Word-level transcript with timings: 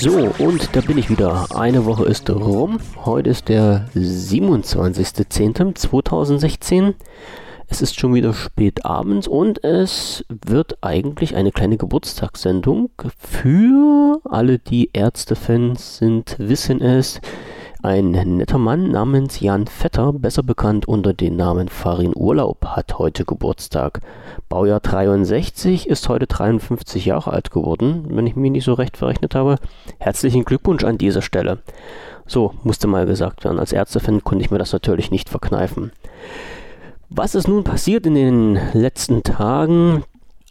So, 0.00 0.32
und 0.38 0.76
da 0.76 0.80
bin 0.82 0.98
ich 0.98 1.10
wieder. 1.10 1.48
Eine 1.56 1.84
Woche 1.84 2.04
ist 2.04 2.30
rum. 2.30 2.78
Heute 3.04 3.30
ist 3.30 3.48
der 3.48 3.88
27.10.2016. 3.96 6.94
Es 7.66 7.82
ist 7.82 7.98
schon 7.98 8.14
wieder 8.14 8.32
spät 8.32 8.84
abends 8.84 9.26
und 9.26 9.64
es 9.64 10.24
wird 10.46 10.78
eigentlich 10.82 11.34
eine 11.34 11.50
kleine 11.50 11.76
Geburtstagssendung. 11.76 12.90
Für 13.18 14.20
alle, 14.24 14.60
die 14.60 14.90
Ärztefans 14.92 15.98
sind, 15.98 16.36
wissen 16.38 16.80
es. 16.80 17.20
Ein 17.80 18.10
netter 18.10 18.58
Mann 18.58 18.90
namens 18.90 19.38
Jan 19.38 19.68
Vetter, 19.68 20.12
besser 20.12 20.42
bekannt 20.42 20.88
unter 20.88 21.12
dem 21.12 21.36
Namen 21.36 21.68
Farin 21.68 22.12
Urlaub, 22.12 22.66
hat 22.66 22.98
heute 22.98 23.24
Geburtstag. 23.24 24.00
Baujahr 24.48 24.80
63, 24.80 25.88
ist 25.88 26.08
heute 26.08 26.26
53 26.26 27.06
Jahre 27.06 27.32
alt 27.32 27.52
geworden, 27.52 28.06
wenn 28.10 28.26
ich 28.26 28.34
mich 28.34 28.50
nicht 28.50 28.64
so 28.64 28.72
recht 28.72 28.96
verrechnet 28.96 29.36
habe. 29.36 29.58
Herzlichen 30.00 30.44
Glückwunsch 30.44 30.82
an 30.82 30.98
dieser 30.98 31.22
Stelle. 31.22 31.60
So, 32.26 32.52
musste 32.64 32.88
mal 32.88 33.06
gesagt 33.06 33.44
werden. 33.44 33.60
Als 33.60 33.72
Ärztefan 33.72 34.24
konnte 34.24 34.44
ich 34.44 34.50
mir 34.50 34.58
das 34.58 34.72
natürlich 34.72 35.12
nicht 35.12 35.28
verkneifen. 35.28 35.92
Was 37.10 37.36
ist 37.36 37.46
nun 37.46 37.62
passiert 37.62 38.06
in 38.06 38.14
den 38.14 38.58
letzten 38.72 39.22
Tagen? 39.22 40.02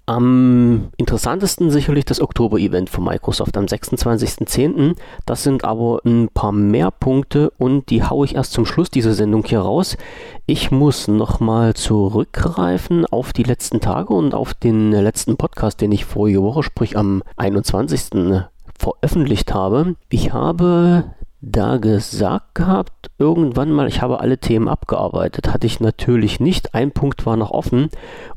Am 0.10 0.88
interessantesten 0.96 1.70
sicherlich 1.70 2.06
das 2.06 2.22
Oktober-Event 2.22 2.90
von 2.90 3.04
Microsoft 3.04 3.58
am 3.58 3.66
26.10. 3.66 4.96
Das 5.26 5.44
sind 5.44 5.66
aber 5.66 6.00
ein 6.06 6.30
paar 6.34 6.54
mehr 6.54 6.92
Punkte 6.92 7.52
und 7.58 7.90
die 7.90 8.04
haue 8.04 8.26
ich 8.26 8.36
erst 8.36 8.54
zum 8.54 8.66
Schluss 8.66 8.90
dieser 8.90 9.14
Sendung 9.14 9.44
hier 9.44 9.60
raus. 9.60 9.98
Ich 10.46 10.72
muss 10.72 11.10
nochmal 11.10 11.74
zurückgreifen 11.74 13.06
auf 13.06 13.34
die 13.34 13.44
letzten 13.44 13.82
Tage 13.82 14.14
und 14.14 14.34
auf 14.34 14.54
den 14.54 14.94
letzten 14.94 15.36
Podcast, 15.36 15.82
den 15.82 15.92
ich 15.92 16.06
vorige 16.06 16.42
Woche, 16.42 16.64
sprich 16.64 16.98
am 16.98 17.22
21. 17.36 18.46
veröffentlicht 18.80 19.54
habe. 19.54 19.96
Ich 20.08 20.32
habe 20.32 21.04
da 21.42 21.78
gesagt 21.78 22.56
gehabt, 22.56 23.12
irgendwann 23.18 23.72
mal, 23.72 23.88
ich 23.88 24.02
habe 24.02 24.20
alle 24.20 24.38
Themen 24.38 24.68
abgearbeitet. 24.68 25.54
Hatte 25.54 25.68
ich 25.68 25.80
natürlich 25.80 26.40
nicht. 26.40 26.74
Ein 26.74 26.92
Punkt 26.92 27.26
war 27.26 27.38
noch 27.38 27.52
offen 27.52 27.90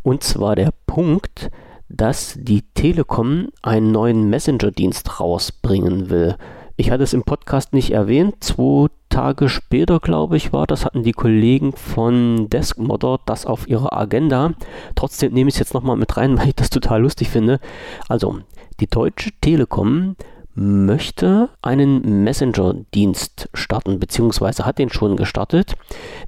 und 0.03 0.23
zwar 0.23 0.57
der 0.57 0.71
Punkt, 0.87 1.51
dass 1.89 2.37
die 2.39 2.63
Telekom 2.75 3.49
einen 3.63 3.91
neuen 3.91 4.31
Messenger-Dienst 4.31 5.19
rausbringen 5.21 6.11
will. 6.11 6.37
Ich 6.77 6.91
hatte 6.91 7.03
es 7.03 7.13
im 7.13 7.25
Podcast 7.25 7.75
nicht 7.75 7.91
erwähnt. 7.91 8.37
Zwei 8.41 8.87
Tage 9.11 9.49
später, 9.49 10.01
glaube 10.01 10.37
ich, 10.39 10.53
war 10.53 10.67
das, 10.67 10.87
hatten 10.87 11.03
die 11.03 11.13
Kollegen 11.13 11.73
von 11.73 12.49
Deskmodder 12.49 13.21
das 13.27 13.45
auf 13.45 13.69
ihrer 13.69 13.93
Agenda. 13.93 14.55
Trotzdem 14.95 15.35
nehme 15.35 15.49
ich 15.49 15.57
es 15.57 15.59
jetzt 15.59 15.75
nochmal 15.75 15.97
mit 15.97 16.17
rein, 16.17 16.39
weil 16.39 16.49
ich 16.49 16.55
das 16.55 16.71
total 16.71 17.03
lustig 17.03 17.29
finde. 17.29 17.61
Also, 18.09 18.39
die 18.81 18.87
Deutsche 18.87 19.31
Telekom 19.43 20.17
möchte 20.61 21.49
einen 21.63 22.23
Messenger-Dienst 22.23 23.49
starten, 23.55 23.99
beziehungsweise 23.99 24.67
hat 24.67 24.79
den 24.79 24.91
schon 24.91 25.17
gestartet, 25.17 25.75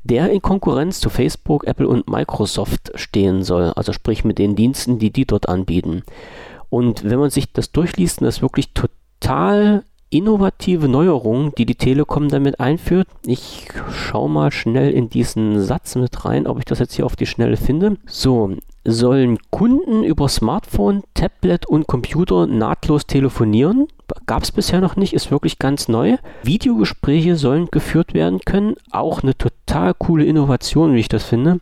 der 0.04 0.30
in 0.30 0.40
Konkurrenz 0.40 1.00
zu 1.00 1.10
Facebook, 1.10 1.66
Apple 1.66 1.86
und 1.86 2.08
Microsoft 2.08 2.92
stehen 2.94 3.42
soll. 3.42 3.74
Also 3.76 3.92
sprich 3.92 4.24
mit 4.24 4.38
den 4.38 4.56
Diensten, 4.56 4.98
die 4.98 5.10
die 5.10 5.26
dort 5.26 5.50
anbieten. 5.50 6.02
Und 6.70 7.04
wenn 7.04 7.18
man 7.18 7.28
sich 7.28 7.52
das 7.52 7.72
durchliest, 7.72 8.22
das 8.22 8.36
ist 8.36 8.42
wirklich 8.42 8.72
total 8.72 9.84
innovative 10.08 10.88
Neuerungen, 10.88 11.52
die 11.56 11.66
die 11.66 11.74
Telekom 11.74 12.28
damit 12.28 12.60
einführt. 12.60 13.08
Ich 13.26 13.68
schaue 13.90 14.30
mal 14.30 14.50
schnell 14.50 14.92
in 14.92 15.10
diesen 15.10 15.60
Satz 15.62 15.94
mit 15.94 16.24
rein, 16.24 16.46
ob 16.46 16.58
ich 16.58 16.64
das 16.64 16.78
jetzt 16.78 16.94
hier 16.94 17.06
auf 17.06 17.16
die 17.16 17.26
Schnelle 17.26 17.56
finde. 17.56 17.96
So, 18.06 18.56
sollen 18.84 19.38
Kunden 19.50 20.04
über 20.04 20.28
Smartphone, 20.28 21.02
Tablet 21.14 21.66
und 21.66 21.86
Computer 21.86 22.46
nahtlos 22.46 23.06
telefonieren. 23.06 23.88
Gab 24.26 24.42
es 24.42 24.52
bisher 24.52 24.80
noch 24.80 24.96
nicht, 24.96 25.12
ist 25.12 25.30
wirklich 25.30 25.58
ganz 25.58 25.88
neu. 25.88 26.16
Videogespräche 26.42 27.36
sollen 27.36 27.68
geführt 27.70 28.14
werden 28.14 28.40
können. 28.44 28.74
Auch 28.90 29.22
eine 29.22 29.36
total 29.36 29.94
coole 29.94 30.24
Innovation, 30.24 30.94
wie 30.94 31.00
ich 31.00 31.08
das 31.08 31.24
finde. 31.24 31.60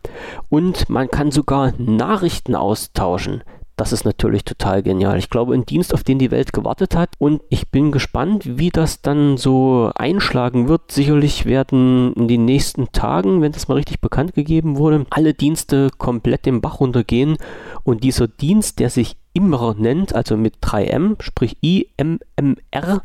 Und 0.49 0.89
man 0.89 1.09
kann 1.09 1.31
sogar 1.31 1.73
Nachrichten 1.77 2.55
austauschen. 2.55 3.43
Das 3.81 3.93
ist 3.93 4.05
natürlich 4.05 4.43
total 4.43 4.83
genial. 4.83 5.17
Ich 5.17 5.31
glaube, 5.31 5.55
ein 5.55 5.65
Dienst, 5.65 5.91
auf 5.95 6.03
den 6.03 6.19
die 6.19 6.29
Welt 6.29 6.53
gewartet 6.53 6.95
hat. 6.95 7.09
Und 7.17 7.41
ich 7.49 7.69
bin 7.69 7.91
gespannt, 7.91 8.59
wie 8.59 8.69
das 8.69 9.01
dann 9.01 9.37
so 9.37 9.89
einschlagen 9.95 10.67
wird. 10.67 10.91
Sicherlich 10.91 11.47
werden 11.47 12.13
in 12.13 12.27
den 12.27 12.45
nächsten 12.45 12.91
Tagen, 12.91 13.41
wenn 13.41 13.53
das 13.53 13.67
mal 13.67 13.75
richtig 13.75 13.99
bekannt 13.99 14.35
gegeben 14.35 14.77
wurde, 14.77 15.07
alle 15.09 15.33
Dienste 15.33 15.89
komplett 15.97 16.45
den 16.45 16.61
Bach 16.61 16.79
runtergehen. 16.79 17.37
Und 17.83 18.03
dieser 18.03 18.27
Dienst, 18.27 18.79
der 18.79 18.91
sich 18.91 19.15
immer 19.33 19.75
nennt, 19.77 20.15
also 20.15 20.37
mit 20.37 20.55
3M, 20.61 21.21
sprich 21.21 21.57
IMMR, 21.61 23.03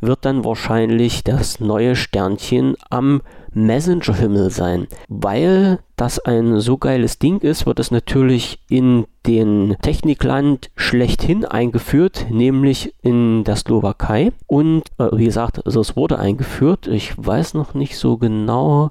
wird 0.00 0.24
dann 0.24 0.44
wahrscheinlich 0.44 1.24
das 1.24 1.60
neue 1.60 1.94
Sternchen 1.96 2.74
am 2.88 3.22
Messenger-Himmel 3.52 4.50
sein. 4.50 4.86
Weil 5.08 5.80
das 5.96 6.18
ein 6.20 6.60
so 6.60 6.78
geiles 6.78 7.18
Ding 7.18 7.40
ist, 7.40 7.66
wird 7.66 7.80
es 7.80 7.90
natürlich 7.90 8.60
in 8.68 9.06
den 9.26 9.76
Technikland 9.82 10.70
schlechthin 10.76 11.44
eingeführt, 11.44 12.26
nämlich 12.30 12.94
in 13.02 13.44
der 13.44 13.56
Slowakei. 13.56 14.32
Und 14.46 14.84
äh, 14.98 15.08
wie 15.12 15.26
gesagt, 15.26 15.64
also 15.66 15.80
es 15.80 15.96
wurde 15.96 16.18
eingeführt. 16.18 16.86
Ich 16.86 17.12
weiß 17.16 17.54
noch 17.54 17.74
nicht 17.74 17.98
so 17.98 18.16
genau, 18.16 18.90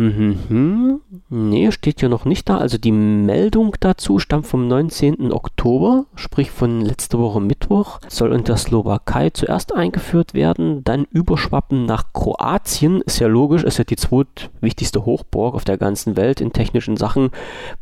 Mhm. 0.00 1.02
Nee, 1.28 1.70
steht 1.72 2.00
ja 2.00 2.08
noch 2.08 2.24
nicht 2.24 2.48
da. 2.48 2.56
Also 2.56 2.78
die 2.78 2.90
Meldung 2.90 3.76
dazu 3.80 4.18
stammt 4.18 4.46
vom 4.46 4.66
19. 4.66 5.30
Oktober, 5.30 6.06
sprich 6.14 6.50
von 6.50 6.80
letzter 6.80 7.18
Woche 7.18 7.42
Mittwoch. 7.42 8.00
Soll 8.08 8.32
in 8.32 8.44
der 8.44 8.56
Slowakei 8.56 9.28
zuerst 9.28 9.74
eingeführt 9.74 10.32
werden, 10.32 10.82
dann 10.84 11.04
überschwappen 11.10 11.84
nach 11.84 12.14
Kroatien. 12.14 13.02
Ist 13.02 13.18
ja 13.18 13.26
logisch, 13.26 13.62
ist 13.62 13.76
ja 13.76 13.84
die 13.84 13.96
zweitwichtigste 13.96 15.04
Hochburg 15.04 15.54
auf 15.54 15.66
der 15.66 15.76
ganzen 15.76 16.16
Welt 16.16 16.40
in 16.40 16.54
technischen 16.54 16.96
Sachen. 16.96 17.28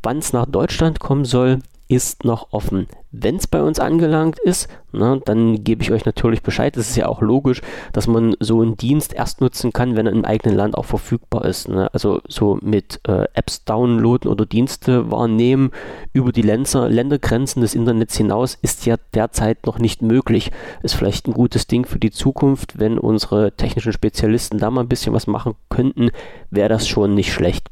Wann 0.03 0.19
es 0.19 0.33
nach 0.33 0.47
Deutschland 0.47 0.99
kommen 0.99 1.25
soll, 1.25 1.61
ist 1.89 2.25
noch 2.25 2.53
offen. 2.53 2.87
Wenn 3.11 3.37
es 3.37 3.47
bei 3.47 3.63
uns 3.63 3.81
angelangt 3.81 4.39
ist, 4.39 4.69
ne, 4.93 5.23
dann 5.25 5.65
gebe 5.65 5.83
ich 5.83 5.91
euch 5.91 6.05
natürlich 6.05 6.43
Bescheid. 6.43 6.77
Es 6.77 6.91
ist 6.91 6.97
ja 6.97 7.09
auch 7.09 7.23
logisch, 7.23 7.63
dass 7.95 8.07
man 8.07 8.37
so 8.41 8.61
einen 8.61 8.77
Dienst 8.77 9.15
erst 9.15 9.41
nutzen 9.41 9.73
kann, 9.73 9.97
wenn 9.97 10.07
er 10.07 10.13
im 10.13 10.27
eigenen 10.27 10.55
Land 10.55 10.77
auch 10.77 10.85
verfügbar 10.85 11.47
ist. 11.47 11.69
Ne? 11.69 11.89
Also 11.95 12.21
so 12.29 12.59
mit 12.61 13.01
äh, 13.09 13.25
Apps 13.33 13.65
downloaden 13.65 14.31
oder 14.31 14.45
Dienste 14.45 15.11
wahrnehmen 15.11 15.71
über 16.13 16.31
die 16.31 16.43
Länder, 16.43 16.91
Ländergrenzen 16.91 17.63
des 17.63 17.75
Internets 17.75 18.19
hinaus 18.19 18.59
ist 18.61 18.85
ja 18.85 18.97
derzeit 19.15 19.65
noch 19.65 19.79
nicht 19.79 20.03
möglich. 20.03 20.51
Ist 20.83 20.95
vielleicht 20.95 21.27
ein 21.27 21.33
gutes 21.33 21.67
Ding 21.69 21.87
für 21.87 21.99
die 21.99 22.11
Zukunft, 22.11 22.79
wenn 22.79 22.99
unsere 22.99 23.53
technischen 23.53 23.93
Spezialisten 23.93 24.59
da 24.59 24.71
mal 24.71 24.83
ein 24.83 24.89
bisschen 24.89 25.15
was 25.15 25.27
machen 25.27 25.55
könnten, 25.71 26.11
wäre 26.51 26.69
das 26.69 26.87
schon 26.87 27.15
nicht 27.15 27.33
schlecht. 27.33 27.67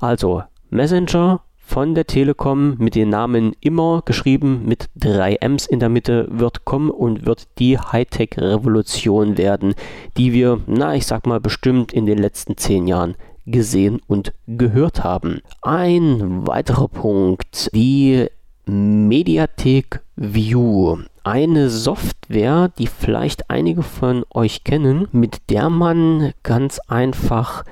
Also 0.00 0.42
Messenger 0.70 1.42
von 1.72 1.94
der 1.94 2.06
Telekom 2.06 2.74
mit 2.76 2.94
den 2.94 3.08
Namen 3.08 3.56
immer 3.60 4.02
geschrieben 4.04 4.64
mit 4.66 4.90
drei 4.94 5.38
Ms 5.40 5.64
in 5.64 5.80
der 5.80 5.88
Mitte 5.88 6.28
wird 6.30 6.66
kommen 6.66 6.90
und 6.90 7.24
wird 7.24 7.48
die 7.58 7.78
Hightech-Revolution 7.78 9.38
werden, 9.38 9.74
die 10.18 10.34
wir, 10.34 10.60
na, 10.66 10.94
ich 10.94 11.06
sag 11.06 11.26
mal, 11.26 11.40
bestimmt 11.40 11.94
in 11.94 12.04
den 12.04 12.18
letzten 12.18 12.58
zehn 12.58 12.86
Jahren 12.86 13.14
gesehen 13.46 14.00
und 14.06 14.34
gehört 14.46 15.02
haben. 15.02 15.40
Ein 15.62 16.46
weiterer 16.46 16.88
Punkt, 16.88 17.70
die 17.72 18.26
Mediathek 18.66 20.02
View. 20.14 20.98
Eine 21.24 21.70
Software, 21.70 22.70
die 22.76 22.86
vielleicht 22.86 23.48
einige 23.48 23.82
von 23.82 24.26
euch 24.34 24.62
kennen, 24.64 25.08
mit 25.12 25.48
der 25.48 25.70
man 25.70 26.34
ganz 26.42 26.80
einfach 26.80 27.64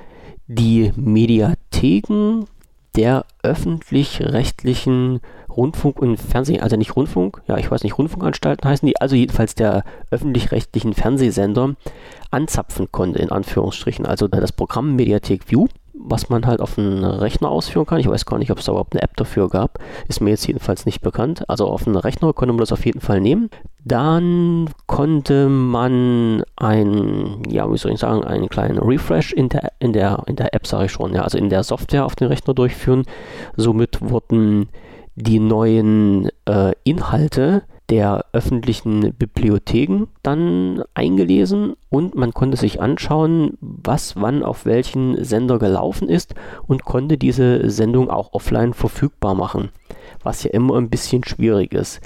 die 0.47 0.91
Mediatheken 0.95 2.47
der 2.95 3.25
öffentlich-rechtlichen 3.43 5.21
Rundfunk- 5.49 5.99
und 5.99 6.17
Fernseh, 6.17 6.59
also 6.59 6.75
nicht 6.75 6.95
Rundfunk, 6.95 7.41
ja, 7.47 7.57
ich 7.57 7.69
weiß 7.69 7.83
nicht, 7.83 7.97
Rundfunkanstalten 7.97 8.69
heißen 8.69 8.85
die, 8.85 8.99
also 8.99 9.15
jedenfalls 9.15 9.55
der 9.55 9.83
öffentlich-rechtlichen 10.09 10.93
Fernsehsender 10.93 11.75
anzapfen 12.31 12.91
konnte, 12.91 13.19
in 13.19 13.31
Anführungsstrichen. 13.31 14.05
Also 14.05 14.27
das 14.27 14.51
Programm 14.51 14.95
Mediathek 14.95 15.49
View 15.51 15.67
was 16.03 16.29
man 16.29 16.45
halt 16.45 16.61
auf 16.61 16.77
einen 16.77 17.03
Rechner 17.03 17.49
ausführen 17.49 17.85
kann. 17.85 17.99
Ich 17.99 18.07
weiß 18.07 18.25
gar 18.25 18.37
nicht, 18.37 18.51
ob 18.51 18.59
es 18.59 18.65
da 18.65 18.71
überhaupt 18.71 18.93
eine 18.93 19.03
App 19.03 19.15
dafür 19.17 19.49
gab. 19.49 19.79
Ist 20.07 20.21
mir 20.21 20.31
jetzt 20.31 20.47
jedenfalls 20.47 20.85
nicht 20.85 21.01
bekannt. 21.01 21.47
Also 21.49 21.67
auf 21.67 21.85
einen 21.85 21.95
Rechner 21.95 22.33
konnte 22.33 22.53
man 22.53 22.59
das 22.59 22.71
auf 22.71 22.85
jeden 22.85 23.01
Fall 23.01 23.21
nehmen. 23.21 23.49
Dann 23.83 24.69
konnte 24.85 25.49
man 25.49 26.43
ein, 26.55 27.41
ja, 27.49 27.71
wie 27.71 27.77
soll 27.77 27.93
ich 27.93 27.99
sagen, 27.99 28.23
einen 28.23 28.47
kleinen 28.47 28.77
Refresh 28.77 29.33
in 29.33 29.49
der, 29.49 29.71
in 29.79 29.93
der, 29.93 30.23
in 30.27 30.35
der 30.35 30.53
App, 30.53 30.67
sage 30.67 30.85
ich 30.85 30.91
schon, 30.91 31.13
ja, 31.13 31.23
also 31.23 31.37
in 31.37 31.49
der 31.49 31.63
Software 31.63 32.05
auf 32.05 32.15
den 32.15 32.27
Rechner 32.27 32.53
durchführen. 32.53 33.03
Somit 33.55 33.99
wurden 34.01 34.69
die 35.15 35.39
neuen 35.39 36.29
äh, 36.45 36.73
Inhalte 36.83 37.63
der 37.89 38.25
öffentlichen 38.31 39.13
Bibliotheken 39.13 40.07
dann 40.23 40.81
eingelesen 40.93 41.75
und 41.89 42.15
man 42.15 42.33
konnte 42.33 42.55
sich 42.55 42.81
anschauen, 42.81 43.57
was 43.59 44.15
wann 44.15 44.43
auf 44.43 44.65
welchen 44.65 45.21
Sender 45.25 45.59
gelaufen 45.59 46.07
ist 46.07 46.33
und 46.67 46.85
konnte 46.85 47.17
diese 47.17 47.69
Sendung 47.69 48.09
auch 48.09 48.31
offline 48.31 48.73
verfügbar 48.73 49.35
machen, 49.35 49.69
was 50.23 50.43
ja 50.43 50.51
immer 50.51 50.77
ein 50.77 50.89
bisschen 50.89 51.25
schwierig 51.25 51.73
ist. 51.73 51.99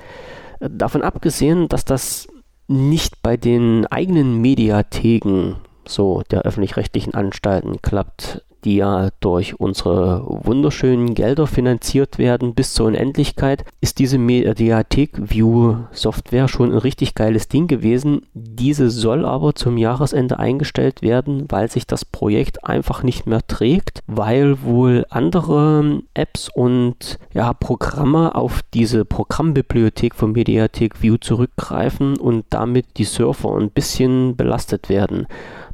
Davon 0.70 1.02
abgesehen, 1.02 1.68
dass 1.70 1.86
das 1.86 2.28
nicht 2.68 3.22
bei 3.22 3.38
den 3.38 3.86
eigenen 3.88 4.42
Mediatheken 4.42 5.58
so 5.88 6.24
der 6.32 6.42
öffentlich-rechtlichen 6.42 7.14
Anstalten 7.14 7.82
klappt, 7.82 8.44
die 8.66 8.78
ja 8.78 9.10
durch 9.20 9.60
unsere 9.60 10.26
wunderschönen 10.26 11.14
Gelder 11.14 11.48
finanziert 11.48 12.18
werden 12.18 12.56
bis 12.56 12.74
zur 12.74 12.88
Unendlichkeit, 12.88 13.64
ist 13.80 14.00
diese 14.00 14.18
Mediathek 14.18 15.12
View 15.18 15.76
Software 15.92 16.48
schon 16.48 16.72
ein 16.72 16.78
richtig 16.80 17.14
geiles 17.14 17.48
Ding 17.48 17.68
gewesen. 17.68 18.26
Diese 18.34 18.90
soll 18.90 19.26
aber 19.26 19.54
zum 19.54 19.78
Jahresende 19.78 20.40
eingestellt 20.40 21.04
werden, 21.04 21.46
weil 21.50 21.70
sich 21.70 21.86
das 21.86 22.04
Projekt 22.04 22.66
einfach 22.66 23.04
nicht 23.04 23.28
mehr 23.28 23.46
trägt, 23.46 24.00
weil 24.08 24.64
wohl 24.64 25.06
andere 25.10 26.02
Apps 26.16 26.50
und 26.54 27.20
ja, 27.34 27.54
Programme 27.54 28.34
auf 28.34 28.62
diese 28.74 29.06
Programmbibliothek 29.06 30.16
von 30.16 30.32
Mediathek 30.32 31.04
View 31.04 31.18
zurückgreifen 31.18 32.18
und 32.18 32.46
damit 32.50 32.98
die 32.98 33.04
Server 33.04 33.56
ein 33.58 33.70
bisschen 33.70 34.36
belastet 34.36 34.90
werden. 34.90 35.28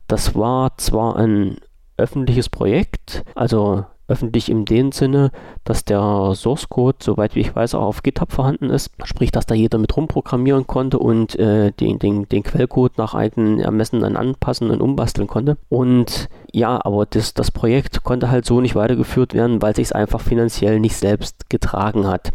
Das 0.08 0.36
war 0.36 0.78
zwar 0.78 1.16
ein 1.16 1.56
öffentliches 2.02 2.50
Projekt, 2.50 3.24
also 3.36 3.86
öffentlich 4.12 4.50
in 4.50 4.66
dem 4.66 4.92
Sinne, 4.92 5.32
dass 5.64 5.86
der 5.86 6.34
Source 6.36 6.70
Code, 6.70 6.98
soweit 7.02 7.36
ich 7.36 7.56
weiß, 7.56 7.76
auch 7.76 7.84
auf 7.84 8.04
GitHub 8.04 8.32
vorhanden 8.32 8.70
ist. 8.70 8.92
Sprich, 9.06 9.32
dass 9.32 9.46
da 9.46 9.56
jeder 9.56 9.78
mit 9.78 9.96
rumprogrammieren 9.96 10.68
konnte 10.68 11.00
und 11.00 11.40
äh, 11.40 11.72
den, 11.72 11.98
den, 11.98 12.28
den 12.28 12.44
Quellcode 12.44 12.98
nach 12.98 13.16
eigenen 13.16 13.60
Ermessen 13.60 14.02
dann 14.02 14.18
anpassen 14.18 14.70
und 14.70 14.82
umbasteln 14.82 15.28
konnte. 15.28 15.58
Und 15.70 16.28
ja, 16.52 16.84
aber 16.84 17.06
das, 17.06 17.34
das 17.34 17.52
Projekt 17.52 18.04
konnte 18.04 18.30
halt 18.30 18.46
so 18.46 18.60
nicht 18.60 18.76
weitergeführt 18.76 19.34
werden, 19.34 19.62
weil 19.62 19.76
sich 19.76 19.88
es 19.88 19.92
einfach 19.94 20.20
finanziell 20.20 20.80
nicht 20.80 20.98
selbst 20.98 21.50
getragen 21.50 22.06
hat. 22.06 22.32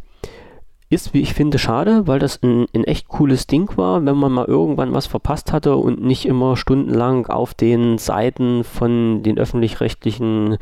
Ist, 0.88 1.14
wie 1.14 1.20
ich 1.20 1.34
finde, 1.34 1.58
schade, 1.58 2.06
weil 2.06 2.20
das 2.20 2.40
ein, 2.44 2.66
ein, 2.72 2.84
echt 2.84 3.08
cooles 3.08 3.48
Ding 3.48 3.76
war, 3.76 4.04
wenn 4.06 4.16
man 4.16 4.30
mal 4.30 4.44
irgendwann 4.44 4.94
was 4.94 5.06
verpasst 5.06 5.52
hatte 5.52 5.74
und 5.74 6.00
nicht 6.00 6.26
immer 6.26 6.56
stundenlang 6.56 7.26
auf 7.26 7.54
den 7.54 7.98
Seiten 7.98 8.62
von 8.62 9.24
den 9.24 9.36
öffentlich-rechtlichen 9.36 10.58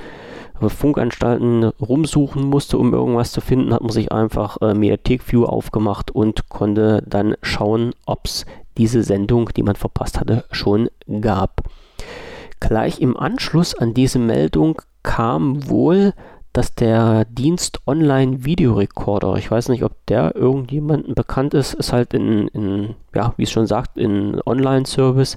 äh, 0.62 0.68
Funkanstalten 0.70 1.64
rumsuchen 1.64 2.44
musste, 2.44 2.78
um 2.78 2.94
irgendwas 2.94 3.32
zu 3.32 3.42
finden, 3.42 3.74
hat 3.74 3.82
man 3.82 3.92
sich 3.92 4.12
einfach 4.12 4.56
äh, 4.62 4.72
Mediathek 4.72 5.30
View 5.30 5.44
aufgemacht 5.44 6.10
und 6.10 6.48
konnte 6.48 7.02
dann 7.06 7.36
schauen, 7.42 7.92
ob 8.06 8.24
es 8.24 8.46
diese 8.78 9.02
Sendung, 9.02 9.50
die 9.54 9.62
man 9.62 9.76
verpasst 9.76 10.18
hatte, 10.18 10.46
schon 10.50 10.88
gab. 11.20 11.60
Gleich 12.60 13.02
im 13.02 13.14
Anschluss 13.14 13.74
an 13.74 13.92
diese 13.92 14.18
Meldung 14.18 14.80
kam 15.02 15.68
wohl 15.68 16.14
dass 16.54 16.72
der 16.72 17.24
Dienst 17.24 17.80
Online 17.84 18.44
Videorecorder, 18.44 19.34
ich 19.34 19.50
weiß 19.50 19.68
nicht, 19.70 19.82
ob 19.82 20.06
der 20.06 20.36
irgendjemandem 20.36 21.14
bekannt 21.14 21.52
ist, 21.52 21.74
ist 21.74 21.92
halt 21.92 22.14
in, 22.14 22.46
in 22.48 22.94
ja, 23.12 23.34
wie 23.36 23.42
es 23.42 23.50
schon 23.50 23.66
sagt, 23.66 23.98
in 23.98 24.40
Online-Service, 24.46 25.36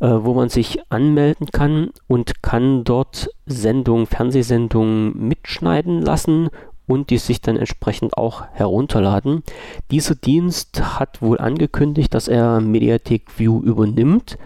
äh, 0.00 0.08
wo 0.08 0.34
man 0.34 0.50
sich 0.50 0.78
anmelden 0.90 1.46
kann 1.52 1.90
und 2.06 2.42
kann 2.42 2.84
dort 2.84 3.30
Sendungen, 3.46 4.04
Fernsehsendungen 4.04 5.26
mitschneiden 5.26 6.02
lassen 6.02 6.50
und 6.86 7.08
die 7.08 7.16
sich 7.16 7.40
dann 7.40 7.56
entsprechend 7.56 8.18
auch 8.18 8.44
herunterladen. 8.52 9.44
Dieser 9.90 10.14
Dienst 10.14 10.98
hat 10.98 11.22
wohl 11.22 11.38
angekündigt, 11.38 12.12
dass 12.12 12.28
er 12.28 12.60
Mediathek 12.60 13.38
View 13.38 13.62
übernimmt, 13.62 14.36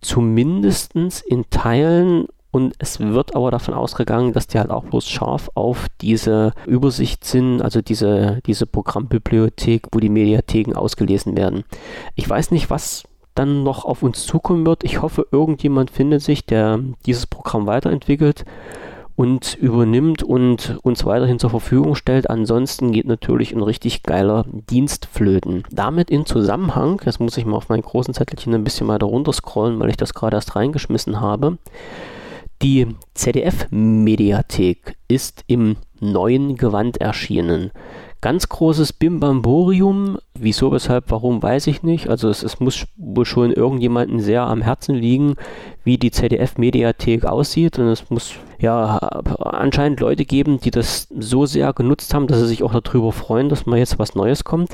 zumindest 0.00 0.96
in 0.96 1.48
Teilen 1.50 2.26
und 2.54 2.76
es 2.78 3.00
wird 3.00 3.34
aber 3.34 3.50
davon 3.50 3.74
ausgegangen, 3.74 4.32
dass 4.32 4.46
die 4.46 4.60
halt 4.60 4.70
auch 4.70 4.84
bloß 4.84 5.08
scharf 5.08 5.50
auf 5.54 5.88
diese 6.00 6.52
Übersicht 6.66 7.24
sind, 7.24 7.60
also 7.60 7.82
diese, 7.82 8.38
diese 8.46 8.64
Programmbibliothek, 8.64 9.88
wo 9.90 9.98
die 9.98 10.08
Mediatheken 10.08 10.76
ausgelesen 10.76 11.36
werden. 11.36 11.64
Ich 12.14 12.30
weiß 12.30 12.52
nicht, 12.52 12.70
was 12.70 13.02
dann 13.34 13.64
noch 13.64 13.84
auf 13.84 14.04
uns 14.04 14.24
zukommen 14.24 14.64
wird. 14.64 14.84
Ich 14.84 15.02
hoffe, 15.02 15.26
irgendjemand 15.32 15.90
findet 15.90 16.22
sich, 16.22 16.46
der 16.46 16.78
dieses 17.06 17.26
Programm 17.26 17.66
weiterentwickelt 17.66 18.44
und 19.16 19.56
übernimmt 19.56 20.22
und 20.22 20.78
uns 20.84 21.04
weiterhin 21.04 21.40
zur 21.40 21.50
Verfügung 21.50 21.96
stellt. 21.96 22.30
Ansonsten 22.30 22.92
geht 22.92 23.08
natürlich 23.08 23.52
ein 23.52 23.62
richtig 23.62 24.04
geiler 24.04 24.44
Dienst 24.70 25.06
flöten. 25.06 25.64
Damit 25.72 26.08
in 26.08 26.24
Zusammenhang, 26.24 27.00
jetzt 27.04 27.18
muss 27.18 27.36
ich 27.36 27.46
mal 27.46 27.56
auf 27.56 27.68
meinen 27.68 27.82
großen 27.82 28.14
Zettelchen 28.14 28.54
ein 28.54 28.62
bisschen 28.62 28.86
weiter 28.86 29.06
runter 29.06 29.32
scrollen, 29.32 29.80
weil 29.80 29.90
ich 29.90 29.96
das 29.96 30.14
gerade 30.14 30.36
erst 30.36 30.54
reingeschmissen 30.54 31.20
habe. 31.20 31.58
Die 32.62 32.86
ZDF-Mediathek 33.14 34.96
ist 35.08 35.44
im 35.46 35.76
neuen 36.00 36.56
Gewand 36.56 36.98
erschienen. 36.98 37.72
Ganz 38.20 38.48
großes 38.48 38.94
Bimbamborium. 38.94 40.16
Wieso, 40.38 40.72
weshalb, 40.72 41.10
warum, 41.10 41.42
weiß 41.42 41.66
ich 41.66 41.82
nicht. 41.82 42.08
Also 42.08 42.30
es, 42.30 42.42
es 42.42 42.58
muss 42.58 42.86
wohl 42.96 43.26
schon 43.26 43.52
irgendjemandem 43.52 44.20
sehr 44.20 44.44
am 44.44 44.62
Herzen 44.62 44.94
liegen, 44.94 45.34
wie 45.82 45.98
die 45.98 46.10
ZDF-Mediathek 46.10 47.26
aussieht. 47.26 47.78
Und 47.78 47.88
es 47.88 48.08
muss 48.08 48.34
ja 48.58 48.96
anscheinend 48.96 50.00
Leute 50.00 50.24
geben, 50.24 50.58
die 50.58 50.70
das 50.70 51.08
so 51.18 51.44
sehr 51.44 51.74
genutzt 51.74 52.14
haben, 52.14 52.26
dass 52.26 52.38
sie 52.38 52.46
sich 52.46 52.62
auch 52.62 52.72
darüber 52.80 53.12
freuen, 53.12 53.50
dass 53.50 53.66
mal 53.66 53.78
jetzt 53.78 53.98
was 53.98 54.14
Neues 54.14 54.44
kommt. 54.44 54.70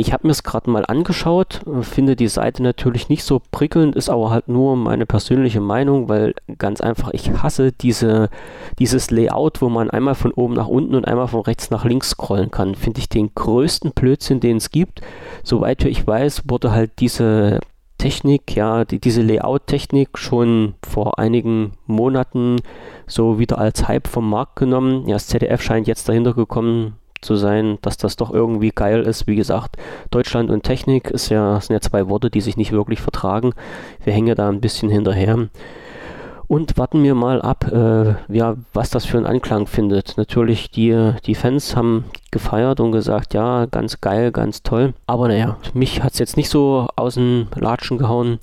Ich 0.00 0.12
habe 0.12 0.28
mir 0.28 0.30
es 0.30 0.44
gerade 0.44 0.70
mal 0.70 0.84
angeschaut, 0.86 1.60
finde 1.80 2.14
die 2.14 2.28
Seite 2.28 2.62
natürlich 2.62 3.08
nicht 3.08 3.24
so 3.24 3.42
prickelnd, 3.50 3.96
ist 3.96 4.08
aber 4.08 4.30
halt 4.30 4.46
nur 4.46 4.76
meine 4.76 5.06
persönliche 5.06 5.60
Meinung, 5.60 6.08
weil 6.08 6.34
ganz 6.56 6.80
einfach, 6.80 7.10
ich 7.14 7.32
hasse 7.42 7.72
diese, 7.72 8.30
dieses 8.78 9.10
Layout, 9.10 9.60
wo 9.60 9.68
man 9.68 9.90
einmal 9.90 10.14
von 10.14 10.30
oben 10.30 10.54
nach 10.54 10.68
unten 10.68 10.94
und 10.94 11.04
einmal 11.08 11.26
von 11.26 11.40
rechts 11.40 11.70
nach 11.70 11.84
links 11.84 12.10
scrollen 12.10 12.52
kann. 12.52 12.76
Finde 12.76 13.00
ich 13.00 13.08
den 13.08 13.34
größten 13.34 13.90
Blödsinn, 13.90 14.38
den 14.38 14.58
es 14.58 14.70
gibt. 14.70 15.00
Soweit 15.42 15.84
ich 15.84 16.06
weiß, 16.06 16.44
wurde 16.46 16.70
halt 16.70 16.92
diese 17.00 17.58
Technik, 17.98 18.54
ja, 18.54 18.84
die, 18.84 19.00
diese 19.00 19.22
Layout-Technik 19.22 20.16
schon 20.16 20.74
vor 20.88 21.18
einigen 21.18 21.72
Monaten 21.88 22.60
so 23.08 23.40
wieder 23.40 23.58
als 23.58 23.88
Hype 23.88 24.06
vom 24.06 24.30
Markt 24.30 24.54
genommen. 24.54 25.08
Ja, 25.08 25.14
das 25.14 25.26
ZDF 25.26 25.60
scheint 25.60 25.88
jetzt 25.88 26.08
dahinter 26.08 26.34
gekommen, 26.34 26.94
zu 27.20 27.36
sein, 27.36 27.78
dass 27.82 27.96
das 27.96 28.16
doch 28.16 28.32
irgendwie 28.32 28.70
geil 28.74 29.02
ist. 29.02 29.26
Wie 29.26 29.36
gesagt, 29.36 29.76
Deutschland 30.10 30.50
und 30.50 30.62
Technik 30.62 31.10
ist 31.10 31.28
ja, 31.28 31.60
sind 31.60 31.74
ja 31.74 31.80
zwei 31.80 32.08
Worte, 32.08 32.30
die 32.30 32.40
sich 32.40 32.56
nicht 32.56 32.72
wirklich 32.72 33.00
vertragen. 33.00 33.52
Wir 34.04 34.12
hängen 34.12 34.28
ja 34.28 34.34
da 34.34 34.48
ein 34.48 34.60
bisschen 34.60 34.90
hinterher. 34.90 35.48
Und 36.48 36.78
warten 36.78 37.02
wir 37.02 37.14
mal 37.14 37.42
ab, 37.42 37.70
äh, 37.70 38.14
ja, 38.34 38.56
was 38.72 38.88
das 38.88 39.04
für 39.04 39.18
einen 39.18 39.26
Anklang 39.26 39.66
findet. 39.66 40.16
Natürlich, 40.16 40.70
die, 40.70 41.12
die 41.26 41.34
Fans 41.34 41.76
haben 41.76 42.06
gefeiert 42.30 42.80
und 42.80 42.90
gesagt, 42.90 43.34
ja, 43.34 43.66
ganz 43.66 44.00
geil, 44.00 44.32
ganz 44.32 44.62
toll. 44.62 44.94
Aber 45.06 45.28
naja, 45.28 45.58
mich 45.74 46.02
hat 46.02 46.14
es 46.14 46.18
jetzt 46.18 46.38
nicht 46.38 46.48
so 46.48 46.88
aus 46.96 47.14
dem 47.14 47.48
Latschen 47.54 47.98
gehauen. 47.98 48.38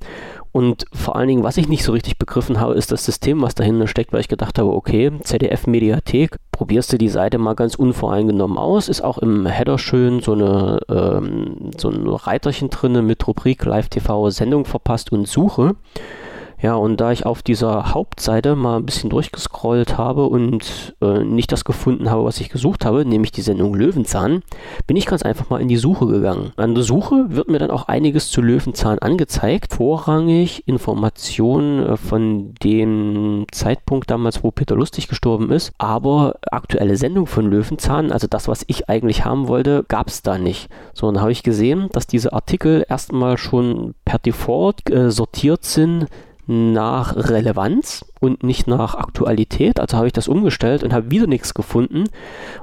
Und 0.55 0.85
vor 0.93 1.17
allen 1.17 1.27
Dingen, 1.27 1.43
was 1.43 1.57
ich 1.57 1.67
nicht 1.67 1.83
so 1.83 1.91
richtig 1.91 2.17
begriffen 2.17 2.61
habe, 2.61 2.75
ist 2.75 2.89
das 2.89 3.03
System, 3.03 3.41
was 3.41 3.55
dahinter 3.55 3.87
steckt, 3.87 4.13
weil 4.13 4.21
ich 4.21 4.29
gedacht 4.29 4.57
habe, 4.57 4.71
okay, 4.71 5.11
ZDF-Mediathek, 5.21 6.37
probierst 6.53 6.93
du 6.93 6.97
die 6.97 7.09
Seite 7.09 7.39
mal 7.39 7.55
ganz 7.55 7.75
unvoreingenommen 7.75 8.57
aus, 8.57 8.87
ist 8.87 9.01
auch 9.01 9.17
im 9.17 9.45
Header 9.47 9.77
schön 9.77 10.21
so 10.21 10.31
eine 10.31 10.79
ähm, 10.87 11.71
so 11.77 11.89
ein 11.89 12.07
Reiterchen 12.07 12.69
drinne 12.69 13.01
mit 13.01 13.27
Rubrik 13.27 13.65
Live 13.65 13.89
TV 13.89 14.29
Sendung 14.29 14.63
verpasst 14.63 15.11
und 15.11 15.27
Suche. 15.27 15.75
Ja, 16.61 16.75
und 16.75 17.01
da 17.01 17.11
ich 17.11 17.25
auf 17.25 17.43
dieser 17.43 17.93
Hauptseite 17.93 18.55
mal 18.55 18.77
ein 18.77 18.85
bisschen 18.85 19.09
durchgescrollt 19.09 19.97
habe 19.97 20.27
und 20.27 20.95
äh, 21.01 21.23
nicht 21.23 21.51
das 21.51 21.65
gefunden 21.65 22.09
habe, 22.09 22.23
was 22.23 22.39
ich 22.39 22.49
gesucht 22.49 22.85
habe, 22.85 23.05
nämlich 23.05 23.31
die 23.31 23.41
Sendung 23.41 23.75
Löwenzahn, 23.75 24.41
bin 24.87 24.97
ich 24.97 25.05
ganz 25.05 25.23
einfach 25.23 25.49
mal 25.49 25.61
in 25.61 25.67
die 25.67 25.77
Suche 25.77 26.07
gegangen. 26.07 26.53
An 26.55 26.73
der 26.73 26.83
Suche 26.83 27.25
wird 27.29 27.49
mir 27.49 27.59
dann 27.59 27.71
auch 27.71 27.87
einiges 27.87 28.29
zu 28.31 28.41
Löwenzahn 28.41 28.99
angezeigt. 28.99 29.73
Vorrangig 29.73 30.67
Informationen 30.67 31.85
äh, 31.85 31.97
von 31.97 32.53
dem 32.63 33.45
Zeitpunkt 33.51 34.09
damals, 34.09 34.43
wo 34.43 34.51
Peter 34.51 34.75
Lustig 34.75 35.07
gestorben 35.07 35.51
ist. 35.51 35.73
Aber 35.77 36.35
aktuelle 36.51 36.97
Sendung 36.97 37.27
von 37.27 37.49
Löwenzahn, 37.49 38.11
also 38.11 38.27
das, 38.27 38.47
was 38.47 38.63
ich 38.67 38.89
eigentlich 38.89 39.25
haben 39.25 39.47
wollte, 39.47 39.83
gab 39.87 40.07
es 40.07 40.21
da 40.21 40.37
nicht. 40.37 40.69
So, 40.93 41.11
dann 41.11 41.21
habe 41.21 41.31
ich 41.31 41.43
gesehen, 41.43 41.89
dass 41.91 42.07
diese 42.07 42.33
Artikel 42.33 42.85
erstmal 42.87 43.37
schon 43.37 43.93
per 44.05 44.19
Default 44.19 44.89
äh, 44.89 45.11
sortiert 45.11 45.65
sind 45.65 46.07
nach 46.47 47.15
Relevanz 47.15 48.05
und 48.19 48.43
nicht 48.43 48.67
nach 48.67 48.95
Aktualität. 48.95 49.79
Also 49.79 49.97
habe 49.97 50.07
ich 50.07 50.13
das 50.13 50.27
umgestellt 50.27 50.83
und 50.83 50.93
habe 50.93 51.11
wieder 51.11 51.27
nichts 51.27 51.53
gefunden 51.53 52.05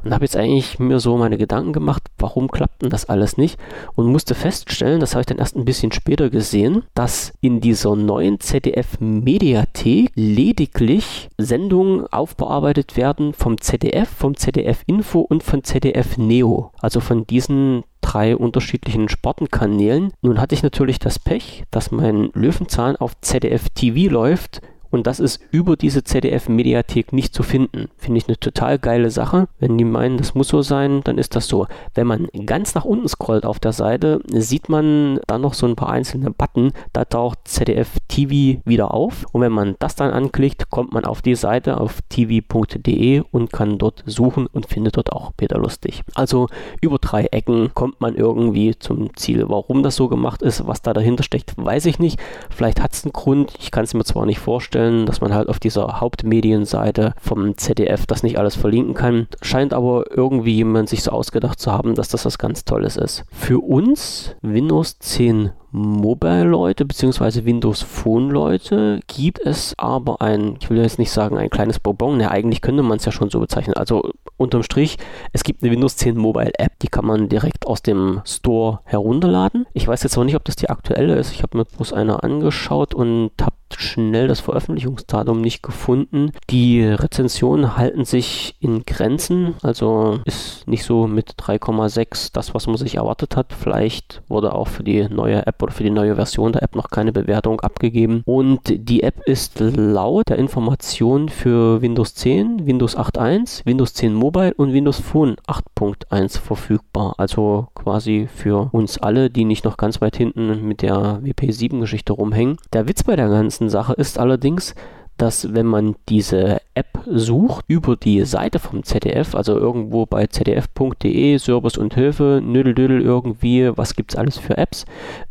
und 0.04 0.12
habe 0.12 0.24
jetzt 0.24 0.36
eigentlich 0.36 0.78
mir 0.78 1.00
so 1.00 1.16
meine 1.16 1.38
Gedanken 1.38 1.72
gemacht, 1.72 2.02
warum 2.18 2.50
klappt 2.50 2.82
denn 2.82 2.90
das 2.90 3.08
alles 3.08 3.36
nicht 3.36 3.58
und 3.94 4.06
musste 4.06 4.34
feststellen, 4.34 5.00
das 5.00 5.14
habe 5.14 5.20
ich 5.20 5.26
dann 5.26 5.38
erst 5.38 5.56
ein 5.56 5.64
bisschen 5.64 5.92
später 5.92 6.30
gesehen, 6.30 6.82
dass 6.94 7.32
in 7.40 7.60
dieser 7.60 7.96
neuen 7.96 8.40
ZDF 8.40 9.00
Mediathek 9.00 10.10
lediglich 10.14 11.30
Sendungen 11.38 12.06
aufbearbeitet 12.12 12.96
werden 12.96 13.32
vom 13.32 13.60
ZDF, 13.60 14.08
vom 14.08 14.36
ZDF 14.36 14.82
Info 14.86 15.20
und 15.20 15.42
von 15.42 15.64
ZDF 15.64 16.18
Neo. 16.18 16.72
Also 16.80 17.00
von 17.00 17.26
diesen 17.26 17.84
drei 18.02 18.36
unterschiedlichen 18.36 19.08
Spartenkanälen. 19.08 20.12
Nun 20.20 20.40
hatte 20.40 20.54
ich 20.54 20.62
natürlich 20.62 20.98
das 20.98 21.18
Pech, 21.18 21.64
dass 21.70 21.90
mein 21.90 22.30
Löwenzahn 22.34 22.96
auf 22.96 23.18
ZDF 23.22 23.70
TV 23.70 24.12
läuft 24.12 24.60
und 24.92 25.06
das 25.06 25.20
ist 25.20 25.40
über 25.50 25.76
diese 25.76 26.04
ZDF-Mediathek 26.04 27.14
nicht 27.14 27.34
zu 27.34 27.42
finden. 27.42 27.88
Finde 27.96 28.18
ich 28.18 28.28
eine 28.28 28.38
total 28.38 28.78
geile 28.78 29.10
Sache. 29.10 29.48
Wenn 29.58 29.78
die 29.78 29.84
meinen, 29.84 30.18
das 30.18 30.34
muss 30.34 30.48
so 30.48 30.60
sein, 30.60 31.00
dann 31.04 31.16
ist 31.16 31.34
das 31.34 31.48
so. 31.48 31.66
Wenn 31.94 32.06
man 32.06 32.28
ganz 32.44 32.74
nach 32.74 32.84
unten 32.84 33.08
scrollt 33.08 33.46
auf 33.46 33.58
der 33.58 33.72
Seite, 33.72 34.20
sieht 34.28 34.68
man 34.68 35.18
dann 35.26 35.40
noch 35.40 35.54
so 35.54 35.66
ein 35.66 35.76
paar 35.76 35.88
einzelne 35.88 36.30
Button. 36.30 36.72
Da 36.92 37.06
taucht 37.06 37.38
ZDF 37.44 37.96
TV 38.08 38.60
wieder 38.66 38.92
auf. 38.92 39.24
Und 39.32 39.40
wenn 39.40 39.52
man 39.52 39.76
das 39.78 39.96
dann 39.96 40.10
anklickt, 40.10 40.68
kommt 40.68 40.92
man 40.92 41.06
auf 41.06 41.22
die 41.22 41.36
Seite 41.36 41.80
auf 41.80 42.00
tv.de 42.10 43.22
und 43.30 43.50
kann 43.50 43.78
dort 43.78 44.04
suchen 44.04 44.46
und 44.46 44.66
findet 44.66 44.98
dort 44.98 45.10
auch 45.10 45.32
Peter 45.34 45.56
Lustig. 45.56 46.02
Also 46.14 46.48
über 46.82 46.98
drei 46.98 47.24
Ecken 47.30 47.72
kommt 47.72 48.02
man 48.02 48.14
irgendwie 48.14 48.78
zum 48.78 49.16
Ziel. 49.16 49.48
Warum 49.48 49.82
das 49.82 49.96
so 49.96 50.08
gemacht 50.08 50.42
ist, 50.42 50.66
was 50.66 50.82
da 50.82 50.92
dahinter 50.92 51.22
steckt, 51.22 51.54
weiß 51.56 51.86
ich 51.86 51.98
nicht. 51.98 52.20
Vielleicht 52.50 52.82
hat 52.82 52.92
es 52.92 53.04
einen 53.04 53.14
Grund. 53.14 53.54
Ich 53.58 53.70
kann 53.70 53.84
es 53.84 53.94
mir 53.94 54.04
zwar 54.04 54.26
nicht 54.26 54.38
vorstellen 54.38 54.81
vorstellen, 54.82 55.06
dass 55.06 55.20
man 55.20 55.34
halt 55.34 55.48
auf 55.48 55.60
dieser 55.60 56.00
Hauptmedienseite 56.00 57.14
vom 57.20 57.56
ZDF 57.56 58.06
das 58.06 58.22
nicht 58.22 58.38
alles 58.38 58.56
verlinken 58.56 58.94
kann. 58.94 59.28
Scheint 59.40 59.72
aber 59.72 60.04
irgendwie 60.10 60.54
jemand 60.54 60.88
sich 60.88 61.02
so 61.02 61.10
ausgedacht 61.10 61.60
zu 61.60 61.72
haben, 61.72 61.94
dass 61.94 62.08
das 62.08 62.24
was 62.24 62.38
ganz 62.38 62.64
Tolles 62.64 62.96
ist. 62.96 63.24
Für 63.30 63.60
uns 63.60 64.34
Windows 64.42 64.98
10 64.98 65.52
Mobile-Leute 65.72 66.84
bzw. 66.84 67.44
Windows 67.44 67.82
Phone-Leute 67.82 69.00
gibt 69.06 69.40
es 69.40 69.74
aber 69.78 70.20
ein, 70.20 70.56
ich 70.60 70.70
will 70.70 70.78
jetzt 70.78 70.98
nicht 70.98 71.10
sagen 71.10 71.38
ein 71.38 71.50
kleines 71.50 71.80
Bonbon, 71.80 72.18
ne, 72.18 72.30
eigentlich 72.30 72.60
könnte 72.60 72.82
man 72.82 72.98
es 72.98 73.04
ja 73.04 73.12
schon 73.12 73.30
so 73.30 73.40
bezeichnen. 73.40 73.74
Also 73.74 74.10
unterm 74.36 74.62
Strich, 74.62 74.98
es 75.32 75.44
gibt 75.44 75.62
eine 75.62 75.72
Windows 75.72 75.96
10 75.96 76.16
Mobile 76.16 76.52
App, 76.58 76.78
die 76.80 76.88
kann 76.88 77.06
man 77.06 77.28
direkt 77.28 77.66
aus 77.66 77.82
dem 77.82 78.20
Store 78.24 78.80
herunterladen. 78.84 79.66
Ich 79.72 79.88
weiß 79.88 80.02
jetzt 80.02 80.16
auch 80.18 80.24
nicht, 80.24 80.36
ob 80.36 80.44
das 80.44 80.56
die 80.56 80.70
aktuelle 80.70 81.16
ist. 81.16 81.32
Ich 81.32 81.42
habe 81.42 81.56
mir 81.56 81.64
bloß 81.64 81.92
eine 81.92 82.22
angeschaut 82.22 82.94
und 82.94 83.30
habe 83.40 83.56
schnell 83.78 84.28
das 84.28 84.40
Veröffentlichungsdatum 84.40 85.40
nicht 85.40 85.62
gefunden. 85.62 86.32
Die 86.50 86.84
Rezensionen 86.84 87.76
halten 87.76 88.04
sich 88.04 88.56
in 88.60 88.84
Grenzen, 88.84 89.54
also 89.62 90.20
ist 90.26 90.68
nicht 90.68 90.84
so 90.84 91.06
mit 91.06 91.36
3,6 91.36 92.30
das, 92.32 92.54
was 92.54 92.66
man 92.66 92.76
sich 92.76 92.96
erwartet 92.96 93.36
hat. 93.36 93.52
Vielleicht 93.52 94.22
wurde 94.28 94.54
auch 94.54 94.68
für 94.68 94.84
die 94.84 95.08
neue 95.08 95.46
App 95.46 95.61
oder 95.62 95.72
für 95.72 95.84
die 95.84 95.90
neue 95.90 96.16
Version 96.16 96.52
der 96.52 96.62
App 96.62 96.74
noch 96.74 96.90
keine 96.90 97.12
Bewertung 97.12 97.60
abgegeben. 97.60 98.22
Und 98.26 98.60
die 98.66 99.02
App 99.02 99.22
ist 99.26 99.60
laut 99.60 100.28
der 100.28 100.38
Information 100.38 101.28
für 101.28 101.80
Windows 101.80 102.14
10, 102.14 102.66
Windows 102.66 102.96
8.1, 102.96 103.64
Windows 103.64 103.94
10 103.94 104.14
Mobile 104.14 104.54
und 104.54 104.72
Windows 104.72 105.00
Phone 105.00 105.36
8.1 105.46 106.38
verfügbar. 106.38 107.14
Also 107.18 107.68
quasi 107.74 108.28
für 108.32 108.70
uns 108.72 108.98
alle, 108.98 109.30
die 109.30 109.44
nicht 109.44 109.64
noch 109.64 109.76
ganz 109.76 110.00
weit 110.00 110.16
hinten 110.16 110.66
mit 110.66 110.82
der 110.82 111.20
WP7-Geschichte 111.22 112.12
rumhängen. 112.12 112.56
Der 112.72 112.88
Witz 112.88 113.02
bei 113.02 113.16
der 113.16 113.28
ganzen 113.28 113.68
Sache 113.68 113.94
ist 113.94 114.18
allerdings, 114.18 114.74
dass 115.22 115.54
wenn 115.54 115.66
man 115.66 115.94
diese 116.08 116.60
App 116.74 116.98
sucht 117.06 117.64
über 117.68 117.94
die 117.94 118.24
Seite 118.24 118.58
vom 118.58 118.82
ZDF, 118.82 119.36
also 119.36 119.56
irgendwo 119.56 120.04
bei 120.04 120.26
zdf.de, 120.26 121.38
Service 121.38 121.78
und 121.78 121.94
Hilfe, 121.94 122.40
Nödeldödel 122.44 123.00
irgendwie, 123.00 123.70
was 123.76 123.94
gibt 123.94 124.12
es 124.12 124.18
alles 124.18 124.36
für 124.36 124.58
Apps, 124.58 124.84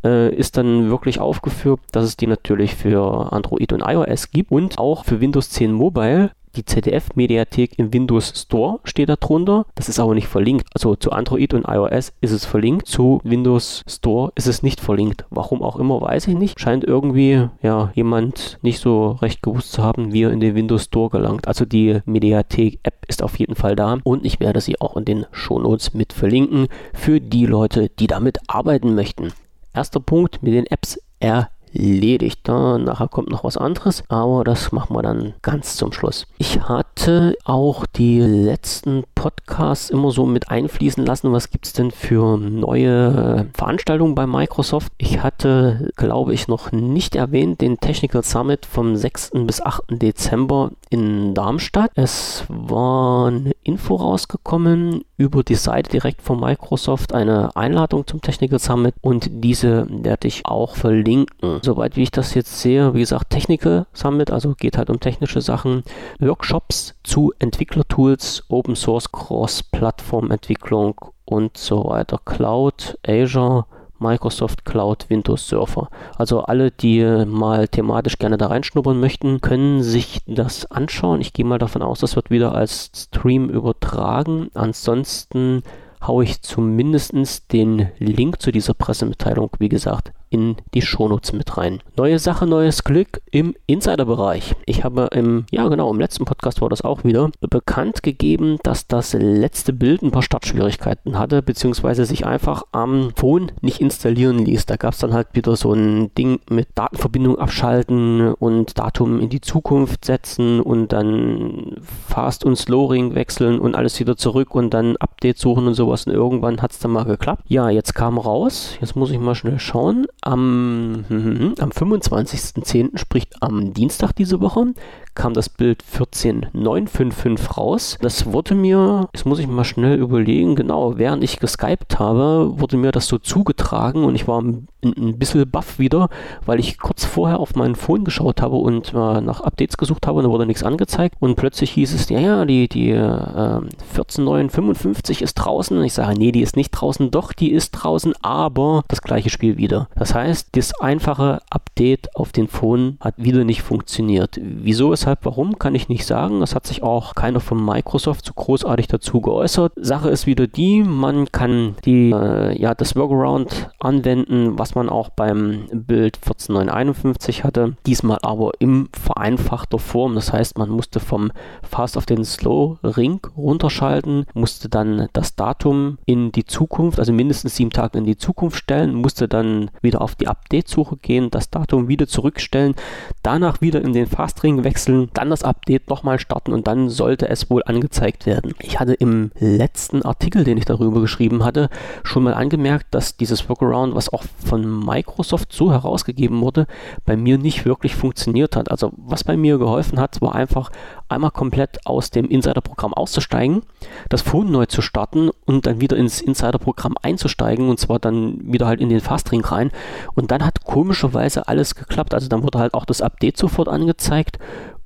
äh, 0.05 0.33
ist 0.33 0.55
dann 0.55 0.89
wirklich 0.89 1.19
aufgeführt, 1.19 1.81
dass 1.91 2.05
es 2.05 2.15
die 2.15 2.27
natürlich 2.27 2.74
für 2.74 3.33
Android 3.33 3.74
und 3.74 3.83
iOS 3.86 4.31
gibt 4.31 4.51
und 4.51 4.77
auch 4.77 5.03
für 5.03 5.19
Windows 5.19 5.50
10 5.50 5.74
Mobile 5.74 6.31
die 6.55 6.65
ZDF-Mediathek 6.65 7.77
im 7.77 7.93
Windows 7.93 8.34
Store 8.36 8.79
steht 8.84 9.10
da 9.10 9.15
drunter. 9.15 9.65
Das 9.75 9.89
ist 9.89 10.00
aber 10.00 10.13
nicht 10.13 10.27
verlinkt. 10.27 10.67
Also 10.74 10.96
zu 10.96 11.12
Android 11.12 11.53
und 11.53 11.65
iOS 11.67 12.13
ist 12.22 12.31
es 12.31 12.46
verlinkt. 12.46 12.88
Zu 12.88 13.22
Windows 13.24 13.84
Store 13.88 14.31
ist 14.36 14.48
es 14.48 14.63
nicht 14.63 14.81
verlinkt. 14.81 15.25
Warum 15.29 15.62
auch 15.62 15.77
immer, 15.77 16.01
weiß 16.01 16.27
ich 16.27 16.36
nicht. 16.36 16.60
Scheint 16.60 16.84
irgendwie 16.84 17.48
ja 17.62 17.91
jemand 17.93 18.60
nicht 18.62 18.79
so 18.79 19.12
recht 19.22 19.41
gewusst 19.41 19.72
zu 19.72 19.84
haben, 19.84 20.13
wie 20.13 20.24
er 20.24 20.31
in 20.31 20.39
den 20.39 20.55
Windows 20.55 20.86
Store 20.86 21.10
gelangt. 21.10 21.48
Also 21.48 21.65
die 21.65 22.00
Mediathek-App 22.05 23.05
ist 23.08 23.24
auf 23.24 23.39
jeden 23.39 23.55
Fall 23.55 23.75
da 23.75 23.98
und 24.03 24.25
ich 24.25 24.39
werde 24.39 24.62
sie 24.62 24.79
auch 24.79 24.98
in 24.98 25.05
den 25.05 25.25
Shownotes 25.31 25.93
mit 25.93 26.13
verlinken 26.13 26.67
für 26.93 27.20
die 27.20 27.46
Leute, 27.46 27.89
die 27.89 28.08
damit 28.08 28.39
arbeiten 28.48 28.96
möchten. 28.96 29.34
Erster 29.74 30.00
Punkt 30.00 30.43
mit 30.43 30.53
den 30.53 30.65
Apps. 30.65 31.00
Er 31.20 31.50
erledigt. 31.73 32.39
Da 32.43 32.77
nachher 32.77 33.07
kommt 33.07 33.29
noch 33.29 33.43
was 33.43 33.57
anderes, 33.57 34.03
aber 34.09 34.43
das 34.43 34.71
machen 34.71 34.95
wir 34.95 35.01
dann 35.01 35.33
ganz 35.41 35.75
zum 35.75 35.91
Schluss. 35.91 36.25
Ich 36.37 36.61
hatte 36.61 37.35
auch 37.45 37.85
die 37.85 38.19
letzten 38.19 39.03
Podcasts 39.21 39.91
immer 39.91 40.09
so 40.09 40.25
mit 40.25 40.49
einfließen 40.49 41.05
lassen, 41.05 41.31
was 41.31 41.51
gibt 41.51 41.67
es 41.67 41.73
denn 41.73 41.91
für 41.91 42.37
neue 42.37 43.45
Veranstaltungen 43.53 44.15
bei 44.15 44.25
Microsoft. 44.25 44.91
Ich 44.97 45.21
hatte, 45.21 45.91
glaube 45.95 46.33
ich, 46.33 46.47
noch 46.47 46.71
nicht 46.71 47.15
erwähnt 47.15 47.61
den 47.61 47.79
Technical 47.79 48.23
Summit 48.23 48.65
vom 48.65 48.95
6. 48.95 49.31
bis 49.45 49.61
8. 49.61 49.83
Dezember 49.91 50.71
in 50.89 51.35
Darmstadt. 51.35 51.91
Es 51.93 52.45
war 52.47 53.27
eine 53.27 53.51
Info 53.63 53.95
rausgekommen 53.95 55.05
über 55.17 55.43
die 55.43 55.55
Seite 55.55 55.91
direkt 55.91 56.23
von 56.23 56.39
Microsoft, 56.39 57.13
eine 57.13 57.55
Einladung 57.55 58.07
zum 58.07 58.21
Technical 58.21 58.57
Summit 58.57 58.95
und 59.01 59.29
diese 59.31 59.85
werde 59.87 60.27
ich 60.27 60.47
auch 60.47 60.75
verlinken 60.75 61.27
soweit 61.61 61.95
wie 61.95 62.03
ich 62.03 62.11
das 62.11 62.33
jetzt 62.33 62.59
sehe, 62.59 62.93
wie 62.93 62.99
gesagt, 62.99 63.29
Technical 63.29 63.85
Summit, 63.93 64.31
also 64.31 64.55
geht 64.55 64.77
halt 64.77 64.89
um 64.89 64.99
technische 64.99 65.41
Sachen, 65.41 65.83
Workshops 66.19 66.95
zu 67.03 67.33
Entwicklertools, 67.39 68.43
Open 68.49 68.75
Source 68.75 69.11
Cross-Plattform-Entwicklung 69.12 70.96
und 71.25 71.58
so 71.58 71.86
weiter, 71.86 72.20
Cloud, 72.24 72.98
Azure, 73.08 73.65
Microsoft 74.00 74.65
Cloud 74.65 75.10
Windows 75.10 75.48
Surfer. 75.48 75.89
Also 76.18 76.41
alle, 76.41 76.72
die 76.72 77.03
mal 77.25 77.68
thematisch 77.68 78.18
gerne 78.18 78.38
da 78.38 78.48
reinschnuppern 78.48 79.00
möchten, 79.00 79.41
können 79.41 79.84
sich 79.84 80.22
das 80.25 80.70
anschauen. 80.72 81.22
Ich 81.22 81.34
gehe 81.34 81.46
mal 81.46 81.60
davon 81.60 81.84
aus, 81.84 82.00
das 82.00 82.15
wird 82.15 82.32
wieder 82.32 82.56
als 82.56 82.91
Stream 82.96 83.50
übertragen. 83.50 84.50
Ansonsten 84.56 85.63
haue 86.06 86.24
ich 86.24 86.41
zumindest 86.41 87.13
den 87.53 87.89
Link 88.00 88.41
zu 88.41 88.51
dieser 88.51 88.74
Pressemitteilung, 88.74 89.51
wie 89.60 89.70
gesagt, 89.70 90.12
in 90.31 90.55
die 90.73 90.81
Shownotes 90.81 91.33
mit 91.33 91.57
rein. 91.57 91.81
Neue 91.97 92.17
Sache, 92.17 92.47
neues 92.47 92.83
Glück 92.83 93.21
im 93.31 93.53
Insider-Bereich. 93.67 94.55
Ich 94.65 94.83
habe 94.83 95.09
im, 95.11 95.45
ja 95.51 95.67
genau, 95.67 95.91
im 95.91 96.00
letzten 96.00 96.25
Podcast 96.25 96.61
war 96.61 96.69
das 96.69 96.81
auch 96.81 97.03
wieder, 97.03 97.29
bekannt 97.41 98.01
gegeben, 98.01 98.57
dass 98.63 98.88
das 98.88 99.13
letzte 99.13 99.73
Bild 99.73 100.01
ein 100.01 100.11
paar 100.11 100.23
Startschwierigkeiten 100.23 101.19
hatte, 101.19 101.41
beziehungsweise 101.41 102.05
sich 102.05 102.25
einfach 102.25 102.63
am 102.71 103.11
Phone 103.15 103.51
nicht 103.61 103.81
installieren 103.81 104.39
ließ. 104.39 104.65
Da 104.65 104.77
gab 104.77 104.93
es 104.93 105.00
dann 105.00 105.13
halt 105.13 105.27
wieder 105.33 105.55
so 105.55 105.73
ein 105.73 106.15
Ding 106.15 106.39
mit 106.50 106.69
Datenverbindung 106.75 107.38
abschalten 107.38 108.33
und 108.33 108.79
Datum 108.79 109.19
in 109.19 109.29
die 109.29 109.41
Zukunft 109.41 110.05
setzen 110.05 110.61
und 110.61 110.93
dann 110.93 111.75
Fast- 112.07 112.45
und 112.45 112.55
Slow-Ring 112.55 113.15
wechseln 113.15 113.59
und 113.59 113.75
alles 113.75 114.00
wieder 114.00 114.15
zurück 114.15 114.55
und 114.55 114.73
dann 114.73 114.95
Update 114.97 115.38
suchen 115.38 115.67
und 115.67 115.73
sowas. 115.73 116.07
Und 116.07 116.13
irgendwann 116.13 116.61
hat 116.61 116.71
es 116.71 116.79
dann 116.79 116.91
mal 116.91 117.03
geklappt. 117.03 117.43
Ja, 117.47 117.69
jetzt 117.69 117.93
kam 117.95 118.17
raus, 118.17 118.77
jetzt 118.79 118.95
muss 118.95 119.11
ich 119.11 119.19
mal 119.19 119.35
schnell 119.35 119.59
schauen 119.59 120.07
am, 120.21 121.05
am 121.59 121.69
25.10., 121.69 122.97
sprich 122.97 123.27
am 123.39 123.73
Dienstag 123.73 124.13
diese 124.13 124.39
Woche, 124.39 124.73
kam 125.15 125.34
das 125.34 125.50
Bild 125.50 125.84
14955 125.84 127.58
raus. 127.58 127.98
Das 128.01 128.25
wurde 128.32 128.56
mir, 128.56 129.10
jetzt 129.13 129.25
muss 129.25 129.39
ich 129.39 129.48
mal 129.48 129.63
schnell 129.63 129.98
überlegen, 130.00 130.56
genau, 130.56 130.98
während 130.98 131.24
ich 131.24 131.39
geskypt 131.39 132.00
habe, 132.00 132.53
wurde 132.60 132.77
mir 132.77 132.91
das 132.91 133.08
so 133.08 133.18
zugetragen 133.18 134.03
und 134.03 134.15
ich 134.15 134.27
war 134.27 134.41
ein, 134.41 134.68
ein 134.84 135.18
bisschen 135.18 135.50
baff 135.50 135.80
wieder, 135.80 136.10
weil 136.46 136.60
ich 136.60 136.80
kurz 136.80 137.06
vorher 137.06 137.39
auf 137.39 137.56
meinen 137.56 137.75
Phone 137.75 138.03
geschaut 138.03 138.41
habe 138.41 138.56
und 138.56 138.94
äh, 138.94 139.22
nach 139.22 139.41
Updates 139.41 139.77
gesucht 139.77 140.08
habe 140.08 140.20
und 140.20 140.25
da 140.25 140.30
wurde 140.30 140.46
nichts 140.46 140.63
angezeigt 140.63 141.15
und 141.20 141.36
plötzlich 141.36 141.72
hieß 141.72 141.94
es, 141.94 142.10
ja, 142.10 142.20
ja, 142.20 142.46
die, 142.46 142.68
die 142.68 142.91
äh, 142.91 143.62
14955 143.94 145.22
ist 145.22 145.36
draußen 145.36 145.77
und 145.77 145.84
ich 145.84 145.94
sage, 145.94 146.18
nee, 146.18 146.32
die 146.32 146.41
ist 146.41 146.56
nicht 146.56 146.72
draußen, 146.72 147.12
doch, 147.12 147.34
die 147.34 147.51
ist 147.51 147.72
draußen, 147.72 148.13
aber 148.22 148.84
das 148.88 149.01
gleiche 149.01 149.30
Spiel 149.30 149.58
wieder. 149.58 149.88
Das 149.96 150.13
heißt, 150.13 150.50
das 150.53 150.80
einfache 150.80 151.39
Update 151.50 152.15
auf 152.15 152.32
den 152.32 152.48
Phone 152.48 152.98
hat 153.00 153.15
wieder 153.18 153.44
nicht 153.44 153.62
funktioniert. 153.62 154.39
Wieso 154.41 154.94
ist 154.94 155.00
Weshalb, 155.01 155.25
warum, 155.25 155.58
kann 155.58 155.74
ich 155.74 155.89
nicht 155.89 156.05
sagen. 156.05 156.43
Es 156.43 156.53
hat 156.53 156.67
sich 156.67 156.84
auch 156.84 157.15
keiner 157.15 157.39
von 157.39 157.65
Microsoft 157.65 158.24
so 158.24 158.34
großartig 158.36 158.88
dazu 158.88 159.20
geäußert. 159.20 159.74
Sache 159.75 160.10
ist 160.10 160.27
wieder 160.27 160.46
die, 160.46 160.84
man 160.84 161.31
kann 161.31 161.74
die, 161.86 162.12
äh, 162.12 162.62
ja, 162.62 162.75
das 162.75 162.96
Workaround 162.96 163.72
anwenden, 163.79 164.60
was 164.60 164.75
man 164.75 164.89
auch 164.89 165.10
beim 165.10 165.65
Bild 165.74 166.17
14951 166.17 167.43
hatte. 167.43 167.77
Diesmal 167.88 168.20
aber 168.22 168.51
im 168.60 168.89
vereinfachter 168.93 169.79
Form. 169.79 170.13
Das 170.13 170.31
heißt, 170.31 170.60
man 170.60 170.70
musste 170.70 171.00
vom 171.00 171.31
Fast 171.63 171.98
auf 171.98 172.05
den 172.05 172.24
Slow 172.24 172.77
Ring 172.84 173.22
runterschalten, 173.36 174.27
musste 174.36 174.70
dann 174.70 175.08
das 175.13 175.36
Datum 175.36 175.98
in 176.05 176.31
die 176.31 176.46
Zukunft, 176.46 177.00
also 177.00 177.12
mindestens 177.12 177.55
sieben 177.55 177.72
Tage 177.72 177.98
in 177.98 178.05
die 178.05 178.17
Zukunft 178.17 178.60
stellen, 178.60 178.93
musste 178.93 179.27
dann 179.27 179.72
wieder 179.81 180.01
auf 180.01 180.13
die 180.13 180.27
Update-Suche 180.27 180.98
gehen, 180.98 181.31
das 181.31 181.50
Datum 181.50 181.88
wieder 181.88 182.05
zurückstellen, 182.05 182.75
danach 183.24 183.62
wieder 183.62 183.81
in 183.81 183.93
den 183.93 184.05
Fast 184.05 184.43
Ring 184.43 184.63
wechseln 184.63 184.90
wechseln, 184.91 185.10
dann 185.13 185.29
das 185.29 185.43
Update 185.43 185.89
nochmal 185.89 186.19
starten 186.19 186.53
und 186.53 186.67
dann 186.67 186.89
sollte 186.89 187.29
es 187.29 187.50
wohl 187.50 187.63
angezeigt 187.65 188.25
werden. 188.25 188.53
Ich 188.60 188.79
hatte 188.79 188.93
im 188.93 189.31
letzten 189.39 190.03
Artikel, 190.03 190.43
den 190.43 190.57
ich 190.57 190.65
darüber 190.65 191.01
geschrieben 191.01 191.43
hatte, 191.43 191.69
schon 192.03 192.24
mal 192.24 192.33
angemerkt, 192.33 192.88
dass 192.91 193.17
dieses 193.17 193.48
Workaround, 193.50 193.95
was 193.95 194.12
auch 194.12 194.24
von 194.45 194.86
Microsoft 194.86 195.53
so 195.53 195.71
herausgegeben 195.71 196.41
wurde, 196.41 196.67
bei 197.05 197.15
mir 197.15 197.38
nicht 197.38 197.65
wirklich 197.65 197.95
funktioniert 197.95 198.55
hat. 198.55 198.69
Also 198.71 198.91
was 198.98 199.24
bei 199.24 199.38
mir 199.38 199.57
geholfen 199.57 200.00
hat, 200.00 200.21
war 200.21 200.36
einfach 200.36 200.71
einmal 201.10 201.31
komplett 201.31 201.86
aus 201.86 202.10
dem 202.10 202.25
Insider-Programm 202.25 202.93
auszusteigen, 202.93 203.63
das 204.10 204.21
Phone 204.21 204.51
neu 204.51 204.65
zu 204.65 204.81
starten 204.81 205.29
und 205.45 205.65
dann 205.65 205.81
wieder 205.81 205.98
ins 205.98 206.21
Insider-Programm 206.21 206.95
einzusteigen 207.01 207.69
und 207.69 207.79
zwar 207.79 208.00
dann 208.00 208.39
wieder 208.51 208.67
halt 208.67 208.79
in 208.79 208.89
den 208.89 209.01
Fastring 209.01 209.43
rein 209.43 209.71
und 210.15 210.31
dann 210.31 210.45
hat 210.45 210.63
komischerweise 210.63 211.48
alles 211.48 211.75
geklappt. 211.75 212.13
Also 212.13 212.29
dann 212.29 212.43
wurde 212.43 212.60
halt 212.60 212.74
auch 212.74 212.86
das 212.86 213.01
Update 213.01 213.38
sofort 213.38 213.67
angezeigt 213.67 214.39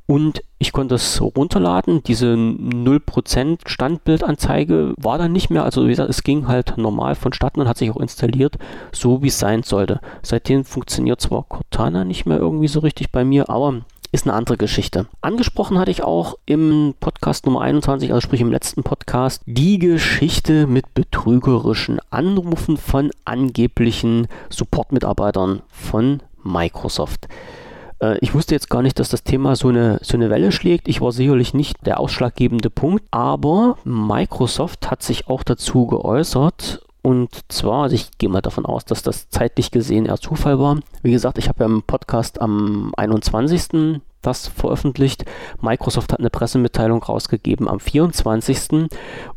und 0.08 0.44
ich 0.60 0.72
konnte 0.72 0.96
es 0.96 1.22
runterladen. 1.22 2.04
Diese 2.04 2.34
0% 2.34 3.58
Standbildanzeige 3.66 4.94
war 4.98 5.18
dann 5.18 5.32
nicht 5.32 5.50
mehr. 5.50 5.64
Also 5.64 5.86
wie 5.86 5.90
gesagt, 5.90 6.10
es 6.10 6.24
ging 6.24 6.48
halt 6.48 6.78
normal 6.78 7.16
vonstatten 7.16 7.62
und 7.62 7.68
hat 7.68 7.78
sich 7.78 7.90
auch 7.92 8.00
installiert, 8.00 8.58
so 8.92 9.24
wie 9.24 9.28
es 9.28 9.40
sein 9.40 9.64
sollte. 9.64 10.00
Seitdem 10.22 10.64
funktioniert 10.64 11.22
zwar 11.22 11.44
Cortana 11.44 12.04
nicht 12.04 12.26
mehr 12.26 12.38
irgendwie 12.38 12.68
so 12.68 12.80
richtig 12.80 13.12
bei 13.12 13.26
mir, 13.26 13.50
aber 13.50 13.82
ist 14.12 14.26
eine 14.26 14.34
andere 14.34 14.56
Geschichte. 14.56 15.08
Angesprochen 15.22 15.78
hatte 15.78 15.92
ich 15.92 16.04
auch 16.04 16.38
im 16.46 16.94
Podcast 17.00 17.46
Nummer 17.46 17.62
21, 17.62 18.12
also 18.12 18.22
sprich 18.22 18.40
im 18.40 18.52
letzten 18.52 18.84
Podcast, 18.84 19.42
die 19.46 19.78
Geschichte 19.78 20.68
mit 20.68 20.94
betrügerischen 20.94 22.00
Anrufen 22.12 22.78
von 22.78 23.12
angeblichen 23.26 24.28
Support-Mitarbeitern 24.50 25.64
von 25.68 26.22
Microsoft. 26.44 27.28
Äh, 28.00 28.18
ich 28.20 28.34
wusste 28.34 28.56
jetzt 28.56 28.70
gar 28.70 28.82
nicht, 28.82 29.00
dass 29.00 29.10
das 29.10 29.24
Thema 29.24 29.56
so 29.56 29.70
eine, 29.70 30.00
so 30.02 30.18
eine 30.18 30.30
Welle 30.30 30.52
schlägt. 30.52 30.88
Ich 30.88 31.02
war 31.02 31.12
sicherlich 31.12 31.54
nicht 31.54 31.86
der 31.86 32.00
ausschlaggebende 32.00 32.70
Punkt, 32.70 33.06
aber 33.12 33.78
Microsoft 33.84 34.90
hat 34.90 35.04
sich 35.04 35.28
auch 35.28 35.44
dazu 35.44 35.88
geäußert 35.88 36.86
und 37.06 37.30
zwar, 37.50 37.84
also 37.84 37.94
ich 37.96 38.18
gehe 38.18 38.30
mal 38.30 38.42
davon 38.42 38.66
aus, 38.66 38.84
dass 38.84 39.04
das 39.04 39.30
zeitlich 39.30 39.70
gesehen 39.70 40.08
eher 40.08 40.18
Zufall 40.18 40.58
war. 40.58 40.80
Wie 41.04 41.12
gesagt, 41.12 41.38
ich 41.38 41.50
habe 41.50 41.60
ja 41.64 41.68
im 41.68 41.84
Podcast 41.84 42.42
am 42.42 42.94
21. 42.98 44.02
das 44.26 44.48
veröffentlicht. 44.48 45.26
Microsoft 45.62 46.12
hat 46.12 46.20
eine 46.20 46.30
Pressemitteilung 46.30 47.04
rausgegeben 47.04 47.68
am 47.68 47.80
24. 47.80 48.90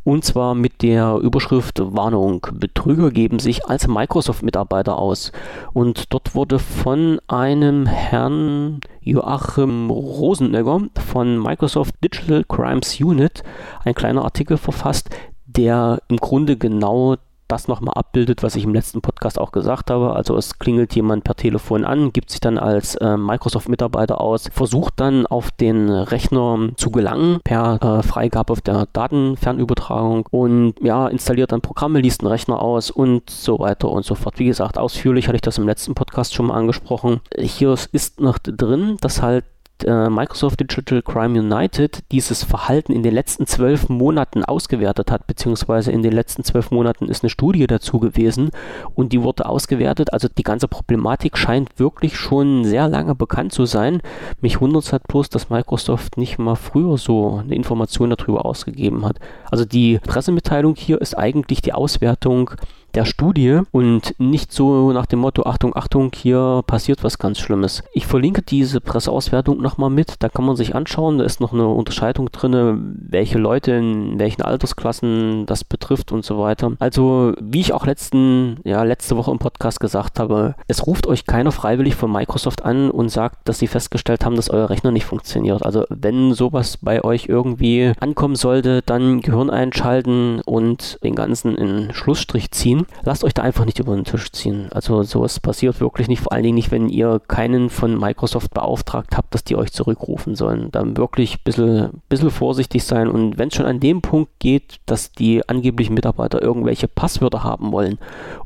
Und 0.05 0.25
zwar 0.25 0.55
mit 0.55 0.83
der 0.83 1.17
Überschrift 1.17 1.81
Warnung. 1.81 2.47
Betrüger 2.53 3.11
geben 3.11 3.39
sich 3.39 3.67
als 3.67 3.89
Microsoft-Mitarbeiter 3.89 4.99
aus. 4.99 5.33
Und 5.73 6.13
dort 6.13 6.35
wurde 6.35 6.59
von 6.59 7.21
einem 7.29 7.87
Herrn 7.87 8.81
Joachim 9.01 9.91
Rosenegger 9.91 10.83
von 11.07 11.43
Microsoft 11.43 11.95
Digital 12.03 12.45
Crimes 12.45 13.01
Unit 13.01 13.43
ein 13.85 13.95
kleiner 13.95 14.25
Artikel 14.25 14.57
verfasst, 14.57 15.11
der 15.47 16.01
im 16.09 16.19
Grunde 16.19 16.57
genau 16.57 17.17
das 17.49 17.69
nochmal 17.69 17.95
abbildet, 17.95 18.43
was 18.43 18.55
ich 18.55 18.65
im 18.65 18.75
letzten 18.75 19.01
Podcast 19.01 19.39
auch 19.39 19.53
gesagt 19.53 19.91
habe. 19.91 20.15
Also 20.15 20.37
es 20.37 20.59
klingelt 20.59 20.95
jemand 20.95 21.25
per 21.25 21.35
Telefon 21.35 21.85
an, 21.85 22.13
gibt 22.13 22.31
sich 22.31 22.41
dann 22.41 22.59
als 22.59 22.95
äh, 22.97 23.17
Microsoft-Mitarbeiter 23.17 24.21
aus, 24.21 24.49
versucht 24.53 24.95
dann 25.01 25.27
auf 25.27 25.51
den 25.51 25.89
Rechner 25.91 26.69
zu 26.77 26.91
gelangen 26.91 27.41
per 27.43 27.81
äh, 27.83 28.03
Freigabe 28.03 28.53
auf 28.53 28.61
der 28.61 28.87
Datenfernübertragung 28.93 30.27
und 30.31 30.75
ja, 30.81 31.09
installiert 31.09 31.53
dann 31.53 31.61
Programme, 31.61 32.01
liest 32.01 32.23
den 32.23 32.29
Rechner 32.29 32.61
aus 32.61 32.91
und 32.91 33.31
so 33.31 33.59
weiter 33.59 33.89
und 33.91 34.05
so 34.05 34.15
fort. 34.15 34.39
Wie 34.39 34.47
gesagt, 34.47 34.79
ausführlich 34.79 35.27
hatte 35.27 35.37
ich 35.37 35.43
das 35.43 35.59
im 35.59 35.67
letzten 35.67 35.95
Podcast 35.95 36.35
schon 36.35 36.47
mal 36.47 36.55
angesprochen. 36.55 37.21
Hier 37.37 37.75
ist 37.93 38.21
noch 38.21 38.39
drin, 38.39 38.97
dass 39.01 39.23
halt 39.23 39.45
äh, 39.85 40.09
Microsoft 40.09 40.61
Digital 40.61 41.03
Crime 41.03 41.39
United 41.39 42.01
dieses 42.13 42.45
Verhalten 42.45 42.93
in 42.93 43.03
den 43.03 43.15
letzten 43.15 43.47
zwölf 43.47 43.89
Monaten 43.89 44.45
ausgewertet 44.45 45.11
hat, 45.11 45.27
beziehungsweise 45.27 45.93
in 45.93 46.03
den 46.03 46.13
letzten 46.13 46.45
zwölf 46.45 46.71
Monaten 46.71 47.09
ist 47.09 47.23
eine 47.23 47.31
Studie 47.31 47.67
dazu 47.67 47.99
gewesen 47.99 48.51
und 48.95 49.13
die 49.13 49.23
wurde 49.23 49.47
ausgewertet. 49.47 50.13
Also 50.13 50.29
die 50.29 50.43
ganze 50.43 50.69
Problematik 50.69 51.37
scheint 51.37 51.79
wirklich 51.79 52.17
schon 52.17 52.65
sehr 52.65 52.89
lange 52.89 53.15
bekannt 53.15 53.53
zu 53.53 53.67
sein. 53.67 54.01
Mich 54.41 54.61
wundert 54.61 54.85
es 54.85 54.93
halt 54.93 55.07
bloß, 55.09 55.29
dass 55.29 55.51
Microsoft 55.51 56.17
nicht 56.17 56.39
mal 56.39 56.57
früher 56.57 56.99
so 56.99 57.39
eine 57.43 57.55
Information 57.55 58.11
darüber 58.11 58.45
ausgegeben 58.47 59.05
hat. 59.05 59.19
Also 59.51 59.65
die 59.65 59.99
Pressemitteilung 59.99 60.75
hier 60.77 61.01
ist 61.01 61.17
eigentlich 61.17 61.63
die 61.63 61.73
Auswertung 61.73 62.51
der 62.95 63.05
Studie 63.05 63.61
und 63.71 64.15
nicht 64.19 64.53
so 64.53 64.93
nach 64.93 65.07
dem 65.07 65.21
Motto, 65.21 65.45
Achtung, 65.45 65.77
Achtung, 65.77 66.11
hier 66.15 66.63
passiert 66.67 67.05
was 67.05 67.19
ganz 67.19 67.39
Schlimmes. 67.39 67.83
Ich 67.93 68.07
verlinke 68.07 68.43
diese 68.43 68.81
Presseauswertung 68.81 69.61
nochmal 69.61 69.91
mit, 69.91 70.15
da 70.21 70.29
kann 70.29 70.45
man 70.45 70.57
sich 70.57 70.75
anschauen, 70.75 71.19
da 71.19 71.25
ist 71.25 71.41
noch 71.41 71.53
eine 71.53 71.69
Unterscheidung 71.69 72.31
drin, 72.31 72.97
welche 73.09 73.39
Leute 73.39 73.73
in 73.73 74.19
welchen 74.19 74.43
Altersklassen 74.43 75.47
das 75.47 75.65
betrifft 75.65 76.13
und 76.13 76.25
so 76.25 76.39
weiter. 76.39 76.73
Also, 76.79 77.35
wie 77.41 77.61
ich 77.61 77.73
auch 77.73 77.87
letzten, 77.87 78.59
ja, 78.65 78.83
letzte 78.83 79.17
Woche 79.17 79.31
im 79.31 79.39
Podcast 79.39 79.81
gesagt 79.81 80.19
habe, 80.19 80.55
es 80.67 80.87
ruft 80.87 81.07
euch 81.07 81.27
keiner 81.27 81.53
freiwillig 81.53 81.95
von 81.95 82.11
Microsoft 82.11 82.65
an 82.65 82.91
und 82.91 83.11
sagt, 83.11 83.49
dass 83.49 83.59
sie 83.59 83.67
festgestellt 83.67 84.25
haben, 84.25 84.37
dass 84.37 84.51
euer 84.51 84.71
Rechner 84.71 84.91
nicht 84.91 85.05
funktioniert. 85.05 85.65
Also, 85.65 85.85
wenn 85.89 86.33
sowas 86.33 86.79
bei 86.81 87.05
euch 87.05 87.27
irgendwie 87.29 87.93
ankommen 88.01 88.37
sollte, 88.37 88.83
dann 88.85 89.21
Gehirn 89.21 89.51
einschalten 89.51 90.41
und 90.45 90.99
den 91.03 91.15
ganzen 91.15 91.57
in 91.57 91.93
Schlussstrich 91.93 92.51
ziehen 92.51 92.78
ziehen. 92.79 92.87
Lasst 93.05 93.25
euch 93.25 93.35
da 93.35 93.43
einfach 93.43 93.65
nicht 93.65 93.79
über 93.79 93.95
den 93.95 94.05
Tisch 94.05 94.31
ziehen. 94.33 94.69
Also 94.73 95.03
sowas 95.03 95.41
passiert 95.41 95.81
wirklich 95.81 96.09
nicht, 96.09 96.23
vor 96.23 96.33
allen 96.33 96.43
Dingen 96.43 96.55
nicht, 96.55 96.71
wenn 96.71 96.89
ihr 96.89 97.21
keinen 97.27 97.71
von 97.71 97.99
Microsoft 97.99 98.53
beauftragt 98.55 99.17
habt, 99.17 99.35
dass 99.35 99.45
die 99.45 99.57
euch 99.57 99.73
zurückrufen 99.73 100.35
sollen. 100.35 100.71
Dann 100.71 100.97
wirklich 100.97 101.35
ein 101.37 101.45
bisschen, 101.45 102.03
bisschen 102.09 102.31
vorsichtig 102.31 102.85
sein 102.85 103.09
und 103.09 103.39
wenn 103.39 103.49
es 103.49 103.55
schon 103.55 103.67
an 103.67 103.81
dem 103.81 104.03
Punkt 104.03 104.31
geht, 104.39 104.81
dass 104.87 105.13
die 105.13 105.49
angeblichen 105.49 105.95
Mitarbeiter 105.95 106.43
irgendwelche 106.43 106.89
Passwörter 106.89 107.45
haben 107.45 107.73
wollen 107.73 107.99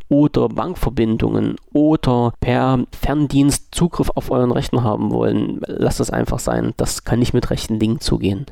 oder 0.08 0.48
Bankverbindungen 0.48 1.56
oder 1.72 2.34
per 2.40 2.84
Ferndienst 2.92 3.74
Zugriff 3.74 4.10
auf 4.14 4.30
euren 4.30 4.52
Rechner 4.52 4.82
haben 4.82 5.10
wollen, 5.10 5.60
lasst 5.66 6.00
es 6.00 6.10
einfach 6.10 6.38
sein. 6.38 6.74
Das 6.76 7.04
kann 7.04 7.18
nicht 7.18 7.34
mit 7.34 7.50
rechten 7.50 7.78
Dingen 7.78 8.00
zugehen. 8.00 8.46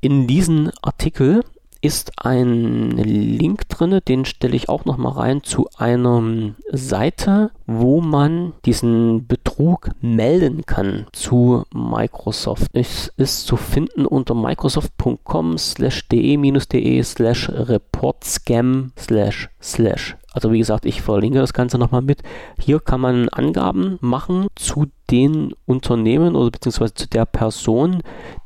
In 0.00 0.26
diesem 0.26 0.70
Artikel 0.82 1.42
ist 1.80 2.12
ein 2.24 2.90
Link 2.92 3.68
drin, 3.68 4.00
den 4.06 4.24
stelle 4.24 4.56
ich 4.56 4.68
auch 4.68 4.84
noch 4.84 4.96
mal 4.96 5.12
rein 5.12 5.42
zu 5.42 5.68
einer 5.76 6.54
Seite, 6.70 7.50
wo 7.68 8.00
man 8.00 8.54
diesen 8.64 9.26
Betrug 9.26 9.90
melden 10.00 10.64
kann 10.64 11.06
zu 11.12 11.64
Microsoft. 11.72 12.70
Es 12.72 13.12
ist 13.18 13.46
zu 13.46 13.56
finden 13.56 14.06
unter 14.06 14.34
microsoft.com 14.34 15.58
slash 15.58 16.08
de-de 16.08 17.02
slash 17.02 17.50
reportscam 17.50 18.92
slash 18.96 19.50
slash. 19.60 20.16
Also 20.32 20.52
wie 20.52 20.58
gesagt, 20.58 20.86
ich 20.86 21.02
verlinke 21.02 21.40
das 21.40 21.52
Ganze 21.52 21.78
nochmal 21.78 22.02
mit. 22.02 22.22
Hier 22.60 22.80
kann 22.80 23.00
man 23.00 23.28
Angaben 23.28 23.98
machen 24.00 24.46
zu 24.54 24.86
den 25.10 25.52
Unternehmen 25.66 26.36
oder 26.36 26.50
beziehungsweise 26.50 26.94
zu 26.94 27.08
der 27.08 27.24
Person, 27.24 28.02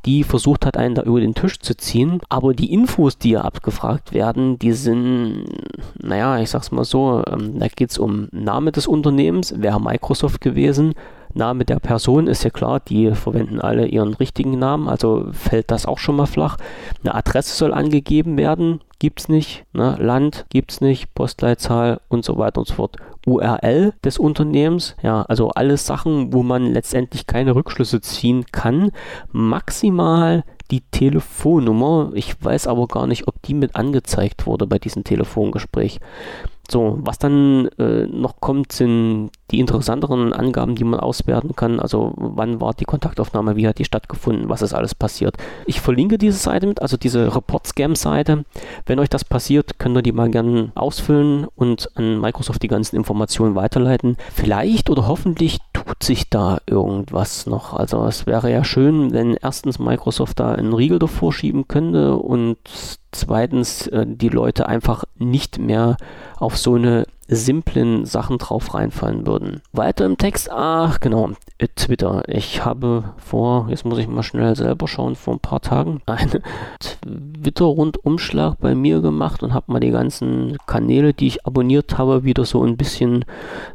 die 0.06 0.22
versucht 0.22 0.64
hat, 0.64 0.76
einen 0.76 0.94
da 0.94 1.02
über 1.02 1.20
den 1.20 1.34
Tisch 1.34 1.58
zu 1.58 1.76
ziehen. 1.76 2.20
Aber 2.28 2.54
die 2.54 2.72
Infos, 2.72 3.18
die 3.18 3.30
hier 3.30 3.44
abgefragt 3.44 4.14
werden, 4.14 4.58
die 4.58 4.72
sind, 4.72 5.44
naja, 6.00 6.38
ich 6.38 6.50
sag's 6.50 6.70
mal 6.70 6.84
so, 6.84 7.22
ähm, 7.26 7.58
da 7.58 7.66
geht 7.68 7.90
es 7.90 7.98
um 7.98 8.28
Name 8.30 8.72
des 8.72 8.86
Unternehmens, 8.86 9.11
wäre 9.16 9.80
Microsoft 9.80 10.40
gewesen. 10.40 10.94
Name 11.34 11.64
der 11.64 11.78
Person 11.78 12.26
ist 12.26 12.44
ja 12.44 12.50
klar, 12.50 12.80
die 12.80 13.12
verwenden 13.12 13.60
alle 13.60 13.86
ihren 13.86 14.14
richtigen 14.14 14.58
Namen, 14.58 14.88
also 14.88 15.28
fällt 15.32 15.70
das 15.70 15.86
auch 15.86 15.98
schon 15.98 16.16
mal 16.16 16.26
flach. 16.26 16.58
Eine 17.02 17.14
Adresse 17.14 17.56
soll 17.56 17.72
angegeben 17.72 18.36
werden, 18.36 18.80
gibt's 18.98 19.28
nicht. 19.28 19.64
Ne? 19.72 19.96
Land 19.98 20.46
gibt's 20.50 20.80
nicht, 20.80 21.14
Postleitzahl 21.14 22.00
und 22.08 22.24
so 22.24 22.36
weiter 22.38 22.58
und 22.58 22.68
so 22.68 22.74
fort. 22.74 22.96
URL 23.26 23.94
des 24.04 24.18
Unternehmens, 24.18 24.96
ja, 25.02 25.22
also 25.22 25.50
alles 25.50 25.86
Sachen, 25.86 26.32
wo 26.32 26.42
man 26.42 26.72
letztendlich 26.72 27.26
keine 27.26 27.54
Rückschlüsse 27.54 28.00
ziehen 28.00 28.44
kann. 28.52 28.90
Maximal 29.30 30.44
die 30.70 30.80
Telefonnummer. 30.90 32.10
Ich 32.14 32.42
weiß 32.42 32.66
aber 32.66 32.88
gar 32.88 33.06
nicht, 33.06 33.28
ob 33.28 33.40
die 33.42 33.54
mit 33.54 33.76
angezeigt 33.76 34.46
wurde 34.46 34.66
bei 34.66 34.78
diesem 34.78 35.04
Telefongespräch. 35.04 36.00
So, 36.72 36.96
was 37.02 37.18
dann 37.18 37.68
äh, 37.78 38.06
noch 38.06 38.40
kommt, 38.40 38.72
sind 38.72 39.28
die 39.50 39.60
interessanteren 39.60 40.32
Angaben, 40.32 40.74
die 40.74 40.84
man 40.84 41.00
auswerten 41.00 41.54
kann. 41.54 41.78
Also 41.80 42.14
wann 42.16 42.62
war 42.62 42.72
die 42.72 42.86
Kontaktaufnahme, 42.86 43.56
wie 43.56 43.68
hat 43.68 43.78
die 43.78 43.84
stattgefunden, 43.84 44.48
was 44.48 44.62
ist 44.62 44.72
alles 44.72 44.94
passiert. 44.94 45.36
Ich 45.66 45.82
verlinke 45.82 46.16
diese 46.16 46.38
Seite 46.38 46.66
mit, 46.66 46.80
also 46.80 46.96
diese 46.96 47.36
Report-Scam-Seite. 47.36 48.46
Wenn 48.86 49.00
euch 49.00 49.10
das 49.10 49.22
passiert, 49.22 49.78
könnt 49.78 49.98
ihr 49.98 50.02
die 50.02 50.12
mal 50.12 50.30
gerne 50.30 50.72
ausfüllen 50.74 51.46
und 51.56 51.90
an 51.94 52.18
Microsoft 52.22 52.62
die 52.62 52.68
ganzen 52.68 52.96
Informationen 52.96 53.54
weiterleiten. 53.54 54.16
Vielleicht 54.32 54.88
oder 54.88 55.06
hoffentlich 55.06 55.58
tut 55.92 56.02
sich 56.02 56.30
da 56.30 56.58
irgendwas 56.66 57.46
noch. 57.46 57.74
Also 57.74 58.04
es 58.06 58.26
wäre 58.26 58.50
ja 58.50 58.64
schön, 58.64 59.12
wenn 59.12 59.34
erstens 59.34 59.78
Microsoft 59.78 60.40
da 60.40 60.52
einen 60.52 60.72
Riegel 60.72 60.98
davor 60.98 61.32
schieben 61.32 61.68
könnte 61.68 62.16
und 62.16 62.56
zweitens 63.10 63.88
äh, 63.88 64.06
die 64.08 64.30
Leute 64.30 64.66
einfach 64.68 65.04
nicht 65.18 65.58
mehr 65.58 65.96
auf 66.38 66.56
so 66.56 66.76
eine 66.76 67.06
simplen 67.36 68.04
Sachen 68.04 68.38
drauf 68.38 68.74
reinfallen 68.74 69.26
würden. 69.26 69.60
Weiter 69.72 70.04
im 70.04 70.18
Text, 70.18 70.50
ach 70.50 71.00
genau, 71.00 71.30
äh, 71.58 71.68
Twitter. 71.74 72.22
Ich 72.28 72.64
habe 72.64 73.04
vor, 73.16 73.66
jetzt 73.70 73.84
muss 73.84 73.98
ich 73.98 74.08
mal 74.08 74.22
schnell 74.22 74.56
selber 74.56 74.88
schauen, 74.88 75.14
vor 75.14 75.34
ein 75.34 75.40
paar 75.40 75.60
Tagen 75.60 76.00
einen 76.06 76.42
Twitter-Rundumschlag 77.42 78.58
bei 78.60 78.74
mir 78.74 79.00
gemacht 79.00 79.42
und 79.42 79.54
habe 79.54 79.72
mal 79.72 79.80
die 79.80 79.90
ganzen 79.90 80.56
Kanäle, 80.66 81.14
die 81.14 81.26
ich 81.26 81.46
abonniert 81.46 81.98
habe, 81.98 82.24
wieder 82.24 82.44
so 82.44 82.62
ein 82.64 82.76
bisschen 82.76 83.24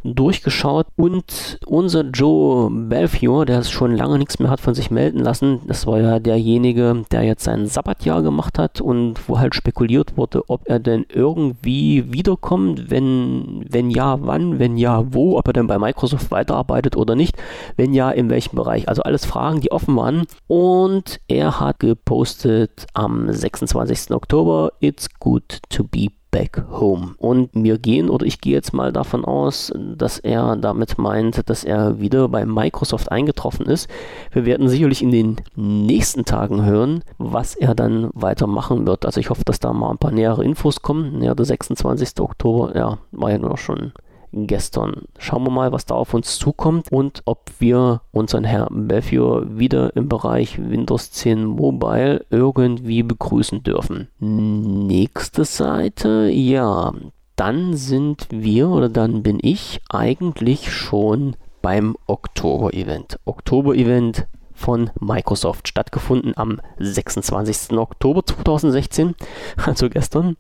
durchgeschaut. 0.04 0.88
Und 0.96 1.60
unser 1.66 2.04
Joe 2.04 2.70
Belfiore, 2.72 3.46
der 3.46 3.64
schon 3.64 3.96
lange 3.96 4.18
nichts 4.18 4.40
mehr 4.40 4.50
hat 4.50 4.62
von 4.62 4.74
sich 4.74 4.92
melden 4.92 5.20
lassen, 5.20 5.60
das 5.68 5.86
war 5.88 6.00
ja 6.00 6.20
derjenige, 6.20 7.04
der 7.12 7.24
jetzt 7.24 7.44
sein 7.44 7.68
Sabbatjahr 7.68 8.22
gemacht 8.22 8.60
hat 8.60 8.82
und 8.82 9.28
wo 9.28 9.40
halt 9.40 9.56
spekuliert 9.56 10.18
wurde, 10.18 10.44
ob 10.50 10.62
er 10.66 10.80
denn 10.80 11.06
irgendwie 11.10 12.12
wiederkommt, 12.12 12.90
wenn, 12.90 13.47
wenn 13.70 13.90
ja, 13.90 14.18
wann, 14.22 14.60
wenn 14.60 14.78
ja, 14.78 15.04
wo, 15.14 15.38
ob 15.38 15.48
er 15.48 15.54
denn 15.54 15.68
bei 15.68 15.78
Microsoft 15.78 16.32
weiterarbeitet 16.32 16.96
oder 16.98 17.16
nicht, 17.16 17.38
wenn 17.76 17.94
ja, 17.94 18.12
in 18.12 18.30
welchem 18.30 18.56
Bereich. 18.56 18.88
Also 18.88 19.04
alles 19.04 19.26
Fragen, 19.26 19.62
die 19.62 19.72
offen 19.72 19.96
waren. 19.96 20.26
Und 20.48 21.20
er 21.28 21.60
hat 21.60 21.80
gepostet 21.80 22.88
am 22.94 23.32
26. 23.32 24.12
Oktober, 24.12 24.72
It's 24.80 25.10
good 25.20 25.60
to 25.70 25.84
be 25.84 26.10
back 26.32 26.64
home. 26.70 27.16
Und 27.18 27.50
wir 27.54 27.78
gehen, 27.78 28.10
oder 28.10 28.26
ich 28.26 28.42
gehe 28.42 28.54
jetzt 28.54 28.74
mal 28.74 28.92
davon 28.92 29.26
aus, 29.26 29.72
dass 29.76 30.20
er 30.20 30.56
damit 30.56 30.98
meint, 30.98 31.50
dass 31.50 31.64
er 31.64 32.00
wieder 32.00 32.30
bei 32.30 32.46
Microsoft 32.46 33.12
eingetroffen 33.12 33.66
ist. 33.66 33.90
Wir 34.32 34.46
werden 34.46 34.70
sicherlich 34.70 35.02
in 35.02 35.12
den 35.12 35.38
nächsten 35.56 36.26
Tagen 36.26 36.64
hören, 36.64 37.04
was 37.18 37.56
er 37.56 37.76
dann 37.76 38.10
weitermachen 38.14 38.88
wird. 38.88 39.06
Also 39.06 39.20
ich 39.20 39.30
hoffe, 39.30 39.44
dass 39.46 39.60
da 39.60 39.74
mal 39.74 39.92
ein 39.92 39.98
paar 39.98 40.12
nähere 40.12 40.44
Infos 40.44 40.82
kommen. 40.82 41.22
Ja, 41.22 41.36
der 41.36 41.46
26. 41.46 42.20
Oktober, 42.20 42.76
ja, 42.76 42.98
war 43.12 43.32
ja 43.32 43.38
nur 43.38 43.58
schon 43.58 43.92
gestern. 44.32 45.04
Schauen 45.18 45.44
wir 45.44 45.52
mal, 45.52 45.72
was 45.72 45.86
da 45.86 45.96
auf 45.96 46.14
uns 46.14 46.38
zukommt 46.38 46.92
und 46.92 47.22
ob 47.26 47.52
wir 47.60 48.02
unseren 48.12 48.44
Herrn 48.44 48.88
Belfior 48.88 49.58
wieder 49.58 49.96
im 49.96 50.10
Bereich 50.10 50.60
Windows 50.60 51.12
10 51.12 51.46
Mobile 51.46 52.26
irgendwie 52.30 53.04
begrüßen 53.04 53.64
dürfen. 53.64 54.08
Nächste 54.20 55.46
Seite, 55.46 56.30
ja, 56.32 56.94
dann 57.36 57.76
sind 57.76 58.28
wir 58.32 58.70
oder 58.70 58.90
dann 58.90 59.24
bin 59.24 59.40
ich 59.42 59.80
eigentlich 59.90 60.72
schon 60.72 61.36
beim 61.62 61.96
Oktober-Event. 62.08 63.20
Oktober-Event 63.26 64.28
von 64.58 64.90
Microsoft 65.00 65.68
stattgefunden 65.68 66.34
am 66.36 66.60
26. 66.80 67.78
Oktober 67.78 68.26
2016, 68.26 69.16
also 69.66 69.90
gestern. 69.90 70.36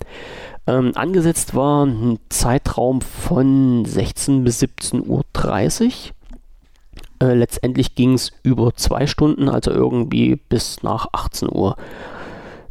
Ähm, 0.65 0.91
angesetzt 0.95 1.55
war 1.55 1.85
ein 1.85 2.19
Zeitraum 2.27 3.01
von 3.01 3.85
16 3.85 4.43
bis 4.43 4.61
17.30 4.61 5.03
Uhr. 5.05 5.93
Äh, 7.19 7.33
letztendlich 7.35 7.95
ging 7.95 8.13
es 8.13 8.31
über 8.43 8.73
zwei 8.75 9.07
Stunden, 9.07 9.49
also 9.49 9.71
irgendwie 9.71 10.35
bis 10.35 10.83
nach 10.83 11.07
18 11.13 11.49
Uhr 11.51 11.77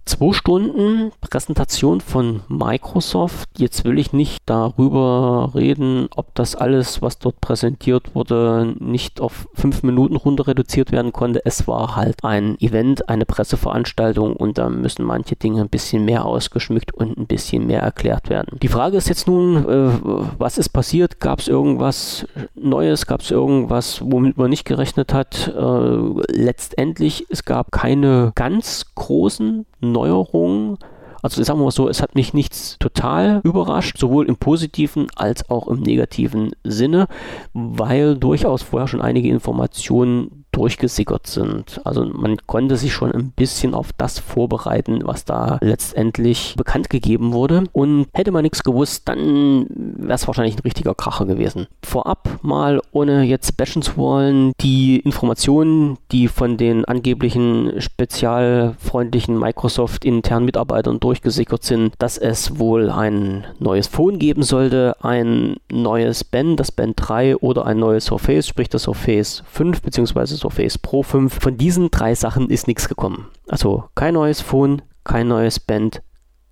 zwei 0.06 0.32
Stunden 0.32 1.10
Präsentation 1.20 2.00
von 2.00 2.42
Microsoft. 2.48 3.48
Jetzt 3.58 3.84
will 3.84 3.98
ich 3.98 4.12
nicht 4.12 4.38
darüber 4.46 5.50
reden, 5.54 6.08
ob 6.14 6.34
das 6.34 6.54
alles, 6.54 7.02
was 7.02 7.18
dort 7.18 7.40
präsentiert 7.40 8.14
wurde, 8.14 8.74
nicht 8.78 9.20
auf 9.20 9.48
fünf 9.54 9.82
Minuten 9.82 10.16
runter 10.16 10.46
reduziert 10.46 10.92
werden 10.92 11.12
konnte. 11.12 11.44
Es 11.44 11.68
war 11.68 11.96
halt 11.96 12.24
ein 12.24 12.58
Event, 12.60 13.08
eine 13.08 13.26
Presseveranstaltung 13.26 14.34
und 14.34 14.58
da 14.58 14.70
müssen 14.70 15.04
manche 15.04 15.36
Dinge 15.36 15.62
ein 15.62 15.68
bisschen 15.68 16.04
mehr 16.04 16.24
ausgeschmückt 16.24 16.94
und 16.94 17.18
ein 17.18 17.26
bisschen 17.26 17.66
mehr 17.66 17.82
erklärt 17.82 18.30
werden. 18.30 18.58
Die 18.62 18.68
Frage 18.68 18.96
ist 18.96 19.08
jetzt 19.08 19.26
nun, 19.26 19.68
äh, 19.68 19.90
was 20.38 20.56
ist 20.56 20.68
passiert? 20.70 21.20
Gab 21.20 21.40
es 21.40 21.48
irgendwas 21.48 22.26
Neues? 22.54 23.06
Gab 23.06 23.20
es 23.20 23.30
irgendwas, 23.30 24.00
womit 24.02 24.36
man 24.36 24.50
nicht 24.50 24.64
gerechnet 24.64 25.12
hat? 25.12 25.48
Äh, 25.48 26.32
letztendlich, 26.32 27.26
es 27.28 27.44
gab 27.44 27.72
keine 27.72 28.32
ganz 28.34 28.86
großen 28.94 29.66
Neuerungen. 29.96 30.78
Also 31.22 31.42
sagen 31.42 31.58
wir 31.58 31.64
mal 31.64 31.70
so, 31.70 31.88
es 31.88 32.02
hat 32.02 32.14
mich 32.14 32.34
nichts 32.34 32.76
total 32.78 33.40
überrascht, 33.42 33.98
sowohl 33.98 34.26
im 34.26 34.36
positiven 34.36 35.08
als 35.16 35.48
auch 35.50 35.66
im 35.66 35.80
negativen 35.80 36.52
Sinne, 36.62 37.08
weil 37.52 38.16
durchaus 38.16 38.62
vorher 38.62 38.86
schon 38.86 39.00
einige 39.00 39.28
Informationen 39.28 40.44
durchgesickert 40.56 41.26
sind. 41.26 41.80
Also 41.84 42.04
man 42.06 42.38
konnte 42.46 42.76
sich 42.76 42.92
schon 42.92 43.12
ein 43.12 43.30
bisschen 43.30 43.74
auf 43.74 43.90
das 43.92 44.18
vorbereiten, 44.18 45.02
was 45.04 45.26
da 45.26 45.58
letztendlich 45.60 46.54
bekannt 46.56 46.88
gegeben 46.88 47.32
wurde. 47.32 47.64
Und 47.72 48.06
hätte 48.14 48.32
man 48.32 48.42
nichts 48.42 48.64
gewusst, 48.64 49.02
dann 49.06 49.66
wäre 49.68 50.14
es 50.14 50.26
wahrscheinlich 50.26 50.56
ein 50.56 50.62
richtiger 50.62 50.94
Kracher 50.94 51.26
gewesen. 51.26 51.66
Vorab 51.84 52.38
mal, 52.42 52.80
ohne 52.92 53.22
jetzt 53.24 53.56
bashen 53.58 53.82
zu 53.82 53.98
wollen, 53.98 54.52
die 54.60 54.98
Informationen, 55.00 55.98
die 56.10 56.28
von 56.28 56.56
den 56.56 56.86
angeblichen 56.86 57.74
spezialfreundlichen 57.78 59.38
Microsoft 59.38 60.04
internen 60.06 60.46
Mitarbeitern 60.46 61.00
durchgesickert 61.00 61.64
sind, 61.64 61.94
dass 61.98 62.16
es 62.16 62.58
wohl 62.58 62.90
ein 62.90 63.44
neues 63.58 63.88
Phone 63.88 64.18
geben 64.18 64.42
sollte, 64.42 64.96
ein 65.02 65.56
neues 65.70 66.24
Band, 66.24 66.58
das 66.60 66.72
Band 66.72 66.94
3 66.96 67.36
oder 67.36 67.66
ein 67.66 67.78
neues 67.78 68.06
Surface, 68.06 68.48
sprich 68.48 68.70
das 68.70 68.84
Surface 68.84 69.42
5 69.50 69.82
bzw. 69.82 70.45
Surface 70.46 70.78
Pro 70.78 71.02
5. 71.02 71.40
Von 71.40 71.56
diesen 71.56 71.90
drei 71.90 72.14
Sachen 72.14 72.50
ist 72.50 72.68
nichts 72.68 72.88
gekommen. 72.88 73.26
Also 73.48 73.84
kein 73.96 74.14
neues 74.14 74.40
Phone, 74.40 74.82
kein 75.02 75.26
neues 75.26 75.58
Band, 75.58 76.02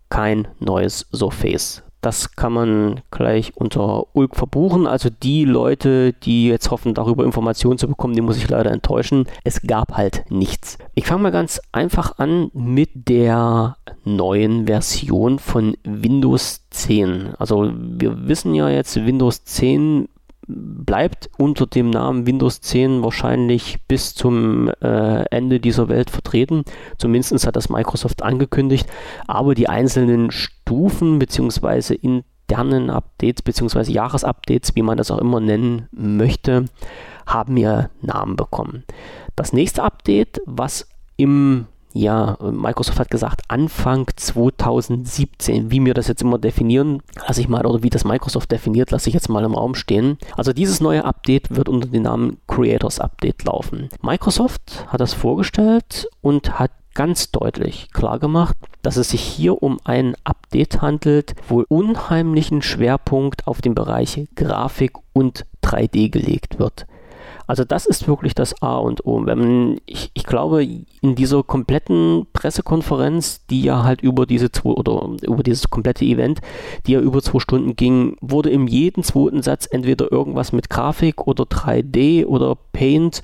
kein 0.09 0.49
neues 0.59 1.07
Surface. 1.13 1.85
Das 2.01 2.35
kann 2.35 2.53
man 2.53 3.01
gleich 3.13 3.53
unter 3.55 4.15
Ulk 4.15 4.35
verbuchen. 4.35 4.89
Also 4.89 5.11
die 5.11 5.45
Leute, 5.45 6.13
die 6.13 6.49
jetzt 6.49 6.73
hoffen, 6.73 6.93
darüber 6.93 7.25
Informationen 7.25 7.79
zu 7.79 7.87
bekommen, 7.87 8.15
die 8.15 8.21
muss 8.21 8.37
ich 8.37 8.51
leider 8.51 8.73
enttäuschen. 8.73 9.27
Es 9.45 9.63
gab 9.63 9.97
halt 9.97 10.25
nichts. 10.29 10.77
Ich 10.95 11.07
fange 11.07 11.23
mal 11.23 11.33
ganz 11.33 11.63
einfach 11.71 12.19
an 12.19 12.51
mit 12.53 13.09
der 13.09 13.77
neuen 14.05 14.67
Version 14.67 15.39
von 15.39 15.77
Windows 15.85 16.67
10. 16.71 17.35
Also 17.39 17.73
wir 17.73 18.27
wissen 18.27 18.55
ja 18.55 18.69
jetzt, 18.69 18.97
Windows 18.97 19.45
10 19.45 20.09
bleibt 20.47 21.31
unter 21.39 21.67
dem 21.67 21.91
Namen 21.91 22.27
Windows 22.27 22.61
10 22.61 23.03
wahrscheinlich 23.03 23.79
bis 23.89 24.15
zum 24.15 24.69
äh, 24.81 25.25
Ende 25.31 25.61
dieser 25.61 25.89
Welt 25.89 26.11
vertreten. 26.11 26.65
Zumindest 26.99 27.47
hat 27.47 27.57
das 27.57 27.69
Microsoft 27.69 28.23
angekündigt. 28.23 28.89
Aber 29.27 29.55
die 29.55 29.69
einzelnen 29.69 30.31
Stufen 30.31 31.19
bzw. 31.19 31.95
internen 31.95 32.91
Updates 32.91 33.43
bzw. 33.43 33.91
Jahresupdates, 33.91 34.75
wie 34.75 34.83
man 34.83 34.99
das 34.99 35.11
auch 35.11 35.19
immer 35.19 35.41
nennen 35.41 35.89
möchte, 35.93 36.67
haben 37.27 37.57
ja 37.57 37.89
Namen 38.03 38.37
bekommen. 38.37 38.85
Das 39.37 39.53
nächste 39.53 39.83
Update, 39.83 40.41
was 40.47 40.89
im 41.17 41.67
ja, 41.97 42.37
Microsoft 42.43 42.99
hat 42.99 43.11
gesagt 43.11 43.43
Anfang 43.47 44.09
2017. 44.17 45.71
Wie 45.71 45.85
wir 45.85 45.95
das 45.95 46.09
jetzt 46.09 46.23
immer 46.23 46.39
definieren, 46.39 47.03
lasse 47.27 47.41
ich 47.41 47.49
mal, 47.49 47.65
oder 47.65 47.85
wie 47.85 47.91
das 47.91 48.05
Microsoft 48.05 48.51
definiert, 48.51 48.91
lasse 48.91 49.09
ich 49.09 49.15
jetzt 49.15 49.29
mal 49.29 49.45
im 49.45 49.55
Raum 49.55 49.77
stehen. 49.77 50.19
Also 50.37 50.53
dieses 50.53 50.81
neue 50.81 51.05
Update 51.05 51.55
wird 51.55 51.69
unter 51.69 51.87
dem 51.87 52.03
Namen 52.03 52.39
Creators 52.49 52.99
Update 52.99 53.45
laufen. 53.45 53.91
Microsoft 54.03 54.87
hat 54.89 55.01
das 55.01 55.15
vorgestellt 55.15 56.09
und 56.21 56.59
hat 56.59 56.73
ganz 56.95 57.31
deutlich 57.31 57.91
klar 57.93 58.19
gemacht, 58.19 58.57
dass 58.83 58.97
es 58.97 59.11
sich 59.11 59.21
hier 59.21 59.63
um 59.63 59.79
ein 59.85 60.17
Update 60.25 60.83
handelt, 60.83 61.37
wo 61.49 61.65
unheimlichen 61.69 62.61
Schwerpunkt 62.61 63.47
auf 63.47 63.61
den 63.63 63.77
Bereich 63.77 64.27
Grafik 64.35 64.95
und 65.13 65.47
3D 65.63 66.11
gelegt 66.11 66.59
wird. 66.59 66.87
Also 67.47 67.65
das 67.65 67.87
ist 67.87 68.09
wirklich 68.09 68.35
das 68.35 68.61
A 68.63 68.77
und 68.79 69.05
O. 69.07 69.19
Man, 69.21 69.79
ich, 69.87 70.11
ich 70.15 70.25
glaube, 70.25 70.65
in 70.65 71.15
dieser 71.15 71.43
kompletten 71.43 72.27
Pressekonferenz, 72.33 73.45
die 73.47 73.63
ja 73.63 73.85
halt 73.85 74.01
über 74.01 74.27
diese 74.27 74.51
zwei 74.51 74.71
oder 74.71 75.11
über 75.23 75.43
dieses 75.43 75.69
komplette 75.71 76.05
Event, 76.05 76.41
die 76.87 76.93
ja 76.93 77.01
über 77.01 77.23
zwei 77.23 77.39
Stunden 77.39 77.77
ging, 77.77 78.17
wurde 78.21 78.51
in 78.51 78.67
jedem 78.67 79.03
zweiten 79.03 79.43
Satz 79.43 79.69
entweder 79.71 80.11
irgendwas 80.11 80.53
mit 80.53 80.71
Grafik 80.71 81.27
oder 81.27 81.45
3D 81.45 82.27
oder 82.27 82.57
Paint 82.73 83.23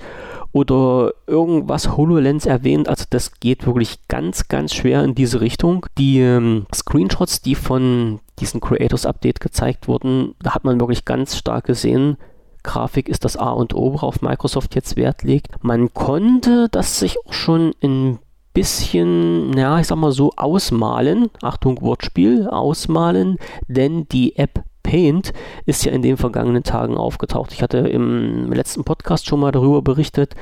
oder 0.53 1.13
irgendwas 1.27 1.95
HoloLens 1.95 2.45
erwähnt. 2.45 2.89
Also 2.89 3.05
das 3.09 3.39
geht 3.39 3.65
wirklich 3.65 4.07
ganz, 4.07 4.47
ganz 4.47 4.73
schwer 4.73 5.03
in 5.03 5.15
diese 5.15 5.41
Richtung. 5.41 5.85
Die 5.97 6.19
ähm, 6.19 6.65
Screenshots, 6.73 7.41
die 7.41 7.55
von 7.55 8.19
diesem 8.39 8.59
Creators 8.59 9.05
Update 9.05 9.39
gezeigt 9.39 9.87
wurden, 9.87 10.35
da 10.41 10.53
hat 10.53 10.65
man 10.65 10.79
wirklich 10.79 11.05
ganz 11.05 11.37
stark 11.37 11.65
gesehen, 11.65 12.17
Grafik 12.63 13.09
ist 13.09 13.25
das 13.25 13.37
A 13.37 13.51
und 13.51 13.73
O, 13.73 13.93
worauf 13.93 14.21
Microsoft 14.21 14.75
jetzt 14.75 14.95
Wert 14.95 15.23
legt. 15.23 15.47
Man 15.63 15.93
konnte 15.93 16.67
das 16.69 16.99
sich 16.99 17.17
auch 17.25 17.33
schon 17.33 17.73
ein 17.83 18.19
bisschen, 18.53 19.53
ja, 19.57 19.79
ich 19.79 19.87
sag 19.87 19.97
mal 19.97 20.11
so, 20.11 20.31
ausmalen. 20.35 21.29
Achtung, 21.41 21.81
Wortspiel, 21.81 22.47
ausmalen, 22.47 23.37
denn 23.67 24.07
die 24.09 24.35
App 24.37 24.63
Paint 24.83 25.31
ist 25.65 25.85
ja 25.85 25.91
in 25.91 26.01
den 26.01 26.17
vergangenen 26.17 26.63
Tagen 26.63 26.97
aufgetaucht. 26.97 27.53
Ich 27.53 27.61
hatte 27.61 27.77
im 27.77 28.51
letzten 28.51 28.83
Podcast 28.83 29.25
schon 29.25 29.39
mal 29.39 29.51
darüber 29.51 29.81
berichtet, 29.81 30.35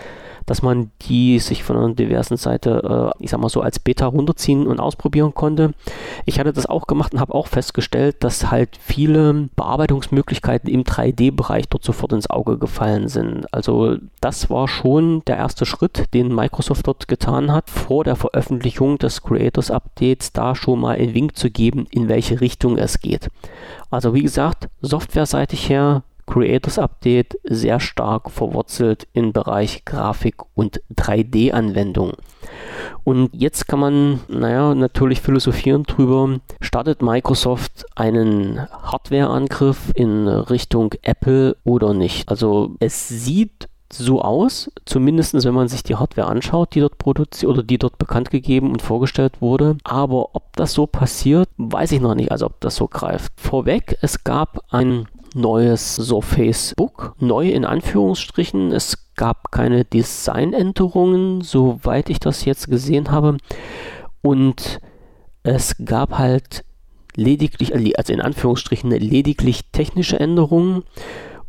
dass 0.50 0.64
man 0.64 0.90
die 1.04 1.38
sich 1.38 1.64
von 1.64 1.78
einer 1.78 1.94
diversen 1.94 2.36
Seite, 2.36 3.14
äh, 3.20 3.24
ich 3.24 3.30
sag 3.30 3.40
mal 3.40 3.50
so, 3.50 3.62
als 3.62 3.78
Beta 3.78 4.08
runterziehen 4.08 4.66
und 4.66 4.80
ausprobieren 4.80 5.36
konnte. 5.36 5.76
Ich 6.26 6.40
hatte 6.40 6.52
das 6.52 6.66
auch 6.66 6.88
gemacht 6.88 7.14
und 7.14 7.20
habe 7.20 7.36
auch 7.36 7.46
festgestellt, 7.46 8.24
dass 8.24 8.50
halt 8.50 8.80
viele 8.82 9.50
Bearbeitungsmöglichkeiten 9.56 10.68
im 10.68 10.86
3D-Bereich 10.86 11.70
dort 11.70 11.84
sofort 11.84 12.14
ins 12.14 12.32
Auge 12.32 12.58
gefallen 12.58 13.10
sind. 13.10 13.46
Also 13.54 13.98
das 14.22 14.50
war 14.50 14.68
schon 14.68 15.22
der 15.28 15.38
erste 15.38 15.68
Schritt, 15.68 16.12
den 16.16 16.34
Microsoft 16.34 16.88
dort 16.88 17.08
getan 17.08 17.52
hat, 17.52 17.70
vor 17.70 18.04
der 18.04 18.16
Veröffentlichung 18.16 18.98
des 18.98 19.22
Creators 19.22 19.70
Updates 19.70 20.34
da 20.34 20.56
schon 20.56 20.80
mal 20.80 20.96
einen 20.96 21.14
Wink 21.14 21.38
zu 21.38 21.52
geben, 21.52 21.86
in 21.92 22.10
welche 22.10 22.42
Richtung 22.42 22.80
es 22.80 23.02
geht. 23.02 23.30
Also 23.92 24.16
wie 24.16 24.24
gesagt, 24.24 24.68
softwareseitig 24.82 25.70
her 25.70 26.02
Creators 26.30 26.78
Update 26.78 27.40
sehr 27.44 27.80
stark 27.80 28.30
verwurzelt 28.30 29.08
im 29.14 29.34
Bereich 29.34 29.84
Grafik 29.84 30.36
und 30.54 30.80
3D-Anwendung. 30.96 32.14
Und 33.04 33.32
jetzt 33.34 33.68
kann 33.68 33.80
man, 33.80 34.20
naja, 34.28 34.76
natürlich 34.76 35.22
philosophieren 35.22 35.84
drüber, 35.84 36.40
startet 36.62 37.02
Microsoft 37.02 37.86
einen 37.96 38.60
Hardware-Angriff 38.72 39.92
in 39.96 40.28
Richtung 40.28 40.94
Apple 41.02 41.58
oder 41.64 41.96
nicht? 41.96 42.30
Also 42.30 42.76
es 42.80 43.08
sieht 43.08 43.68
so 43.92 44.22
aus, 44.22 44.72
zumindest 44.86 45.34
wenn 45.44 45.54
man 45.56 45.68
sich 45.68 45.82
die 45.82 45.96
Hardware 45.96 46.28
anschaut, 46.28 46.76
die 46.76 46.80
dort 46.80 47.00
produziert 47.00 47.50
oder 47.52 47.64
die 47.64 47.80
dort 47.80 47.98
bekannt 47.98 48.30
gegeben 48.30 48.72
und 48.72 48.84
vorgestellt 48.84 49.42
wurde. 49.42 49.78
Aber 49.84 50.36
ob 50.36 50.56
das 50.56 50.74
so 50.74 50.86
passiert, 50.86 51.50
weiß 51.58 51.92
ich 51.94 52.02
noch 52.02 52.14
nicht, 52.14 52.32
also 52.32 52.46
ob 52.46 52.62
das 52.62 52.76
so 52.76 52.88
greift. 52.88 53.32
Vorweg, 53.36 53.98
es 54.02 54.24
gab 54.24 54.64
ein 54.70 55.08
neues 55.34 55.96
Surface 55.96 56.74
Book. 56.76 57.16
Neu 57.20 57.50
in 57.50 57.66
Anführungsstrichen. 57.66 58.72
Es 58.72 59.14
gab 59.16 59.52
keine 59.52 59.86
Designänderungen, 59.86 61.42
soweit 61.42 62.10
ich 62.10 62.20
das 62.20 62.46
jetzt 62.46 62.70
gesehen 62.70 63.12
habe. 63.12 63.38
Und 64.22 64.80
es 65.44 65.76
gab 65.84 66.18
halt 66.18 66.64
lediglich, 67.16 67.74
also 67.98 68.14
in 68.14 68.22
Anführungsstrichen, 68.22 68.92
lediglich 68.92 69.72
technische 69.72 70.20
Änderungen. 70.20 70.84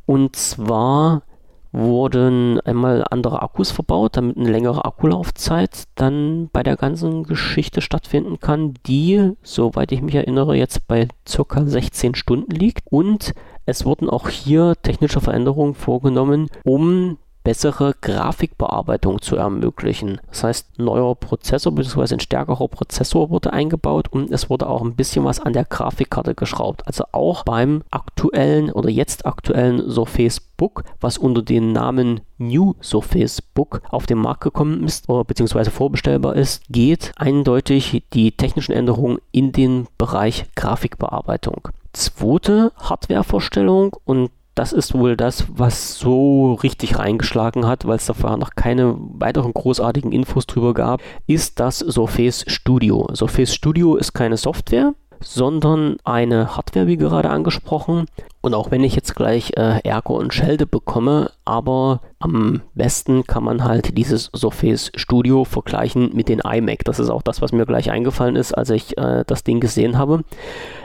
Und 0.07 0.37
zwar 0.37 1.23
wurden 1.73 2.61
einmal 2.61 3.05
andere 3.11 3.43
Akkus 3.43 3.71
verbaut, 3.71 4.17
damit 4.17 4.37
eine 4.37 4.51
längere 4.51 4.85
Akkulaufzeit 4.85 5.85
dann 5.95 6.49
bei 6.53 6.63
der 6.63 6.77
ganzen 6.77 7.23
Geschichte 7.25 7.81
stattfinden 7.81 8.41
kann, 8.41 8.75
die, 8.87 9.33
soweit 9.43 9.93
ich 9.93 10.03
mich 10.03 10.15
erinnere, 10.15 10.57
jetzt 10.57 10.87
bei 10.89 11.09
ca. 11.25 11.67
16 11.67 12.15
Stunden 12.15 12.51
liegt. 12.51 12.83
Und 12.91 13.35
es 13.67 13.85
wurden 13.85 14.11
auch 14.11 14.29
hier 14.29 14.75
technische 14.83 15.21
Veränderungen 15.21 15.75
vorgenommen, 15.75 16.49
um 16.65 17.19
bessere 17.43 17.95
Grafikbearbeitung 18.01 19.21
zu 19.23 19.37
ermöglichen. 19.37 20.21
Das 20.29 20.45
heißt, 20.45 20.79
neuer 20.79 21.15
Prozessor 21.15 21.75
bzw. 21.75 22.15
ein 22.15 22.21
stärkerer 22.21 22.69
Prozessor 22.69 23.31
wurde 23.31 23.53
eingebaut 23.53 24.09
und 24.09 24.31
es 24.31 24.51
wurde 24.51 24.69
auch 24.69 24.83
ein 24.83 24.95
bisschen 24.95 25.25
was 25.25 25.41
an 25.41 25.53
der 25.53 25.65
Grafikkarte 25.65 26.35
geschraubt. 26.35 26.87
Also 26.87 27.05
auch 27.13 27.45
beim 27.45 27.83
aktuellen 27.91 28.71
oder 28.71 28.91
jetzt 28.91 29.27
aktuellen 29.27 29.91
Surface 29.91 30.41
Book, 30.41 30.85
was 31.01 31.17
unter 31.17 31.43
dem 31.43 31.73
Namen 31.73 32.21
New 32.37 32.75
Surface 32.83 33.41
Book 33.41 33.83
auf 33.91 34.07
den 34.07 34.19
Markt 34.19 34.43
gekommen 34.43 34.85
ist 34.85 35.09
oder 35.09 35.25
beziehungsweise 35.25 35.71
vorbestellbar 35.71 36.37
ist, 36.37 36.63
geht 36.69 37.13
eindeutig 37.17 38.05
die 38.13 38.33
technischen 38.33 38.73
Änderungen 38.73 39.19
in 39.33 39.53
den 39.53 39.87
Bereich 39.97 40.45
Grafikbearbeitung. 40.57 41.69
Zweite 41.93 42.73
Hardwarevorstellung 42.77 43.97
und 44.05 44.31
das 44.61 44.75
ist 44.75 44.93
wohl 44.93 45.17
das, 45.17 45.47
was 45.49 45.99
so 45.99 46.53
richtig 46.53 46.99
reingeschlagen 46.99 47.67
hat, 47.67 47.87
weil 47.87 47.97
es 47.97 48.05
da 48.05 48.13
vorher 48.13 48.37
noch 48.37 48.51
keine 48.57 48.95
weiteren 48.99 49.55
großartigen 49.55 50.13
Infos 50.13 50.47
drüber 50.47 50.75
gab, 50.75 51.01
ist 51.27 51.61
das 51.61 51.79
Surface 51.79 52.45
Studio. 52.47 53.09
Surface 53.15 53.55
Studio 53.55 53.97
ist 53.97 54.13
keine 54.13 54.37
Software, 54.37 54.93
sondern 55.23 55.97
eine 56.05 56.59
Hardware, 56.59 56.87
wie 56.87 56.99
gerade 56.99 57.31
angesprochen. 57.31 58.05
Und 58.43 58.53
auch 58.53 58.71
wenn 58.71 58.85
ich 58.85 58.95
jetzt 58.95 59.17
gleich 59.17 59.53
äh, 59.57 59.81
Ärger 59.83 60.11
und 60.11 60.35
Schelde 60.35 60.67
bekomme, 60.67 61.31
aber 61.47 62.03
am 62.19 62.61
besten 62.75 63.25
kann 63.25 63.45
man 63.45 63.65
halt 63.65 63.97
dieses 63.97 64.31
Surface 64.37 64.93
Studio 64.95 65.45
vergleichen 65.45 66.11
mit 66.13 66.29
den 66.29 66.41
iMac. 66.41 66.85
Das 66.85 66.99
ist 66.99 67.09
auch 67.09 67.23
das, 67.23 67.41
was 67.41 67.53
mir 67.53 67.65
gleich 67.65 67.91
eingefallen 67.91 68.37
ist, 68.37 68.53
als 68.53 68.69
ich 68.69 68.99
äh, 68.99 69.25
das 69.27 69.43
Ding 69.43 69.59
gesehen 69.61 69.97
habe. 69.97 70.23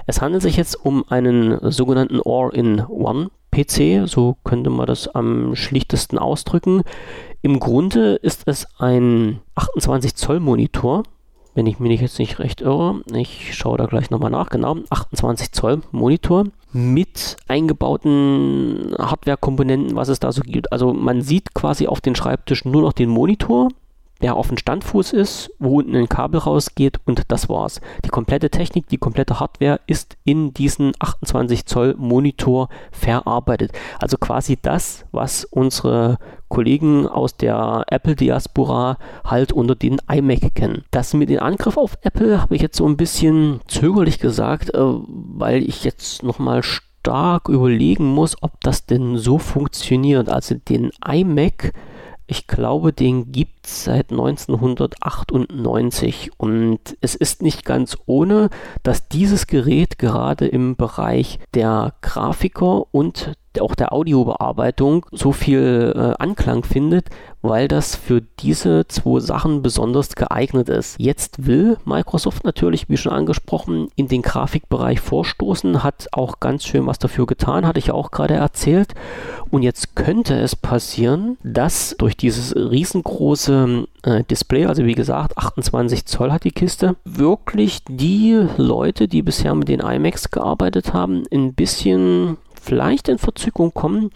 Es 0.07 0.21
handelt 0.21 0.43
sich 0.43 0.55
jetzt 0.55 0.75
um 0.85 1.03
einen 1.09 1.59
sogenannten 1.71 2.21
All-in-One 2.23 3.31
PC, 3.55 4.07
so 4.07 4.35
könnte 4.43 4.69
man 4.69 4.85
das 4.85 5.07
am 5.07 5.55
schlichtesten 5.55 6.17
ausdrücken. 6.17 6.81
Im 7.41 7.59
Grunde 7.59 8.15
ist 8.15 8.43
es 8.47 8.67
ein 8.79 9.39
28 9.55 10.15
Zoll 10.15 10.39
Monitor, 10.39 11.03
wenn 11.53 11.67
ich 11.67 11.79
mich 11.79 12.01
jetzt 12.01 12.19
nicht 12.19 12.39
recht 12.39 12.61
irre. 12.61 13.01
Ich 13.13 13.55
schaue 13.55 13.77
da 13.77 13.85
gleich 13.85 14.09
nochmal 14.09 14.31
nach, 14.31 14.49
genau. 14.49 14.77
28 14.89 15.51
Zoll 15.53 15.81
Monitor 15.91 16.45
mit 16.73 17.37
eingebauten 17.47 18.93
Hardware-Komponenten, 18.99 19.95
was 19.95 20.09
es 20.09 20.19
da 20.19 20.33
so 20.33 20.41
gibt. 20.41 20.73
Also 20.73 20.93
man 20.93 21.21
sieht 21.21 21.53
quasi 21.53 21.87
auf 21.87 22.01
den 22.01 22.15
Schreibtisch 22.15 22.65
nur 22.65 22.81
noch 22.81 22.93
den 22.93 23.09
Monitor 23.09 23.69
der 24.25 24.35
auf 24.35 24.47
dem 24.47 24.57
Standfuß 24.57 25.13
ist, 25.13 25.51
wo 25.59 25.77
unten 25.77 25.95
ein 25.95 26.09
Kabel 26.09 26.39
rausgeht 26.39 26.99
und 27.05 27.21
das 27.27 27.47
war's. 27.47 27.79
Die 28.03 28.09
komplette 28.09 28.49
Technik, 28.49 28.87
die 28.87 28.97
komplette 28.97 29.39
Hardware 29.39 29.79
ist 29.85 30.17
in 30.23 30.51
diesen 30.51 30.93
28 30.97 31.67
Zoll 31.67 31.93
Monitor 31.95 32.69
verarbeitet. 32.91 33.71
Also 33.99 34.17
quasi 34.17 34.57
das, 34.59 35.05
was 35.11 35.45
unsere 35.45 36.17
Kollegen 36.47 37.07
aus 37.07 37.37
der 37.37 37.85
Apple 37.87 38.15
Diaspora 38.15 38.97
halt 39.23 39.51
unter 39.51 39.75
den 39.75 40.01
iMac 40.11 40.55
kennen. 40.55 40.85
Das 40.89 41.13
mit 41.13 41.29
dem 41.29 41.41
Angriff 41.41 41.77
auf 41.77 41.95
Apple 42.01 42.41
habe 42.41 42.55
ich 42.55 42.63
jetzt 42.63 42.77
so 42.77 42.87
ein 42.87 42.97
bisschen 42.97 43.59
zögerlich 43.67 44.17
gesagt, 44.17 44.73
äh, 44.73 44.79
weil 44.79 45.61
ich 45.61 45.83
jetzt 45.83 46.23
nochmal 46.23 46.63
stark 46.63 47.47
überlegen 47.47 48.05
muss, 48.05 48.41
ob 48.41 48.59
das 48.61 48.87
denn 48.87 49.17
so 49.17 49.37
funktioniert. 49.37 50.29
Also 50.29 50.55
den 50.55 50.89
iMac 51.07 51.73
ich 52.27 52.47
glaube, 52.47 52.91
den 52.91 53.31
gibt 53.31 53.67
es 53.67 53.83
seit 53.83 54.11
1998 54.11 56.31
und 56.37 56.97
es 57.01 57.13
ist 57.15 57.41
nicht 57.41 57.65
ganz 57.65 57.97
ohne, 58.05 58.49
dass 58.83 59.07
dieses 59.07 59.47
Gerät 59.47 59.97
gerade 59.99 60.47
im 60.47 60.75
Bereich 60.75 61.39
der 61.53 61.93
Grafiker 62.01 62.93
und 62.93 63.31
auch 63.61 63.75
der 63.75 63.93
Audiobearbeitung 63.93 65.05
so 65.11 65.31
viel 65.31 65.93
äh, 65.95 66.21
Anklang 66.21 66.63
findet, 66.63 67.09
weil 67.41 67.67
das 67.67 67.95
für 67.95 68.21
diese 68.39 68.87
zwei 68.87 69.19
Sachen 69.19 69.61
besonders 69.61 70.15
geeignet 70.15 70.69
ist. 70.69 70.99
Jetzt 70.99 71.45
will 71.45 71.77
Microsoft 71.85 72.43
natürlich, 72.43 72.89
wie 72.89 72.97
schon 72.97 73.11
angesprochen, 73.11 73.89
in 73.95 74.07
den 74.07 74.21
Grafikbereich 74.21 74.99
vorstoßen, 74.99 75.83
hat 75.83 76.07
auch 76.11 76.39
ganz 76.39 76.65
schön 76.65 76.87
was 76.87 76.97
dafür 76.97 77.25
getan, 77.25 77.67
hatte 77.67 77.79
ich 77.79 77.91
auch 77.91 78.11
gerade 78.11 78.33
erzählt. 78.33 78.93
Und 79.51 79.63
jetzt 79.63 79.95
könnte 79.95 80.35
es 80.39 80.55
passieren, 80.55 81.37
dass 81.43 81.95
durch 81.97 82.17
dieses 82.17 82.55
riesengroße 82.55 83.85
äh, 84.03 84.23
Display, 84.23 84.65
also 84.65 84.85
wie 84.85 84.95
gesagt, 84.95 85.37
28 85.37 86.05
Zoll 86.05 86.31
hat 86.31 86.43
die 86.43 86.51
Kiste, 86.51 86.95
wirklich 87.05 87.83
die 87.87 88.47
Leute, 88.57 89.07
die 89.07 89.21
bisher 89.21 89.53
mit 89.53 89.67
den 89.67 89.81
iMacs 89.81 90.31
gearbeitet 90.31 90.93
haben, 90.93 91.23
ein 91.31 91.53
bisschen 91.53 92.37
vielleicht 92.65 93.07
in 93.07 93.17
Verzückung 93.17 93.73
kommen, 93.73 94.09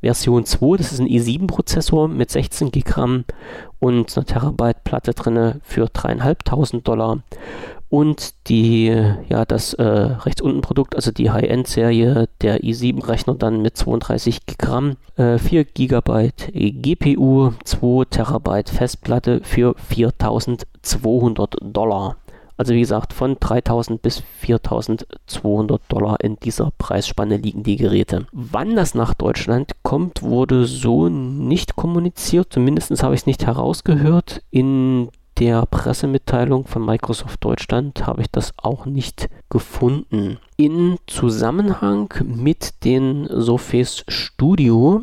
Version 0.03 0.45
2, 0.45 0.77
das 0.77 0.93
ist 0.93 1.01
ein 1.01 1.07
i7-Prozessor 1.07 2.09
mit 2.09 2.31
16 2.31 2.71
GB 2.71 2.91
RAM 2.91 3.25
und 3.79 4.15
einer 4.15 4.27
Terabyte 4.27 4.85
Platte 4.85 5.15
drin 5.15 5.61
für 5.63 5.87
3500 5.87 6.87
Dollar. 6.87 7.23
Und 7.93 8.49
die, 8.49 8.87
ja, 9.29 9.45
das 9.45 9.75
äh, 9.75 9.83
rechts 9.83 10.41
unten 10.41 10.63
Produkt, 10.63 10.97
also 10.97 11.11
die 11.11 11.31
High-End-Serie 11.31 12.27
der 12.41 12.63
i7-Rechner 12.63 13.35
dann 13.35 13.61
mit 13.61 13.77
32 13.77 14.47
GB, 14.47 14.97
äh, 15.17 15.37
4 15.37 15.65
GB 15.65 16.31
GPU, 16.55 17.53
2 17.63 18.07
Terabyte 18.07 18.71
Festplatte 18.71 19.43
für 19.45 19.75
4200 19.77 21.57
Dollar. 21.61 22.17
Also 22.57 22.73
wie 22.73 22.81
gesagt, 22.81 23.13
von 23.13 23.37
3000 23.39 24.01
bis 24.01 24.23
4200 24.39 25.83
Dollar 25.89 26.17
in 26.23 26.37
dieser 26.37 26.71
Preisspanne 26.79 27.37
liegen 27.37 27.63
die 27.63 27.77
Geräte. 27.77 28.27
Wann 28.33 28.75
das 28.75 28.95
nach 28.95 29.13
Deutschland 29.13 29.73
kommt, 29.83 30.23
wurde 30.23 30.65
so 30.65 31.11
nicht 31.11 31.77
kommuniziert. 31.77 32.55
Zumindest 32.55 33.03
habe 33.03 33.15
ich 33.15 33.21
es 33.21 33.27
nicht 33.27 33.45
herausgehört. 33.45 34.43
In 34.51 35.11
der 35.39 35.67
Pressemitteilung 35.67 36.67
von 36.67 36.85
Microsoft 36.85 37.45
Deutschland 37.45 38.07
habe 38.07 38.23
ich 38.23 38.31
das 38.31 38.53
auch 38.57 38.87
nicht 38.87 39.29
gefunden. 39.51 40.39
In 40.57 40.99
Zusammenhang 41.07 42.13
mit 42.25 42.85
den 42.85 43.29
Surface 43.29 44.05
Studio 44.09 45.03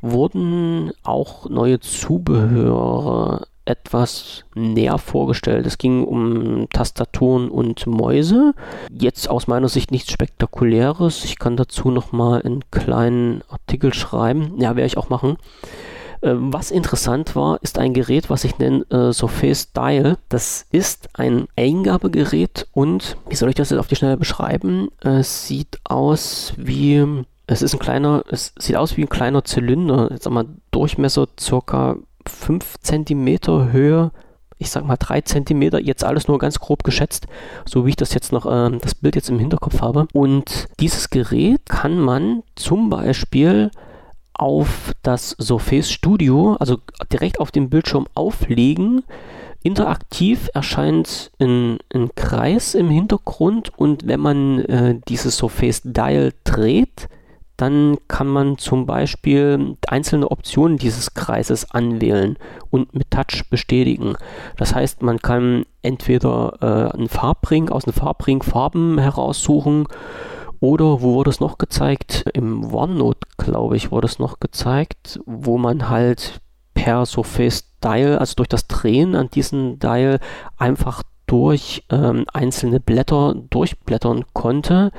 wurden 0.00 0.92
auch 1.02 1.48
neue 1.48 1.80
Zubehör 1.80 3.46
etwas 3.66 4.44
näher 4.54 4.98
vorgestellt. 4.98 5.66
Es 5.66 5.76
ging 5.76 6.04
um 6.04 6.68
Tastaturen 6.70 7.50
und 7.50 7.86
Mäuse. 7.86 8.54
Jetzt 8.90 9.28
aus 9.28 9.48
meiner 9.48 9.68
Sicht 9.68 9.90
nichts 9.90 10.12
Spektakuläres. 10.12 11.24
Ich 11.24 11.38
kann 11.38 11.56
dazu 11.56 11.90
nochmal 11.90 12.42
einen 12.42 12.62
kleinen 12.70 13.42
Artikel 13.48 13.92
schreiben. 13.92 14.54
Ja, 14.58 14.76
werde 14.76 14.86
ich 14.86 14.96
auch 14.96 15.08
machen. 15.08 15.36
Äh, 16.26 16.34
was 16.36 16.70
interessant 16.70 17.36
war, 17.36 17.62
ist 17.62 17.78
ein 17.78 17.94
Gerät, 17.94 18.28
was 18.28 18.44
ich 18.44 18.58
nenne 18.58 18.84
äh, 18.90 19.12
Surface 19.12 19.72
Dial. 19.72 20.18
Das 20.28 20.66
ist 20.72 21.08
ein 21.14 21.46
Eingabegerät 21.56 22.66
und, 22.72 23.16
wie 23.28 23.36
soll 23.36 23.48
ich 23.48 23.54
das 23.54 23.70
jetzt 23.70 23.78
auf 23.78 23.86
die 23.86 23.96
Schnelle 23.96 24.16
beschreiben? 24.16 24.88
Es 25.00 25.46
sieht 25.46 25.78
aus 25.84 26.52
wie 26.56 27.24
es 27.46 27.62
ist 27.62 27.74
ein 27.74 27.78
kleiner, 27.78 28.24
es 28.28 28.52
sieht 28.58 28.76
aus 28.76 28.96
wie 28.96 29.02
ein 29.02 29.08
kleiner 29.08 29.44
Zylinder, 29.44 30.08
jetzt 30.10 30.28
mal 30.28 30.46
Durchmesser 30.72 31.28
circa 31.38 31.96
5 32.26 32.80
cm 32.80 33.38
Höhe, 33.70 34.10
ich 34.58 34.70
sag 34.70 34.84
mal 34.84 34.96
3 34.96 35.20
cm, 35.20 35.62
jetzt 35.78 36.02
alles 36.02 36.26
nur 36.26 36.38
ganz 36.38 36.58
grob 36.58 36.82
geschätzt, 36.82 37.28
so 37.64 37.86
wie 37.86 37.90
ich 37.90 37.96
das 37.96 38.14
jetzt 38.14 38.32
noch, 38.32 38.46
äh, 38.46 38.76
das 38.78 38.96
Bild 38.96 39.14
jetzt 39.14 39.28
im 39.28 39.38
Hinterkopf 39.38 39.80
habe. 39.80 40.08
Und 40.12 40.66
dieses 40.80 41.08
Gerät 41.10 41.66
kann 41.66 42.00
man 42.00 42.42
zum 42.56 42.90
Beispiel 42.90 43.70
auf 44.38 44.92
das 45.02 45.36
Surface 45.40 45.90
Studio, 45.90 46.56
also 46.60 46.78
direkt 47.12 47.40
auf 47.40 47.50
dem 47.50 47.70
Bildschirm 47.70 48.06
auflegen. 48.14 49.02
Interaktiv 49.62 50.48
erscheint 50.54 51.32
ein, 51.40 51.78
ein 51.92 52.10
Kreis 52.14 52.74
im 52.74 52.88
Hintergrund 52.88 53.72
und 53.76 54.06
wenn 54.06 54.20
man 54.20 54.60
äh, 54.60 55.00
dieses 55.08 55.36
Surface 55.38 55.82
Dial 55.84 56.32
dreht, 56.44 57.08
dann 57.56 57.96
kann 58.06 58.26
man 58.26 58.58
zum 58.58 58.84
Beispiel 58.84 59.76
einzelne 59.88 60.30
Optionen 60.30 60.76
dieses 60.76 61.14
Kreises 61.14 61.70
anwählen 61.70 62.36
und 62.70 62.94
mit 62.94 63.10
Touch 63.10 63.48
bestätigen. 63.48 64.14
Das 64.58 64.74
heißt, 64.74 65.02
man 65.02 65.18
kann 65.18 65.64
entweder 65.82 66.58
äh, 66.60 66.94
einen 66.94 67.08
Farbring 67.08 67.70
aus 67.70 67.86
einem 67.86 67.94
Farbring 67.94 68.42
Farben 68.42 68.98
heraussuchen 68.98 69.86
oder 70.60 71.02
wo 71.02 71.14
wurde 71.14 71.30
es 71.30 71.40
noch 71.40 71.58
gezeigt? 71.58 72.24
Im 72.34 72.72
OneNote, 72.72 73.26
glaube 73.38 73.76
ich, 73.76 73.90
wurde 73.90 74.06
es 74.06 74.18
noch 74.18 74.40
gezeigt, 74.40 75.20
wo 75.26 75.58
man 75.58 75.88
halt 75.88 76.40
per 76.74 77.06
Surface 77.06 77.72
Dial, 77.82 78.18
also 78.18 78.34
durch 78.36 78.48
das 78.48 78.66
Drehen 78.66 79.14
an 79.14 79.30
diesem 79.30 79.78
Dial, 79.78 80.20
einfach 80.56 81.02
durch 81.26 81.84
ähm, 81.90 82.24
einzelne 82.32 82.80
Blätter 82.80 83.34
durchblättern 83.50 84.24
konnte. 84.32 84.92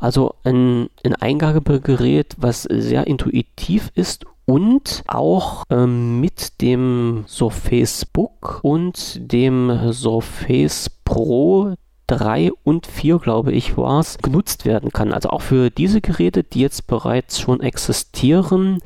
Also 0.00 0.34
ein, 0.44 0.88
ein 1.04 1.14
Eingabegerät, 1.14 2.36
was 2.38 2.62
sehr 2.62 3.06
intuitiv 3.06 3.90
ist 3.94 4.24
und 4.46 5.04
auch 5.06 5.64
ähm, 5.70 6.20
mit 6.20 6.60
dem 6.62 7.24
Surface 7.26 8.04
Book 8.06 8.60
und 8.62 9.20
dem 9.32 9.92
Surface 9.92 10.90
Pro 11.04 11.74
3 12.08 12.50
und 12.64 12.86
4, 12.86 13.18
glaube 13.18 13.52
ich, 13.52 13.76
war 13.76 14.00
es, 14.00 14.18
genutzt 14.18 14.64
werden 14.64 14.90
kann. 14.90 15.12
Also 15.12 15.30
auch 15.30 15.42
für 15.42 15.70
diese 15.70 16.00
Geräte, 16.00 16.42
die 16.42 16.60
jetzt 16.60 16.86
bereits 16.86 17.38
schon 17.38 17.60
existieren, 17.60 18.80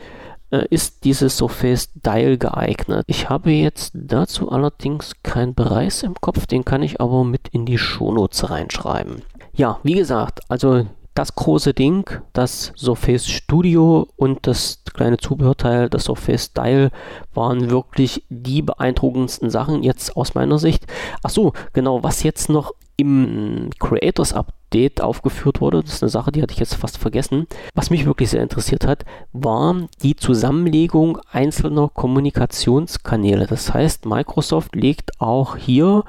äh, 0.50 0.66
ist 0.68 1.04
dieses 1.04 1.38
Surface 1.38 1.90
Dial 1.94 2.36
geeignet. 2.36 3.04
Ich 3.06 3.30
habe 3.30 3.50
jetzt 3.50 3.92
dazu 3.94 4.50
allerdings 4.50 5.12
keinen 5.22 5.54
Preis 5.54 6.02
im 6.02 6.14
Kopf, 6.20 6.46
den 6.46 6.64
kann 6.64 6.82
ich 6.82 7.00
aber 7.00 7.24
mit 7.24 7.48
in 7.48 7.64
die 7.64 7.78
Shownotes 7.78 8.50
reinschreiben. 8.50 9.22
Ja, 9.54 9.78
wie 9.82 9.94
gesagt, 9.94 10.40
also 10.48 10.86
das 11.14 11.34
große 11.34 11.74
Ding, 11.74 12.08
das 12.32 12.72
Surface 12.76 13.28
Studio 13.28 14.08
und 14.16 14.46
das 14.46 14.82
kleine 14.94 15.18
Zubehörteil, 15.18 15.90
das 15.90 16.04
Surface 16.04 16.52
Dial, 16.54 16.90
waren 17.34 17.70
wirklich 17.70 18.24
die 18.30 18.62
beeindruckendsten 18.62 19.50
Sachen 19.50 19.82
jetzt 19.82 20.16
aus 20.16 20.34
meiner 20.34 20.58
Sicht. 20.58 20.86
Ach 21.22 21.30
so, 21.30 21.52
genau, 21.72 22.02
was 22.02 22.22
jetzt 22.22 22.48
noch 22.48 22.72
im 22.96 23.70
Creators 23.78 24.32
Update 24.32 25.00
aufgeführt 25.00 25.60
wurde, 25.60 25.82
das 25.82 25.94
ist 25.94 26.02
eine 26.02 26.10
Sache, 26.10 26.32
die 26.32 26.42
hatte 26.42 26.52
ich 26.52 26.60
jetzt 26.60 26.74
fast 26.74 26.98
vergessen. 26.98 27.46
Was 27.74 27.90
mich 27.90 28.06
wirklich 28.06 28.30
sehr 28.30 28.42
interessiert 28.42 28.86
hat, 28.86 29.04
war 29.32 29.88
die 30.02 30.16
Zusammenlegung 30.16 31.18
einzelner 31.30 31.88
Kommunikationskanäle. 31.88 33.46
Das 33.46 33.72
heißt, 33.72 34.06
Microsoft 34.06 34.74
legt 34.74 35.20
auch 35.20 35.56
hier 35.56 36.04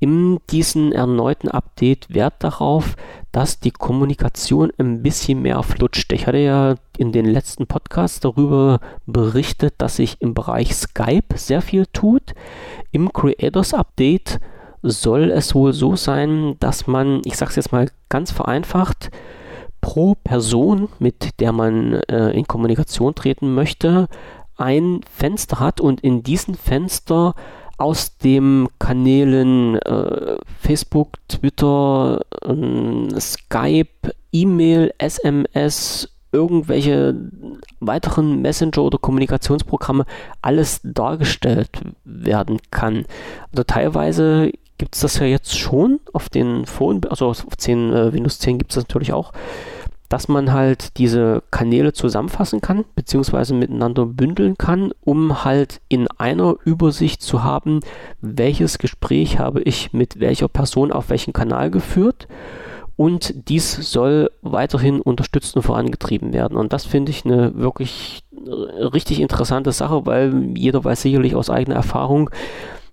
in 0.00 0.38
diesem 0.50 0.92
erneuten 0.92 1.48
Update 1.48 2.14
Wert 2.14 2.34
darauf, 2.38 2.94
dass 3.32 3.60
die 3.60 3.72
Kommunikation 3.72 4.70
ein 4.78 5.02
bisschen 5.02 5.42
mehr 5.42 5.62
flutscht. 5.62 6.12
Ich 6.12 6.26
hatte 6.26 6.38
ja 6.38 6.76
in 6.96 7.12
den 7.12 7.26
letzten 7.26 7.66
Podcasts 7.66 8.20
darüber 8.20 8.80
berichtet, 9.06 9.74
dass 9.78 9.96
sich 9.96 10.20
im 10.20 10.34
Bereich 10.34 10.74
Skype 10.74 11.36
sehr 11.36 11.62
viel 11.62 11.86
tut. 11.86 12.34
Im 12.92 13.12
Creators 13.12 13.74
Update 13.74 14.40
soll 14.82 15.30
es 15.30 15.54
wohl 15.54 15.72
so 15.72 15.96
sein, 15.96 16.56
dass 16.60 16.86
man, 16.86 17.20
ich 17.24 17.36
sage 17.36 17.50
es 17.50 17.56
jetzt 17.56 17.72
mal 17.72 17.88
ganz 18.08 18.30
vereinfacht, 18.30 19.10
pro 19.80 20.14
Person, 20.14 20.88
mit 20.98 21.40
der 21.40 21.52
man 21.52 21.94
äh, 22.08 22.30
in 22.30 22.46
Kommunikation 22.46 23.14
treten 23.14 23.54
möchte, 23.54 24.08
ein 24.56 25.00
Fenster 25.10 25.60
hat 25.60 25.80
und 25.80 26.00
in 26.00 26.22
diesem 26.22 26.54
Fenster 26.54 27.34
aus 27.78 28.18
den 28.18 28.66
Kanälen 28.80 29.76
äh, 29.76 30.36
Facebook, 30.60 31.12
Twitter, 31.28 32.20
äh, 32.44 33.20
Skype, 33.20 34.12
E-Mail, 34.32 34.92
SMS, 34.98 36.08
irgendwelche 36.32 37.14
weiteren 37.80 38.42
Messenger- 38.42 38.82
oder 38.82 38.98
Kommunikationsprogramme 38.98 40.04
alles 40.42 40.80
dargestellt 40.82 41.70
werden 42.04 42.58
kann. 42.70 43.04
Also 43.52 43.62
teilweise 43.64 44.50
gibt 44.78 44.94
es 44.94 45.02
das 45.02 45.18
ja 45.18 45.26
jetzt 45.26 45.58
schon 45.58 46.00
auf 46.12 46.28
den 46.28 46.66
Phone, 46.66 47.00
also 47.10 47.26
auf 47.26 47.44
10, 47.56 47.92
äh, 47.92 48.12
Windows 48.12 48.38
10 48.38 48.58
gibt 48.58 48.70
es 48.70 48.76
das 48.76 48.84
natürlich 48.84 49.12
auch, 49.12 49.32
dass 50.08 50.28
man 50.28 50.52
halt 50.52 50.96
diese 50.96 51.42
Kanäle 51.50 51.92
zusammenfassen 51.92 52.60
kann, 52.60 52.84
beziehungsweise 52.94 53.54
miteinander 53.54 54.06
bündeln 54.06 54.56
kann, 54.56 54.92
um 55.04 55.44
halt 55.44 55.80
in 55.88 56.08
einer 56.16 56.56
Übersicht 56.64 57.20
zu 57.20 57.44
haben, 57.44 57.80
welches 58.22 58.78
Gespräch 58.78 59.38
habe 59.38 59.60
ich 59.60 59.92
mit 59.92 60.18
welcher 60.18 60.48
Person 60.48 60.92
auf 60.92 61.10
welchen 61.10 61.34
Kanal 61.34 61.70
geführt. 61.70 62.26
Und 62.96 63.48
dies 63.48 63.74
soll 63.92 64.30
weiterhin 64.42 65.00
unterstützt 65.00 65.54
und 65.54 65.62
vorangetrieben 65.62 66.32
werden. 66.32 66.56
Und 66.58 66.72
das 66.72 66.84
finde 66.84 67.10
ich 67.10 67.24
eine 67.24 67.54
wirklich 67.54 68.24
äh, 68.32 68.82
richtig 68.82 69.20
interessante 69.20 69.70
Sache, 69.70 70.04
weil 70.04 70.52
jeder 70.56 70.82
weiß 70.82 71.02
sicherlich 71.02 71.36
aus 71.36 71.48
eigener 71.48 71.76
Erfahrung, 71.76 72.30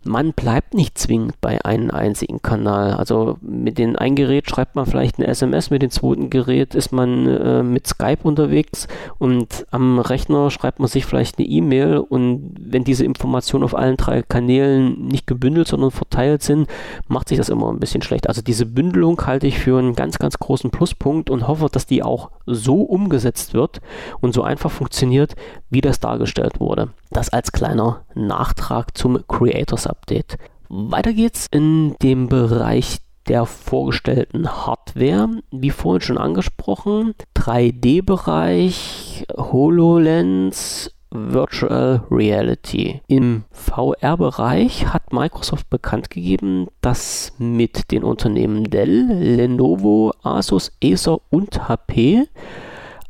man 0.06 0.34
bleibt 0.34 0.74
nicht 0.74 0.98
zwingend 0.98 1.42
bei 1.42 1.64
einem 1.66 1.90
einzigen 1.90 2.42
Kanal. 2.42 2.94
Also 2.94 3.38
mit 3.42 3.78
dem 3.78 3.96
einen 3.96 4.16
Gerät 4.16 4.50
schreibt 4.50 4.76
man 4.76 4.86
vielleicht 4.86 5.18
eine 5.18 5.28
SMS, 5.28 5.72
mit 5.72 5.82
dem 5.82 5.90
zweiten 5.90 6.30
Gerät 6.30 6.76
ist 6.76 6.92
man 6.92 7.28
äh, 7.28 7.64
mit 7.64 7.88
Skype 7.88 8.20
unterwegs 8.24 8.88
und 9.18 9.66
am 9.72 10.00
Rechner 10.00 10.52
schreibt 10.52 10.80
man 10.80 10.88
sich 10.88 11.06
vielleicht 11.06 11.40
eine 11.40 11.48
E-Mail 11.48 11.98
und 11.98 12.56
wenn 12.60 12.84
diese 12.84 13.04
Informationen 13.04 13.64
auf 13.64 13.76
allen 13.76 13.98
drei 13.98 14.22
Kanälen 14.22 15.08
nicht 15.08 15.26
gebündelt, 15.26 15.68
sondern 15.68 15.92
verteilt 15.92 16.44
sind, 16.44 16.68
macht 17.08 17.30
sich 17.30 17.38
das 17.38 17.50
immer 17.50 17.72
ein 17.72 17.80
bisschen 17.80 18.04
schlecht. 18.04 18.28
Also 18.28 18.42
diese 18.42 18.66
Bündelung 18.66 19.26
halte 19.26 19.48
ich 19.48 19.58
für 19.58 19.80
einen 19.80 19.96
ganz, 19.96 20.20
ganz 20.20 20.38
großen 20.38 20.70
Pluspunkt 20.70 21.30
und 21.30 21.48
hoffe, 21.48 21.68
dass 21.72 21.88
die 21.88 22.04
auch 22.04 22.30
so 22.46 22.82
umgesetzt 22.82 23.54
wird 23.54 23.82
und 24.22 24.34
so 24.34 24.44
einfach 24.44 24.72
funktioniert, 24.72 25.36
wie 25.76 25.82
das 25.82 26.00
dargestellt 26.00 26.62
wurde. 26.62 26.94
Das 27.12 27.30
als 27.30 27.52
kleiner 27.52 28.06
Nachtrag 28.16 28.98
zum 28.98 29.28
Creators 29.28 29.86
Update. 29.88 30.38
Weiter 30.70 31.12
geht's 31.12 31.48
in 31.52 31.98
dem 32.02 32.30
Bereich 32.30 33.00
der 33.28 33.46
vorgestellten 33.46 34.48
Hardware, 34.48 35.42
wie 35.52 35.72
vorhin 35.72 36.00
schon 36.02 36.18
angesprochen, 36.18 37.14
3D-Bereich, 37.36 39.26
HoloLens, 39.36 40.92
Virtual 41.12 42.04
Reality. 42.10 43.02
Im 43.08 43.44
VR-Bereich 43.52 44.94
hat 44.94 45.12
Microsoft 45.12 45.70
bekannt 45.70 46.10
gegeben, 46.10 46.68
dass 46.80 47.34
mit 47.38 47.92
den 47.92 48.06
Unternehmen 48.06 48.64
Dell, 48.64 49.08
Lenovo, 49.12 50.14
Asus, 50.24 50.72
Acer 50.82 51.20
und 51.32 51.68
HP 51.68 52.28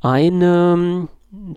eine 0.02 1.08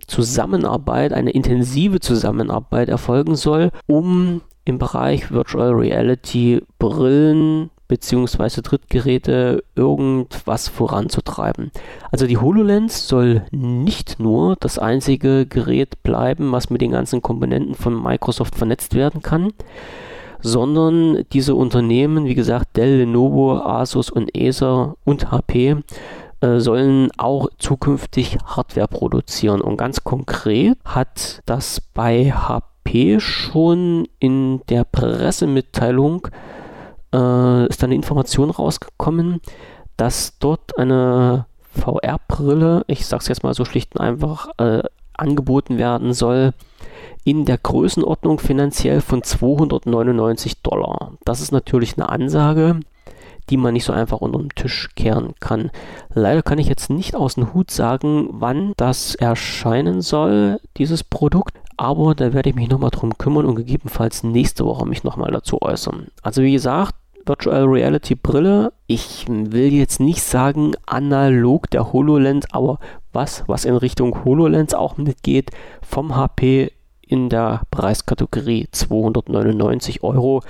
Zusammenarbeit, 0.07 1.13
eine 1.13 1.31
intensive 1.31 1.99
Zusammenarbeit 1.99 2.89
erfolgen 2.89 3.35
soll, 3.35 3.71
um 3.87 4.41
im 4.65 4.77
Bereich 4.77 5.31
Virtual 5.31 5.71
Reality 5.71 6.61
Brillen 6.77 7.71
bzw. 7.89 8.61
Drittgeräte 8.61 9.63
irgendwas 9.75 10.69
voranzutreiben. 10.69 11.71
Also 12.11 12.27
die 12.27 12.37
HoloLens 12.37 13.07
soll 13.07 13.45
nicht 13.51 14.19
nur 14.19 14.55
das 14.59 14.79
einzige 14.79 15.45
Gerät 15.45 16.03
bleiben, 16.03 16.51
was 16.51 16.69
mit 16.69 16.81
den 16.81 16.91
ganzen 16.91 17.21
Komponenten 17.21 17.75
von 17.75 18.01
Microsoft 18.01 18.55
vernetzt 18.55 18.93
werden 18.93 19.21
kann, 19.21 19.51
sondern 20.41 21.25
diese 21.33 21.55
Unternehmen, 21.55 22.25
wie 22.25 22.35
gesagt, 22.35 22.77
Dell, 22.77 22.99
Lenovo, 22.99 23.57
Asus 23.57 24.09
und 24.09 24.31
Acer 24.37 24.95
und 25.03 25.31
HP 25.31 25.77
äh, 26.41 26.59
sollen 26.59 27.09
auch 27.17 27.49
zukünftig 27.57 28.37
Hardware 28.45 28.87
produzieren. 28.87 29.61
Und 29.61 29.77
ganz 29.77 30.03
konkret 30.03 30.77
hat 30.85 31.41
das 31.45 31.81
bei 31.81 32.31
HP 32.31 33.19
schon 33.19 34.07
in 34.19 34.61
der 34.69 34.83
Pressemitteilung 34.83 36.27
äh, 37.13 37.67
ist 37.67 37.83
eine 37.83 37.95
Information 37.95 38.49
rausgekommen, 38.49 39.41
dass 39.97 40.37
dort 40.39 40.77
eine 40.77 41.45
VR-Brille, 41.73 42.83
ich 42.87 43.05
sage 43.05 43.21
es 43.21 43.27
jetzt 43.27 43.43
mal 43.43 43.53
so 43.53 43.65
schlicht 43.65 43.95
und 43.95 44.01
einfach, 44.01 44.49
äh, 44.57 44.83
angeboten 45.13 45.77
werden 45.77 46.13
soll 46.13 46.53
in 47.25 47.45
der 47.45 47.57
Größenordnung 47.57 48.39
finanziell 48.39 49.01
von 49.01 49.23
299 49.23 50.61
Dollar. 50.61 51.13
Das 51.25 51.41
ist 51.41 51.51
natürlich 51.51 51.97
eine 51.97 52.09
Ansage 52.09 52.79
die 53.49 53.57
man 53.57 53.73
nicht 53.73 53.85
so 53.85 53.93
einfach 53.93 54.21
unter 54.21 54.39
den 54.39 54.49
Tisch 54.49 54.89
kehren 54.95 55.33
kann. 55.39 55.71
Leider 56.13 56.41
kann 56.41 56.59
ich 56.59 56.67
jetzt 56.67 56.89
nicht 56.89 57.15
aus 57.15 57.35
dem 57.35 57.53
Hut 57.53 57.71
sagen, 57.71 58.27
wann 58.31 58.73
das 58.77 59.15
erscheinen 59.15 60.01
soll, 60.01 60.59
dieses 60.77 61.03
Produkt. 61.03 61.57
Aber 61.77 62.13
da 62.13 62.33
werde 62.33 62.49
ich 62.49 62.55
mich 62.55 62.69
nochmal 62.69 62.89
drum 62.89 63.17
kümmern 63.17 63.45
und 63.45 63.55
gegebenenfalls 63.55 64.23
nächste 64.23 64.65
Woche 64.65 64.85
mich 64.85 65.03
nochmal 65.03 65.31
dazu 65.31 65.61
äußern. 65.61 66.07
Also 66.21 66.41
wie 66.41 66.51
gesagt, 66.51 66.95
Virtual 67.25 67.63
Reality 67.65 68.15
Brille. 68.15 68.73
Ich 68.87 69.25
will 69.29 69.71
jetzt 69.71 69.99
nicht 69.99 70.21
sagen 70.21 70.73
analog 70.85 71.69
der 71.69 71.93
HoloLens, 71.93 72.47
aber 72.51 72.79
was, 73.13 73.43
was 73.47 73.65
in 73.65 73.75
Richtung 73.75 74.25
HoloLens 74.25 74.73
auch 74.73 74.97
mitgeht, 74.97 75.51
vom 75.81 76.15
HP 76.15 76.71
in 77.09 77.27
der 77.29 77.63
Preiskategorie 77.71 78.67
299 78.71 80.03
Euro 80.03 80.41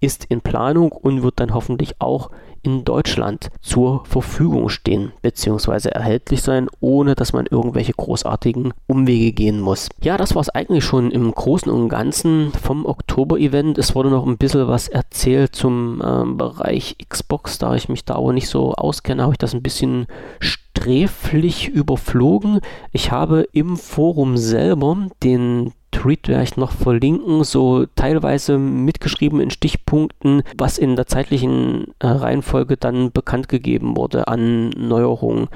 ist 0.00 0.24
in 0.24 0.40
Planung 0.40 0.90
und 0.90 1.22
wird 1.22 1.38
dann 1.38 1.54
hoffentlich 1.54 2.00
auch 2.00 2.30
in 2.62 2.84
Deutschland 2.84 3.48
zur 3.60 4.04
Verfügung 4.06 4.68
stehen 4.68 5.12
bzw. 5.22 5.88
erhältlich 5.90 6.42
sein, 6.42 6.68
ohne 6.80 7.14
dass 7.14 7.32
man 7.32 7.46
irgendwelche 7.46 7.92
großartigen 7.92 8.74
Umwege 8.86 9.32
gehen 9.32 9.60
muss. 9.60 9.88
Ja, 10.02 10.16
das 10.16 10.34
war 10.34 10.42
es 10.42 10.48
eigentlich 10.48 10.84
schon 10.84 11.12
im 11.12 11.32
Großen 11.32 11.70
und 11.70 11.88
Ganzen 11.88 12.52
vom 12.52 12.84
Oktober-Event. 12.84 13.78
Es 13.78 13.94
wurde 13.94 14.10
noch 14.10 14.26
ein 14.26 14.38
bisschen 14.38 14.66
was 14.66 14.88
erzählt 14.88 15.54
zum 15.54 16.00
äh, 16.00 16.34
Bereich 16.34 16.96
Xbox, 17.08 17.58
da 17.58 17.74
ich 17.76 17.88
mich 17.88 18.04
da 18.04 18.16
aber 18.16 18.32
nicht 18.32 18.48
so 18.48 18.74
auskenne, 18.74 19.22
habe 19.22 19.34
ich 19.34 19.38
das 19.38 19.54
ein 19.54 19.62
bisschen 19.62 20.06
sträflich 20.40 21.68
überflogen. 21.68 22.60
Ich 22.90 23.12
habe 23.12 23.46
im 23.52 23.76
Forum 23.76 24.36
selber 24.36 25.08
den 25.22 25.72
Tweet 25.96 26.28
werde 26.28 26.44
ich 26.44 26.58
noch 26.58 26.72
verlinken, 26.72 27.42
so 27.42 27.86
teilweise 27.96 28.58
mitgeschrieben 28.58 29.40
in 29.40 29.50
Stichpunkten, 29.50 30.42
was 30.58 30.76
in 30.76 30.94
der 30.94 31.06
zeitlichen 31.06 31.94
äh, 32.00 32.08
Reihenfolge 32.08 32.76
dann 32.76 33.12
bekannt 33.12 33.48
gegeben 33.48 33.96
wurde 33.96 34.28
an 34.28 34.68
Neuerungen. 34.70 35.48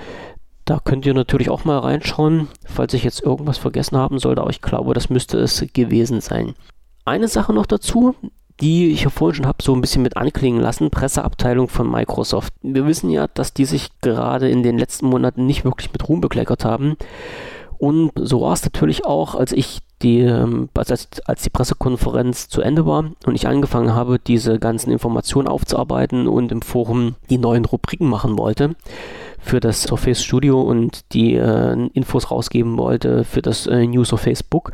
Da 0.65 0.81
könnt 0.83 1.05
ihr 1.05 1.13
natürlich 1.13 1.51
auch 1.51 1.67
mal 1.67 1.79
reinschauen, 1.81 2.49
falls 2.65 2.95
ich 2.95 3.05
jetzt 3.05 3.23
irgendwas 3.23 3.59
vergessen 3.59 3.99
haben 3.99 4.19
sollte, 4.19 4.41
aber 4.41 4.51
ich 4.51 4.63
glaube, 4.63 4.95
das 4.95 5.11
müsste 5.11 5.39
es 5.39 5.67
gewesen 5.75 6.23
sein. 6.23 6.55
Eine 7.05 7.29
Sache 7.29 7.53
noch 7.53 7.67
dazu, 7.67 8.15
die 8.63 8.93
ich 8.93 9.03
ja 9.03 9.11
vorhin 9.11 9.37
schon 9.37 9.47
habe 9.47 9.63
so 9.63 9.75
ein 9.75 9.83
bisschen 9.83 10.03
mit 10.03 10.17
anklingen 10.17 10.61
lassen, 10.61 10.91
Presseabteilung 10.91 11.69
von 11.69 11.91
Microsoft. 11.91 12.55
Wir 12.63 12.87
wissen 12.87 13.11
ja, 13.11 13.27
dass 13.29 13.53
die 13.53 13.67
sich 13.67 13.91
gerade 14.01 14.49
in 14.49 14.63
den 14.63 14.79
letzten 14.79 15.07
Monaten 15.07 15.45
nicht 15.45 15.67
wirklich 15.67 15.93
mit 15.93 16.09
Ruhm 16.09 16.23
bekleckert 16.23 16.65
haben. 16.65 16.97
Und 17.77 18.13
so 18.17 18.41
war 18.41 18.55
es 18.55 18.65
natürlich 18.65 19.05
auch, 19.05 19.35
als 19.35 19.53
ich 19.53 19.81
die, 20.03 20.21
ähm, 20.21 20.69
als, 20.75 21.09
als 21.25 21.43
die 21.43 21.51
Pressekonferenz 21.51 22.49
zu 22.49 22.63
Ende 22.63 22.87
war 22.87 23.11
und 23.27 23.35
ich 23.35 23.47
angefangen 23.47 23.95
habe, 23.95 24.19
diese 24.19 24.59
ganzen 24.59 24.91
Informationen 24.91 25.49
aufzuarbeiten 25.49 26.27
und 26.27 26.53
im 26.53 26.63
Forum 26.63 27.17
die 27.29 27.39
neuen 27.39 27.65
Rubriken 27.65 28.09
machen 28.09 28.39
wollte 28.39 28.75
für 29.39 29.61
das 29.61 29.83
Surface 29.83 30.23
Studio 30.23 30.61
und 30.61 31.13
die 31.13 31.35
äh, 31.35 31.89
Infos 31.95 32.31
rausgeben 32.31 32.77
wollte 32.77 33.25
für 33.25 33.43
das 33.43 33.67
äh, 33.67 33.87
News 33.87 34.13
of 34.13 34.21
Facebook 34.21 34.73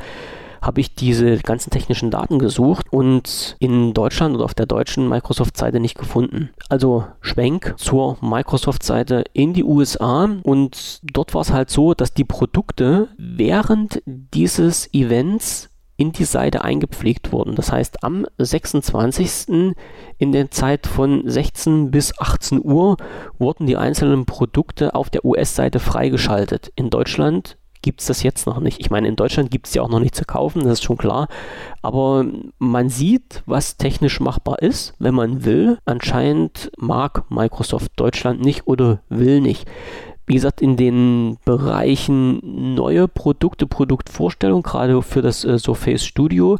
habe 0.66 0.80
ich 0.80 0.94
diese 0.94 1.38
ganzen 1.38 1.70
technischen 1.70 2.10
Daten 2.10 2.38
gesucht 2.38 2.86
und 2.90 3.56
in 3.60 3.94
Deutschland 3.94 4.34
oder 4.34 4.44
auf 4.44 4.54
der 4.54 4.66
deutschen 4.66 5.08
Microsoft-Seite 5.08 5.80
nicht 5.80 5.96
gefunden. 5.96 6.50
Also 6.68 7.04
Schwenk 7.20 7.74
zur 7.76 8.18
Microsoft-Seite 8.20 9.24
in 9.32 9.54
die 9.54 9.64
USA 9.64 10.28
und 10.42 11.00
dort 11.02 11.34
war 11.34 11.42
es 11.42 11.52
halt 11.52 11.70
so, 11.70 11.94
dass 11.94 12.12
die 12.12 12.24
Produkte 12.24 13.08
während 13.16 14.02
dieses 14.06 14.92
Events 14.92 15.70
in 15.96 16.12
die 16.12 16.24
Seite 16.24 16.62
eingepflegt 16.62 17.32
wurden. 17.32 17.54
Das 17.54 17.72
heißt, 17.72 18.04
am 18.04 18.26
26. 18.38 19.74
in 20.18 20.32
der 20.32 20.50
Zeit 20.50 20.86
von 20.86 21.22
16 21.24 21.90
bis 21.90 22.18
18 22.18 22.60
Uhr 22.62 22.96
wurden 23.38 23.66
die 23.66 23.76
einzelnen 23.76 24.26
Produkte 24.26 24.94
auf 24.94 25.10
der 25.10 25.24
US-Seite 25.24 25.80
freigeschaltet. 25.80 26.70
In 26.76 26.90
Deutschland 26.90 27.56
gibt 27.87 28.01
es 28.01 28.09
das 28.09 28.24
jetzt 28.24 28.49
noch 28.49 28.59
nicht. 28.59 28.80
Ich 28.80 28.91
meine, 28.91 29.07
in 29.07 29.14
Deutschland 29.14 29.53
gibt 29.53 29.68
es 29.68 29.74
ja 29.74 29.80
auch 29.80 29.89
noch 29.89 30.01
nicht 30.01 30.16
zu 30.16 30.24
kaufen, 30.24 30.64
das 30.64 30.74
ist 30.74 30.82
schon 30.82 30.97
klar. 30.97 31.28
Aber 31.82 32.26
man 32.59 32.89
sieht, 32.89 33.45
was 33.47 33.76
technisch 33.76 34.18
machbar 34.18 34.61
ist, 34.61 34.95
wenn 34.99 35.14
man 35.14 35.45
will. 35.45 35.78
Anscheinend 35.84 36.72
mag 36.76 37.30
Microsoft 37.30 37.93
Deutschland 37.95 38.41
nicht 38.41 38.66
oder 38.66 38.99
will 39.09 39.41
nicht. 39.41 39.68
Wie 40.26 40.34
gesagt, 40.34 40.61
in 40.61 40.76
den 40.76 41.39
Bereichen 41.45 42.74
neue 42.74 43.07
Produkte, 43.07 43.68
Produktvorstellung, 43.68 44.64
gerade 44.64 45.01
für 45.03 45.22
das 45.22 45.45
äh, 45.45 45.57
Surface 45.57 46.05
Studio, 46.05 46.59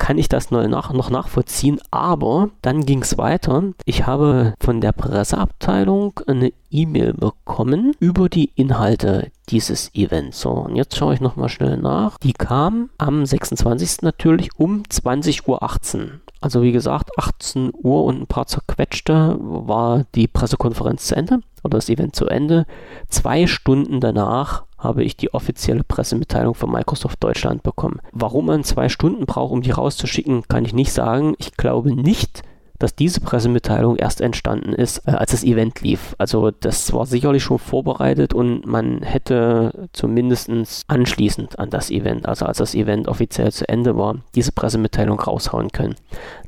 kann 0.00 0.18
ich 0.18 0.28
das 0.28 0.50
noch, 0.50 0.66
nach, 0.66 0.92
noch 0.92 1.10
nachvollziehen. 1.10 1.78
Aber 1.92 2.50
dann 2.62 2.84
ging 2.84 3.02
es 3.02 3.18
weiter. 3.18 3.62
Ich 3.84 4.06
habe 4.06 4.54
von 4.58 4.80
der 4.80 4.92
Presseabteilung 4.92 6.18
eine 6.26 6.52
E-Mail 6.70 7.12
bekommen 7.12 7.94
über 8.00 8.28
die 8.28 8.50
Inhalte 8.56 9.30
dieses 9.50 9.94
Events. 9.94 10.40
So, 10.40 10.50
und 10.50 10.74
jetzt 10.74 10.96
schaue 10.96 11.14
ich 11.14 11.20
nochmal 11.20 11.50
schnell 11.50 11.76
nach. 11.76 12.18
Die 12.18 12.32
kam 12.32 12.88
am 12.98 13.26
26. 13.26 14.02
natürlich 14.02 14.50
um 14.56 14.82
20.18 14.90 15.46
Uhr. 15.46 16.10
Also 16.40 16.62
wie 16.62 16.72
gesagt, 16.72 17.10
18 17.18 17.70
Uhr 17.74 18.04
und 18.04 18.22
ein 18.22 18.26
paar 18.26 18.46
zerquetschte 18.46 19.36
war 19.38 20.06
die 20.14 20.26
Pressekonferenz 20.26 21.06
zu 21.06 21.14
Ende 21.14 21.40
oder 21.62 21.76
das 21.76 21.90
Event 21.90 22.16
zu 22.16 22.26
Ende. 22.26 22.64
Zwei 23.10 23.46
Stunden 23.46 24.00
danach 24.00 24.64
habe 24.80 25.04
ich 25.04 25.16
die 25.16 25.32
offizielle 25.32 25.84
Pressemitteilung 25.84 26.54
von 26.54 26.72
Microsoft 26.72 27.22
Deutschland 27.22 27.62
bekommen. 27.62 28.00
Warum 28.12 28.46
man 28.46 28.64
zwei 28.64 28.88
Stunden 28.88 29.26
braucht, 29.26 29.52
um 29.52 29.62
die 29.62 29.70
rauszuschicken, 29.70 30.48
kann 30.48 30.64
ich 30.64 30.72
nicht 30.72 30.92
sagen. 30.92 31.34
Ich 31.38 31.56
glaube 31.56 31.94
nicht, 31.94 32.42
dass 32.80 32.96
diese 32.96 33.20
Pressemitteilung 33.20 33.96
erst 33.96 34.20
entstanden 34.20 34.72
ist, 34.72 35.06
äh, 35.06 35.12
als 35.12 35.30
das 35.30 35.44
Event 35.44 35.80
lief. 35.80 36.14
Also 36.18 36.50
das 36.50 36.92
war 36.92 37.06
sicherlich 37.06 37.44
schon 37.44 37.58
vorbereitet 37.58 38.34
und 38.34 38.66
man 38.66 39.02
hätte 39.02 39.88
zumindest 39.92 40.50
anschließend 40.88 41.58
an 41.58 41.70
das 41.70 41.90
Event, 41.90 42.26
also 42.26 42.46
als 42.46 42.58
das 42.58 42.74
Event 42.74 43.06
offiziell 43.06 43.52
zu 43.52 43.68
Ende 43.68 43.96
war, 43.96 44.16
diese 44.34 44.52
Pressemitteilung 44.52 45.20
raushauen 45.20 45.70
können. 45.70 45.94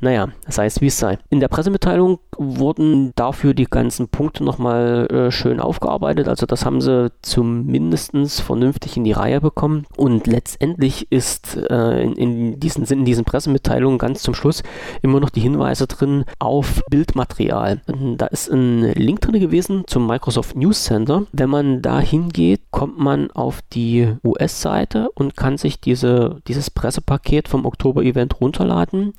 Naja, 0.00 0.28
das 0.46 0.58
heißt, 0.58 0.80
wie 0.80 0.86
es 0.86 0.98
sei. 0.98 1.18
In 1.30 1.40
der 1.40 1.48
Pressemitteilung 1.48 2.18
wurden 2.36 3.12
dafür 3.14 3.54
die 3.54 3.66
ganzen 3.66 4.08
Punkte 4.08 4.42
nochmal 4.42 5.06
äh, 5.10 5.30
schön 5.30 5.60
aufgearbeitet. 5.60 6.28
Also 6.28 6.46
das 6.46 6.64
haben 6.64 6.80
sie 6.80 7.12
zumindest 7.22 8.12
vernünftig 8.40 8.96
in 8.96 9.04
die 9.04 9.12
Reihe 9.12 9.40
bekommen. 9.40 9.86
Und 9.96 10.26
letztendlich 10.26 11.10
ist 11.10 11.56
äh, 11.56 12.02
in, 12.02 12.14
in, 12.14 12.60
diesen, 12.60 12.84
in 12.84 13.04
diesen 13.04 13.24
Pressemitteilungen 13.24 13.98
ganz 13.98 14.22
zum 14.22 14.34
Schluss 14.34 14.62
immer 15.02 15.20
noch 15.20 15.30
die 15.30 15.40
Hinweise 15.40 15.86
drin, 15.86 16.21
auf 16.38 16.82
Bildmaterial. 16.90 17.80
Da 18.16 18.26
ist 18.26 18.48
ein 18.48 18.82
Link 18.92 19.20
drin 19.20 19.40
gewesen 19.40 19.84
zum 19.86 20.06
Microsoft 20.06 20.56
News 20.56 20.84
Center. 20.84 21.26
Wenn 21.32 21.50
man 21.50 21.82
da 21.82 22.00
hingeht, 22.00 22.62
kommt 22.70 22.98
man 22.98 23.30
auf 23.30 23.60
die 23.72 24.08
US-Seite 24.24 25.10
und 25.14 25.36
kann 25.36 25.58
sich 25.58 25.80
diese, 25.80 26.40
dieses 26.48 26.70
Pressepaket 26.70 27.48
vom 27.48 27.66
Oktober-Event 27.66 28.40
runterladen. 28.40 29.12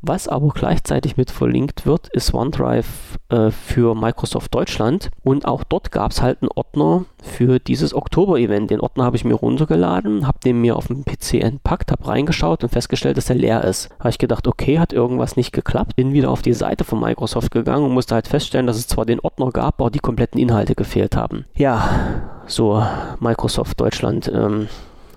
Was 0.00 0.28
aber 0.28 0.48
gleichzeitig 0.50 1.16
mit 1.16 1.32
verlinkt 1.32 1.84
wird, 1.84 2.08
ist 2.08 2.32
OneDrive 2.32 3.18
äh, 3.30 3.50
für 3.50 3.96
Microsoft 3.96 4.54
Deutschland. 4.54 5.10
Und 5.24 5.44
auch 5.44 5.64
dort 5.64 5.90
gab 5.90 6.12
es 6.12 6.22
halt 6.22 6.40
einen 6.40 6.50
Ordner 6.54 7.04
für 7.20 7.58
dieses 7.58 7.92
Oktober-Event. 7.92 8.70
Den 8.70 8.80
Ordner 8.80 9.04
habe 9.04 9.16
ich 9.16 9.24
mir 9.24 9.34
runtergeladen, 9.34 10.24
habe 10.24 10.38
den 10.44 10.60
mir 10.60 10.76
auf 10.76 10.86
dem 10.86 11.04
PC 11.04 11.34
entpackt, 11.42 11.90
habe 11.90 12.06
reingeschaut 12.06 12.62
und 12.62 12.70
festgestellt, 12.70 13.16
dass 13.16 13.28
er 13.28 13.36
leer 13.36 13.64
ist. 13.64 13.90
Habe 13.98 14.10
ich 14.10 14.18
gedacht, 14.18 14.46
okay, 14.46 14.78
hat 14.78 14.92
irgendwas 14.92 15.36
nicht 15.36 15.50
geklappt. 15.50 15.96
Bin 15.96 16.12
wieder 16.12 16.30
auf 16.30 16.37
die 16.42 16.52
Seite 16.52 16.84
von 16.84 17.00
Microsoft 17.00 17.50
gegangen 17.50 17.84
und 17.84 17.92
musste 17.92 18.14
halt 18.14 18.28
feststellen, 18.28 18.66
dass 18.66 18.76
es 18.76 18.86
zwar 18.86 19.06
den 19.06 19.20
Ordner 19.20 19.50
gab, 19.50 19.80
aber 19.80 19.90
die 19.90 19.98
kompletten 19.98 20.40
Inhalte 20.40 20.74
gefehlt 20.74 21.16
haben. 21.16 21.44
Ja, 21.54 21.88
so 22.46 22.82
Microsoft 23.20 23.80
Deutschland. 23.80 24.30
Ähm, 24.32 24.68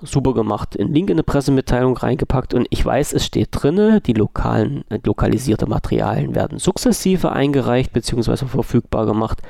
super 0.02 0.34
gemacht. 0.34 0.80
Einen 0.80 0.94
Link 0.94 1.10
in 1.10 1.16
eine 1.16 1.24
Pressemitteilung 1.24 1.96
reingepackt 1.96 2.54
und 2.54 2.68
ich 2.70 2.86
weiß, 2.86 3.14
es 3.14 3.26
steht 3.26 3.50
drinne, 3.52 4.02
die 4.02 4.14
lokalen, 4.14 4.84
äh, 4.90 5.00
lokalisierte 5.04 5.68
Materialien 5.68 6.36
werden 6.36 6.60
sukzessive 6.60 7.32
eingereicht 7.32 7.94
bzw. 7.94 8.48
verfügbar 8.48 9.06
gemacht. 9.06 9.42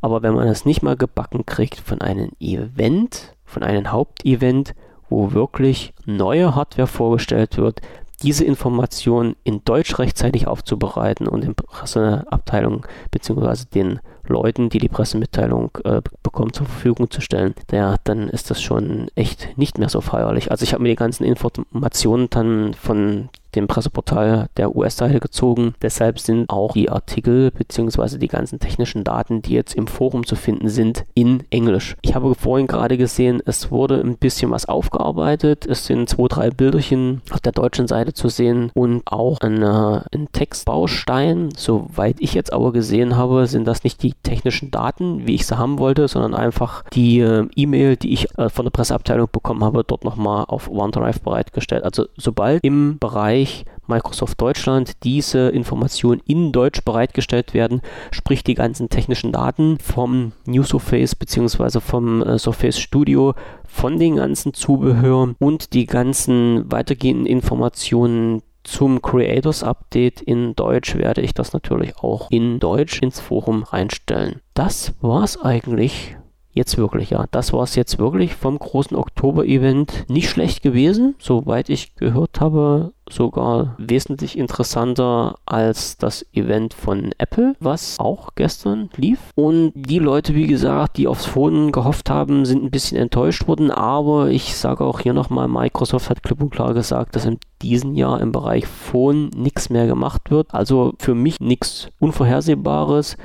Aber 0.00 0.22
wenn 0.22 0.34
man 0.34 0.48
es 0.48 0.64
nicht 0.64 0.82
mal 0.82 0.96
gebacken 0.96 1.46
kriegt 1.46 1.80
von 1.80 2.00
einem 2.00 2.30
Event, 2.40 3.34
von 3.44 3.62
einem 3.62 3.92
Hauptevent, 3.92 4.74
wo 5.08 5.32
wirklich 5.32 5.94
neue 6.04 6.54
Hardware 6.54 6.86
vorgestellt 6.86 7.56
wird, 7.56 7.80
diese 8.22 8.44
Informationen 8.44 9.36
in 9.44 9.62
Deutsch 9.64 9.98
rechtzeitig 9.98 10.46
aufzubereiten 10.46 11.28
und 11.28 11.44
den 11.44 11.54
Presseabteilung 11.54 12.86
bzw. 13.10 13.64
den 13.72 14.00
Leuten, 14.28 14.68
die 14.68 14.78
die 14.78 14.88
Pressemitteilung 14.88 15.70
äh, 15.84 16.02
bekommen, 16.22 16.52
zur 16.52 16.66
Verfügung 16.66 17.10
zu 17.10 17.20
stellen, 17.20 17.54
ja, 17.70 17.96
dann 18.04 18.28
ist 18.28 18.50
das 18.50 18.62
schon 18.62 19.08
echt 19.14 19.56
nicht 19.56 19.78
mehr 19.78 19.88
so 19.88 20.00
feierlich. 20.00 20.50
Also 20.50 20.62
ich 20.62 20.72
habe 20.72 20.82
mir 20.82 20.90
die 20.90 20.96
ganzen 20.96 21.24
Informationen 21.24 22.28
dann 22.30 22.74
von 22.74 23.28
dem 23.54 23.66
Presseportal 23.66 24.48
der 24.56 24.76
US-Seite 24.76 25.20
gezogen. 25.20 25.74
Deshalb 25.82 26.18
sind 26.18 26.50
auch 26.50 26.72
die 26.72 26.90
Artikel 26.90 27.50
bzw. 27.50 28.18
die 28.18 28.28
ganzen 28.28 28.58
technischen 28.58 29.04
Daten, 29.04 29.42
die 29.42 29.54
jetzt 29.54 29.74
im 29.74 29.86
Forum 29.86 30.26
zu 30.26 30.36
finden 30.36 30.68
sind, 30.68 31.04
in 31.14 31.44
Englisch. 31.50 31.96
Ich 32.02 32.14
habe 32.14 32.34
vorhin 32.34 32.66
gerade 32.66 32.96
gesehen, 32.96 33.42
es 33.44 33.70
wurde 33.70 34.00
ein 34.00 34.16
bisschen 34.16 34.50
was 34.50 34.66
aufgearbeitet. 34.66 35.66
Es 35.66 35.86
sind 35.86 36.08
zwei, 36.08 36.28
drei 36.28 36.50
Bilderchen 36.50 37.22
auf 37.30 37.40
der 37.40 37.52
deutschen 37.52 37.88
Seite 37.88 38.12
zu 38.12 38.28
sehen 38.28 38.70
und 38.74 39.02
auch 39.06 39.40
ein 39.40 40.28
Textbaustein. 40.32 41.50
Soweit 41.56 42.16
ich 42.20 42.34
jetzt 42.34 42.52
aber 42.52 42.72
gesehen 42.72 43.16
habe, 43.16 43.46
sind 43.46 43.66
das 43.66 43.84
nicht 43.84 44.02
die 44.02 44.14
technischen 44.22 44.70
Daten, 44.70 45.26
wie 45.26 45.34
ich 45.34 45.46
sie 45.46 45.58
haben 45.58 45.78
wollte, 45.78 46.08
sondern 46.08 46.34
einfach 46.34 46.84
die 46.92 47.20
äh, 47.20 47.46
E-Mail, 47.54 47.96
die 47.96 48.12
ich 48.12 48.38
äh, 48.38 48.48
von 48.48 48.64
der 48.64 48.70
Presseabteilung 48.70 49.28
bekommen 49.30 49.64
habe, 49.64 49.84
dort 49.84 50.04
nochmal 50.04 50.44
auf 50.48 50.70
OneDrive 50.70 51.20
bereitgestellt. 51.20 51.84
Also 51.84 52.06
sobald 52.16 52.64
im 52.64 52.98
Bereich 52.98 53.64
Microsoft 53.88 54.40
Deutschland 54.40 55.02
diese 55.02 55.48
Informationen 55.48 56.20
in 56.26 56.52
Deutsch 56.52 56.82
bereitgestellt 56.84 57.54
werden, 57.54 57.80
sprich 58.10 58.44
die 58.44 58.54
ganzen 58.54 58.90
technischen 58.90 59.32
Daten 59.32 59.78
vom 59.78 60.32
New 60.46 60.62
Surface 60.62 61.14
bzw. 61.14 61.80
vom 61.80 62.22
äh, 62.22 62.38
Surface 62.38 62.78
Studio, 62.78 63.34
von 63.66 63.98
den 63.98 64.16
ganzen 64.16 64.54
Zubehör 64.54 65.34
und 65.38 65.72
die 65.74 65.86
ganzen 65.86 66.70
weitergehenden 66.70 67.26
Informationen 67.26 68.42
zum 68.68 69.00
Creators 69.00 69.64
Update 69.64 70.20
in 70.20 70.54
Deutsch 70.54 70.94
werde 70.94 71.22
ich 71.22 71.32
das 71.32 71.54
natürlich 71.54 71.96
auch 71.96 72.30
in 72.30 72.60
Deutsch 72.60 73.00
ins 73.00 73.18
Forum 73.18 73.62
reinstellen. 73.62 74.42
Das 74.52 74.94
war's 75.00 75.40
eigentlich 75.40 76.17
jetzt 76.58 76.76
wirklich, 76.76 77.10
ja. 77.10 77.24
Das 77.30 77.54
war 77.54 77.62
es 77.62 77.74
jetzt 77.74 77.98
wirklich 77.98 78.34
vom 78.34 78.58
großen 78.58 78.96
Oktober-Event. 78.96 80.04
Nicht 80.08 80.28
schlecht 80.28 80.62
gewesen, 80.62 81.14
soweit 81.18 81.70
ich 81.70 81.96
gehört 81.96 82.40
habe, 82.40 82.92
sogar 83.08 83.74
wesentlich 83.78 84.36
interessanter 84.36 85.36
als 85.46 85.96
das 85.96 86.26
Event 86.32 86.74
von 86.74 87.12
Apple, 87.16 87.54
was 87.60 87.98
auch 87.98 88.30
gestern 88.34 88.90
lief. 88.96 89.18
Und 89.34 89.72
die 89.74 89.98
Leute, 89.98 90.34
wie 90.34 90.46
gesagt, 90.46 90.98
die 90.98 91.06
aufs 91.06 91.24
Phone 91.24 91.72
gehofft 91.72 92.10
haben, 92.10 92.44
sind 92.44 92.62
ein 92.62 92.70
bisschen 92.70 92.98
enttäuscht 92.98 93.48
worden. 93.48 93.70
Aber 93.70 94.28
ich 94.28 94.56
sage 94.56 94.84
auch 94.84 95.00
hier 95.00 95.14
nochmal, 95.14 95.48
Microsoft 95.48 96.10
hat 96.10 96.22
klipp 96.22 96.42
und 96.42 96.50
klar 96.50 96.74
gesagt, 96.74 97.16
dass 97.16 97.24
in 97.24 97.38
diesem 97.62 97.94
Jahr 97.94 98.20
im 98.20 98.32
Bereich 98.32 98.66
Phone 98.66 99.30
nichts 99.36 99.70
mehr 99.70 99.86
gemacht 99.86 100.30
wird. 100.30 100.52
Also 100.52 100.92
für 100.98 101.14
mich 101.14 101.40
nichts 101.40 101.88
Unvorhersehbares. 101.98 103.16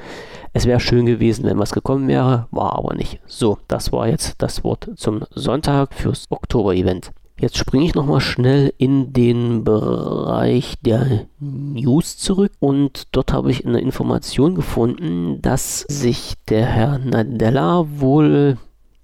Es 0.56 0.68
wäre 0.68 0.80
schön 0.80 1.08
gewesen, 1.08 1.45
wenn 1.45 1.58
was 1.58 1.72
gekommen 1.72 2.08
wäre, 2.08 2.47
war 2.51 2.78
aber 2.78 2.93
nicht. 2.93 3.20
So, 3.26 3.58
das 3.68 3.91
war 3.91 4.08
jetzt 4.08 4.36
das 4.38 4.64
Wort 4.64 4.88
zum 4.95 5.24
Sonntag 5.32 5.95
fürs 5.95 6.26
Oktober-Event. 6.30 7.12
Jetzt 7.39 7.58
springe 7.58 7.86
ich 7.86 7.95
nochmal 7.95 8.22
schnell 8.22 8.72
in 8.78 9.12
den 9.14 9.64
Bereich 9.64 10.76
der 10.82 11.26
News 11.39 12.18
zurück 12.18 12.51
und 12.60 13.08
dort 13.12 13.34
habe 13.34 13.49
ich 13.49 13.66
eine 13.66 13.82
Information 13.82 14.54
gefunden, 14.54 15.41
dass 15.41 15.80
sich 15.89 16.36
der 16.47 16.68
Herr 16.68 16.99
Nadella 16.99 17.86
wohl 17.97 18.60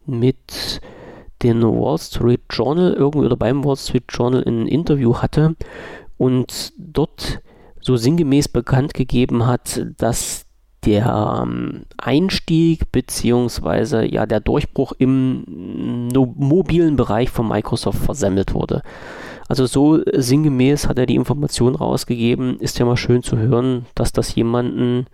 mit 0.06 0.82
den 1.42 1.64
Wall 1.64 1.98
Street 1.98 2.42
Journal 2.52 2.94
irgendwie 2.94 3.26
oder 3.26 3.36
beim 3.36 3.66
Wall 3.66 3.78
Street 3.78 4.06
Journal 4.10 4.44
ein 4.46 4.68
Interview 4.68 5.16
hatte 5.16 5.56
und 6.20 6.74
dort 6.78 7.42
so 7.82 7.98
sinngemäß 7.98 8.50
bekannt 8.50 8.94
gegeben 8.94 9.48
hat, 9.48 9.82
dass 9.98 10.46
der 10.86 11.42
ähm, 11.44 11.84
Einstieg 11.98 12.92
beziehungsweise 12.92 14.06
ja 14.06 14.26
der 14.26 14.40
Durchbruch 14.40 14.94
im 14.98 16.08
no 16.14 16.34
mobilen 16.38 16.96
Bereich 16.96 17.30
von 17.30 17.48
Microsoft 17.48 18.00
versemmelt 18.00 18.54
wurde. 18.54 18.82
Also 19.48 19.66
so 19.66 20.00
sinngemäß 20.14 20.88
hat 20.88 21.00
er 21.00 21.08
die 21.08 21.16
Information 21.16 21.76
rausgegeben. 21.76 22.60
Ist 22.60 22.78
ja 22.78 22.86
mal 22.86 22.98
schön 22.98 23.24
zu 23.24 23.38
hören, 23.38 23.88
dass 23.96 24.14
das 24.14 24.36
jemanden 24.36 25.08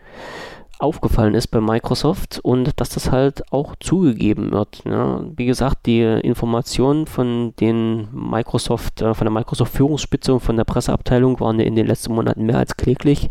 aufgefallen 0.78 1.36
ist 1.36 1.48
bei 1.48 1.62
Microsoft 1.62 2.40
und 2.44 2.80
dass 2.80 2.90
das 2.90 3.12
halt 3.12 3.52
auch 3.52 3.76
zugegeben 3.80 4.52
wird. 4.52 4.84
Ja. 4.86 5.22
Wie 5.36 5.46
gesagt, 5.46 5.86
die 5.86 6.02
Informationen 6.02 7.08
von 7.08 7.54
den 7.60 8.10
Microsoft, 8.12 9.02
äh, 9.02 9.14
von 9.14 9.26
der 9.26 9.32
Microsoft-Führungsspitze 9.32 10.34
und 10.34 10.42
von 10.42 10.58
der 10.58 10.66
Presseabteilung 10.66 11.40
waren 11.40 11.60
in 11.60 11.76
den 11.76 11.88
letzten 11.88 12.14
Monaten 12.14 12.46
mehr 12.46 12.58
als 12.58 12.76
kläglich. 12.76 13.30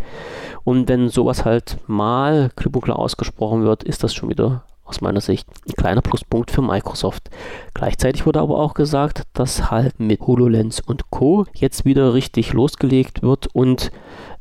Und 0.64 0.88
wenn 0.88 1.08
sowas 1.08 1.44
halt 1.44 1.78
mal 1.86 2.50
klipp 2.56 2.74
und 2.74 2.82
klar 2.82 2.98
ausgesprochen 2.98 3.62
wird, 3.62 3.84
ist 3.84 4.02
das 4.02 4.14
schon 4.14 4.30
wieder 4.30 4.64
aus 4.84 5.00
meiner 5.00 5.20
Sicht 5.20 5.48
ein 5.66 5.72
kleiner 5.72 6.02
Pluspunkt 6.02 6.50
für 6.50 6.62
Microsoft. 6.62 7.30
Gleichzeitig 7.72 8.26
wurde 8.26 8.40
aber 8.40 8.58
auch 8.58 8.74
gesagt, 8.74 9.22
dass 9.32 9.70
halt 9.70 9.98
mit 9.98 10.20
HoloLens 10.20 10.80
und 10.80 11.10
Co. 11.10 11.46
jetzt 11.54 11.84
wieder 11.84 12.12
richtig 12.14 12.52
losgelegt 12.52 13.22
wird 13.22 13.48
und 13.54 13.90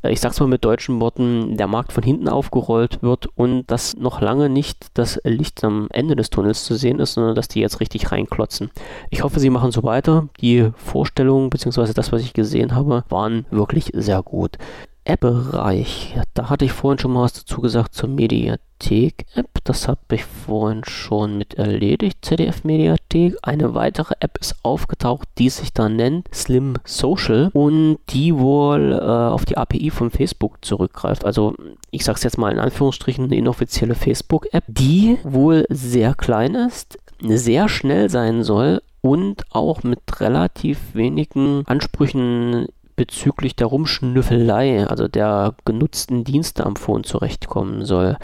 äh, 0.04 0.12
ich 0.12 0.20
sag's 0.20 0.40
mal 0.40 0.48
mit 0.48 0.66
deutschen 0.66 1.00
Worten, 1.00 1.56
der 1.56 1.68
Markt 1.68 1.94
von 1.94 2.04
hinten 2.04 2.28
aufgerollt 2.28 3.02
wird 3.02 3.30
und 3.36 3.68
dass 3.68 3.96
noch 3.96 4.22
lange 4.22 4.50
nicht 4.50 4.88
das 4.94 5.20
Licht 5.24 5.64
am 5.64 5.88
Ende 5.92 6.16
des 6.16 6.30
Tunnels 6.30 6.66
zu 6.66 6.76
sehen 6.76 7.00
ist, 7.00 7.14
sondern 7.14 7.36
dass 7.36 7.48
die 7.48 7.62
jetzt 7.62 7.80
richtig 7.80 8.12
reinklotzen. 8.12 8.70
Ich 9.10 9.24
hoffe, 9.24 9.40
sie 9.40 9.50
machen 9.50 9.72
so 9.72 9.84
weiter. 9.84 10.28
Die 10.42 10.72
Vorstellungen 10.76 11.50
bzw. 11.50 11.94
das, 11.94 12.12
was 12.12 12.22
ich 12.22 12.34
gesehen 12.34 12.76
habe, 12.76 13.06
waren 13.10 13.46
wirklich 13.50 13.92
sehr 13.94 14.22
gut. 14.22 14.58
App-Bereich. 15.06 16.16
Da 16.34 16.50
hatte 16.50 16.66
ich 16.66 16.72
vorhin 16.72 17.00
schon 17.00 17.14
mal 17.14 17.24
was 17.24 17.34
dazu 17.34 17.62
gesagt 17.62 17.94
zur 17.94 18.10
Mediathek-App. 18.10 19.48
Das 19.64 19.88
habe 19.88 20.00
ich 20.14 20.26
vorhin 20.26 20.84
schon 20.84 21.38
mit 21.38 21.56
erledigt. 21.56 22.20
ZDF-Mediathek. 22.22 23.38
Eine 23.42 23.74
weitere 23.74 24.16
App 24.20 24.38
ist 24.40 24.56
aufgetaucht, 24.64 25.28
die 25.38 25.50
sich 25.50 25.74
da 25.74 25.90
nennt 25.90 26.28
Slim 26.34 26.76
Social 26.86 27.50
und 27.54 28.00
die 28.10 28.38
wohl 28.38 28.94
äh, 28.94 29.04
auf 29.04 29.46
die 29.46 29.58
API 29.58 29.90
von 29.90 30.10
Facebook 30.12 30.64
zurückgreift. 30.64 31.26
Also 31.26 31.56
ich 31.92 32.04
sage 32.04 32.18
es 32.18 32.24
jetzt 32.24 32.38
mal 32.38 32.52
in 32.52 32.60
Anführungsstrichen, 32.60 33.26
eine 33.26 33.36
inoffizielle 33.36 33.96
Facebook-App, 33.96 34.64
die 34.68 35.18
wohl 35.24 35.66
sehr 35.70 36.14
klein 36.16 36.56
ist, 36.56 36.98
sehr 37.22 37.70
schnell 37.70 38.10
sein 38.10 38.44
soll 38.44 38.82
und 39.02 39.44
auch 39.52 39.84
mit 39.84 40.00
relativ 40.20 40.80
wenigen 40.94 41.64
Ansprüchen 41.66 42.68
bezüglich 43.04 43.54
der 43.58 43.68
Rumschnüffelei, 43.68 44.88
also 44.88 45.10
der 45.10 45.56
genutzten 45.66 46.24
Dienste 46.24 46.66
am 46.66 46.78
Phone 46.78 47.04
zurechtkommen 47.04 47.84
soll. 47.84 48.16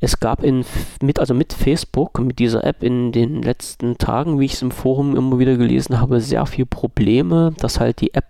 Es 0.00 0.20
gab 0.20 0.44
in, 0.44 0.64
mit, 1.02 1.18
also 1.18 1.34
mit 1.34 1.52
Facebook, 1.52 2.20
mit 2.20 2.38
dieser 2.38 2.62
App 2.62 2.84
in 2.84 3.10
den 3.10 3.42
letzten 3.42 3.98
Tagen, 3.98 4.38
wie 4.38 4.44
ich 4.44 4.54
es 4.54 4.62
im 4.62 4.70
Forum 4.70 5.16
immer 5.16 5.40
wieder 5.40 5.56
gelesen 5.56 6.00
habe, 6.00 6.20
sehr 6.20 6.46
viele 6.46 6.66
Probleme, 6.66 7.52
dass 7.58 7.80
halt 7.80 8.00
die 8.00 8.14
App 8.14 8.26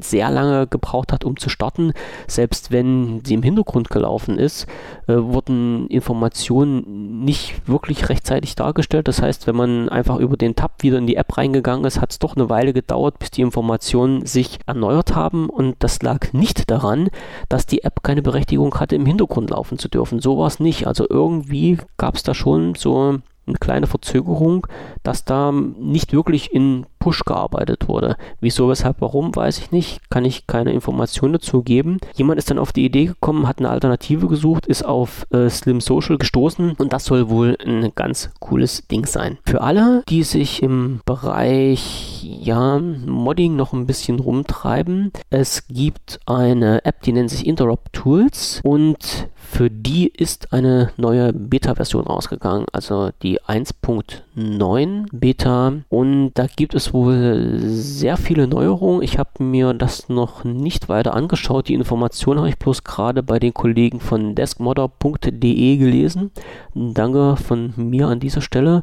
sehr 0.00 0.30
lange 0.30 0.68
gebraucht 0.68 1.12
hat, 1.12 1.24
um 1.24 1.36
zu 1.36 1.48
starten. 1.48 1.92
Selbst 2.28 2.70
wenn 2.70 3.22
sie 3.24 3.34
im 3.34 3.42
Hintergrund 3.42 3.90
gelaufen 3.90 4.38
ist, 4.38 4.66
äh, 5.08 5.14
wurden 5.16 5.88
Informationen 5.88 7.24
nicht 7.24 7.66
wirklich 7.66 8.08
rechtzeitig 8.08 8.54
dargestellt. 8.54 9.08
Das 9.08 9.20
heißt, 9.20 9.48
wenn 9.48 9.56
man 9.56 9.88
einfach 9.88 10.18
über 10.18 10.36
den 10.36 10.54
Tab 10.54 10.82
wieder 10.82 10.98
in 10.98 11.08
die 11.08 11.16
App 11.16 11.36
reingegangen 11.36 11.84
ist, 11.84 12.00
hat 12.00 12.12
es 12.12 12.20
doch 12.20 12.36
eine 12.36 12.48
Weile 12.48 12.72
gedauert, 12.72 13.18
bis 13.18 13.32
die 13.32 13.42
Informationen 13.42 14.26
sich 14.26 14.60
erneuert 14.66 15.16
haben. 15.16 15.50
Und 15.50 15.76
das 15.80 16.02
lag 16.02 16.32
nicht 16.32 16.70
daran, 16.70 17.08
dass 17.48 17.66
die 17.66 17.82
App 17.82 18.04
keine 18.04 18.22
Berechtigung 18.22 18.74
hatte, 18.78 18.94
im 18.94 19.06
Hintergrund 19.06 19.50
laufen 19.50 19.78
zu 19.78 19.88
dürfen. 19.88 20.20
So 20.20 20.38
war 20.38 20.46
es 20.46 20.60
nicht. 20.60 20.86
Also 20.86 20.99
also 21.00 21.06
irgendwie 21.08 21.78
gab 21.96 22.16
es 22.16 22.22
da 22.22 22.34
schon 22.34 22.74
so 22.74 23.20
eine 23.46 23.58
kleine 23.58 23.86
Verzögerung, 23.86 24.66
dass 25.02 25.24
da 25.24 25.50
nicht 25.50 26.12
wirklich 26.12 26.52
in 26.52 26.84
Push 27.00 27.24
gearbeitet 27.24 27.88
wurde. 27.88 28.16
Wieso, 28.40 28.68
weshalb, 28.68 29.00
warum, 29.00 29.34
weiß 29.34 29.58
ich 29.58 29.72
nicht. 29.72 30.08
Kann 30.10 30.24
ich 30.24 30.46
keine 30.46 30.72
Informationen 30.72 31.32
dazu 31.32 31.62
geben. 31.62 31.98
Jemand 32.14 32.38
ist 32.38 32.50
dann 32.50 32.58
auf 32.58 32.72
die 32.72 32.84
Idee 32.84 33.06
gekommen, 33.06 33.48
hat 33.48 33.58
eine 33.58 33.70
Alternative 33.70 34.28
gesucht, 34.28 34.66
ist 34.66 34.84
auf 34.84 35.26
äh, 35.32 35.48
Slim 35.48 35.80
Social 35.80 36.18
gestoßen 36.18 36.74
und 36.78 36.92
das 36.92 37.06
soll 37.06 37.28
wohl 37.28 37.56
ein 37.64 37.90
ganz 37.94 38.30
cooles 38.38 38.86
Ding 38.86 39.06
sein. 39.06 39.38
Für 39.44 39.62
alle, 39.62 40.04
die 40.08 40.22
sich 40.22 40.62
im 40.62 41.00
Bereich 41.04 42.22
ja, 42.22 42.78
Modding 42.78 43.56
noch 43.56 43.72
ein 43.72 43.86
bisschen 43.86 44.20
rumtreiben, 44.20 45.12
es 45.30 45.66
gibt 45.68 46.20
eine 46.26 46.84
App, 46.84 47.02
die 47.02 47.12
nennt 47.12 47.30
sich 47.30 47.46
Interrupt 47.46 47.94
Tools 47.94 48.60
und 48.62 49.30
für 49.50 49.68
die 49.68 50.06
ist 50.06 50.52
eine 50.52 50.92
neue 50.96 51.32
Beta-Version 51.32 52.06
rausgegangen, 52.06 52.66
also 52.72 53.10
die 53.22 53.40
1.9 53.40 55.06
Beta. 55.12 55.72
Und 55.88 56.32
da 56.34 56.46
gibt 56.46 56.74
es 56.74 56.89
wohl 56.92 57.58
sehr 57.60 58.16
viele 58.16 58.46
Neuerungen. 58.46 59.02
Ich 59.02 59.18
habe 59.18 59.42
mir 59.42 59.74
das 59.74 60.08
noch 60.08 60.44
nicht 60.44 60.88
weiter 60.88 61.14
angeschaut. 61.14 61.68
Die 61.68 61.74
Informationen 61.74 62.40
habe 62.40 62.48
ich 62.48 62.58
bloß 62.58 62.84
gerade 62.84 63.22
bei 63.22 63.38
den 63.38 63.54
Kollegen 63.54 64.00
von 64.00 64.34
deskmodder.de 64.34 65.76
gelesen. 65.76 66.30
Danke 66.74 67.36
von 67.36 67.72
mir 67.76 68.08
an 68.08 68.20
dieser 68.20 68.40
Stelle. 68.40 68.82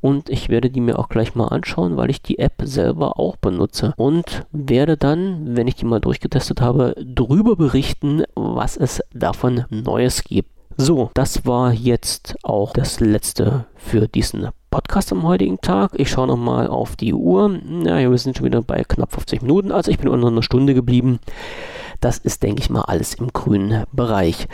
Und 0.00 0.30
ich 0.30 0.48
werde 0.48 0.70
die 0.70 0.80
mir 0.80 0.98
auch 0.98 1.08
gleich 1.08 1.34
mal 1.34 1.48
anschauen, 1.48 1.96
weil 1.96 2.10
ich 2.10 2.22
die 2.22 2.38
App 2.38 2.54
selber 2.62 3.18
auch 3.18 3.36
benutze. 3.36 3.94
Und 3.96 4.46
werde 4.52 4.96
dann, 4.96 5.56
wenn 5.56 5.68
ich 5.68 5.76
die 5.76 5.84
mal 5.84 6.00
durchgetestet 6.00 6.60
habe, 6.60 6.94
drüber 6.96 7.56
berichten, 7.56 8.22
was 8.34 8.76
es 8.76 9.02
davon 9.12 9.64
Neues 9.70 10.24
gibt. 10.24 10.50
So, 10.78 11.10
das 11.14 11.46
war 11.46 11.72
jetzt 11.72 12.36
auch 12.42 12.74
das 12.74 13.00
letzte 13.00 13.64
für 13.76 14.08
diesen 14.08 14.48
Podcast 14.76 15.10
am 15.10 15.22
heutigen 15.22 15.58
Tag. 15.62 15.92
Ich 15.94 16.10
schaue 16.10 16.26
nochmal 16.26 16.66
auf 16.66 16.96
die 16.96 17.14
Uhr. 17.14 17.48
Naja, 17.48 18.10
wir 18.10 18.18
sind 18.18 18.36
schon 18.36 18.44
wieder 18.44 18.60
bei 18.60 18.84
knapp 18.84 19.10
50 19.10 19.40
Minuten, 19.40 19.72
also 19.72 19.90
ich 19.90 19.96
bin 19.96 20.10
unter 20.10 20.26
einer 20.26 20.42
Stunde 20.42 20.74
geblieben. 20.74 21.18
Das 22.02 22.18
ist, 22.18 22.42
denke 22.42 22.60
ich 22.60 22.68
mal, 22.68 22.82
alles 22.82 23.14
im 23.14 23.28
grünen 23.32 23.84
Bereich. 23.92 24.48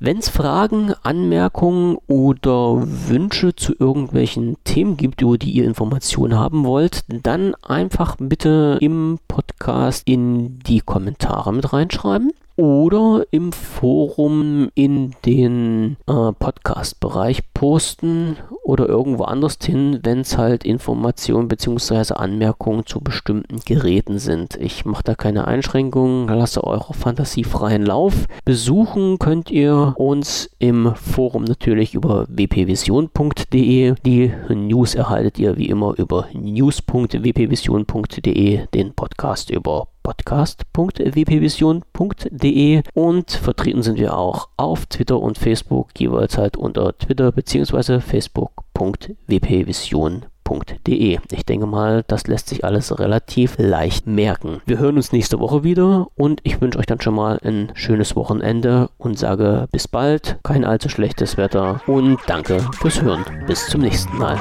Wenn 0.00 0.18
es 0.18 0.30
Fragen, 0.30 0.94
Anmerkungen 1.04 1.96
oder 2.08 2.82
Wünsche 3.08 3.54
zu 3.54 3.72
irgendwelchen 3.78 4.56
Themen 4.64 4.96
gibt, 4.96 5.22
über 5.22 5.38
die 5.38 5.52
ihr 5.52 5.64
Informationen 5.64 6.36
haben 6.36 6.64
wollt, 6.64 7.04
dann 7.06 7.54
einfach 7.62 8.16
bitte 8.18 8.78
im 8.80 9.20
Podcast 9.28 10.02
in 10.08 10.58
die 10.58 10.80
Kommentare 10.80 11.52
mit 11.52 11.72
reinschreiben 11.72 12.32
oder 12.58 13.24
im 13.30 13.52
Forum 13.52 14.68
in 14.74 15.14
den 15.24 15.96
äh, 16.08 16.32
Podcast-Bereich 16.32 17.54
posten 17.54 18.36
oder 18.64 18.88
irgendwo 18.88 19.22
anders 19.24 19.58
hin, 19.62 20.00
wenn 20.02 20.20
es 20.20 20.36
halt 20.36 20.64
Informationen 20.64 21.46
bzw. 21.46 22.14
Anmerkungen 22.14 22.84
zu 22.84 23.00
bestimmten 23.00 23.60
Geräten 23.64 24.18
sind. 24.18 24.56
Ich 24.56 24.84
mache 24.84 25.04
da 25.04 25.14
keine 25.14 25.46
Einschränkungen, 25.46 26.26
lasse 26.26 26.64
eurer 26.64 26.94
Fantasie 26.94 27.44
freien 27.44 27.86
Lauf. 27.86 28.26
Besuchen 28.44 29.20
könnt 29.20 29.52
ihr 29.52 29.94
uns 29.96 30.50
im 30.58 30.96
Forum 30.96 31.44
natürlich 31.44 31.94
über 31.94 32.26
wpvision.de. 32.28 33.94
Die 34.04 34.32
News 34.48 34.96
erhaltet 34.96 35.38
ihr 35.38 35.56
wie 35.56 35.68
immer 35.68 35.96
über 35.96 36.26
news.wpvision.de, 36.32 38.66
den 38.74 38.94
Podcast 38.94 39.50
über 39.50 39.86
podcast.wpvision.de 40.08 42.82
und 42.94 43.30
vertreten 43.30 43.82
sind 43.82 43.98
wir 43.98 44.16
auch 44.16 44.48
auf 44.56 44.86
Twitter 44.86 45.20
und 45.20 45.36
Facebook, 45.36 45.90
jeweils 45.98 46.38
halt 46.38 46.56
unter 46.56 46.96
Twitter 46.96 47.30
bzw. 47.30 48.00
facebook.wpvision.de 48.00 50.37
www.ftf.de. 50.48 51.18
Ich 51.30 51.46
denke 51.46 51.66
mal, 51.66 52.04
das 52.06 52.26
lässt 52.26 52.48
sich 52.48 52.64
alles 52.64 52.98
relativ 52.98 53.56
leicht 53.58 54.06
merken. 54.06 54.60
Wir 54.66 54.78
hören 54.78 54.96
uns 54.96 55.12
nächste 55.12 55.40
Woche 55.40 55.64
wieder 55.64 56.08
und 56.16 56.40
ich 56.42 56.60
wünsche 56.60 56.78
euch 56.78 56.86
dann 56.86 57.00
schon 57.00 57.14
mal 57.14 57.38
ein 57.44 57.70
schönes 57.74 58.16
Wochenende 58.16 58.90
und 58.98 59.18
sage 59.18 59.68
bis 59.72 59.88
bald, 59.88 60.38
kein 60.42 60.64
allzu 60.64 60.88
schlechtes 60.88 61.36
Wetter 61.36 61.80
und 61.86 62.18
danke 62.26 62.60
fürs 62.80 63.00
Hören. 63.02 63.24
Bis 63.46 63.66
zum 63.66 63.82
nächsten 63.82 64.16
Mal. 64.18 64.38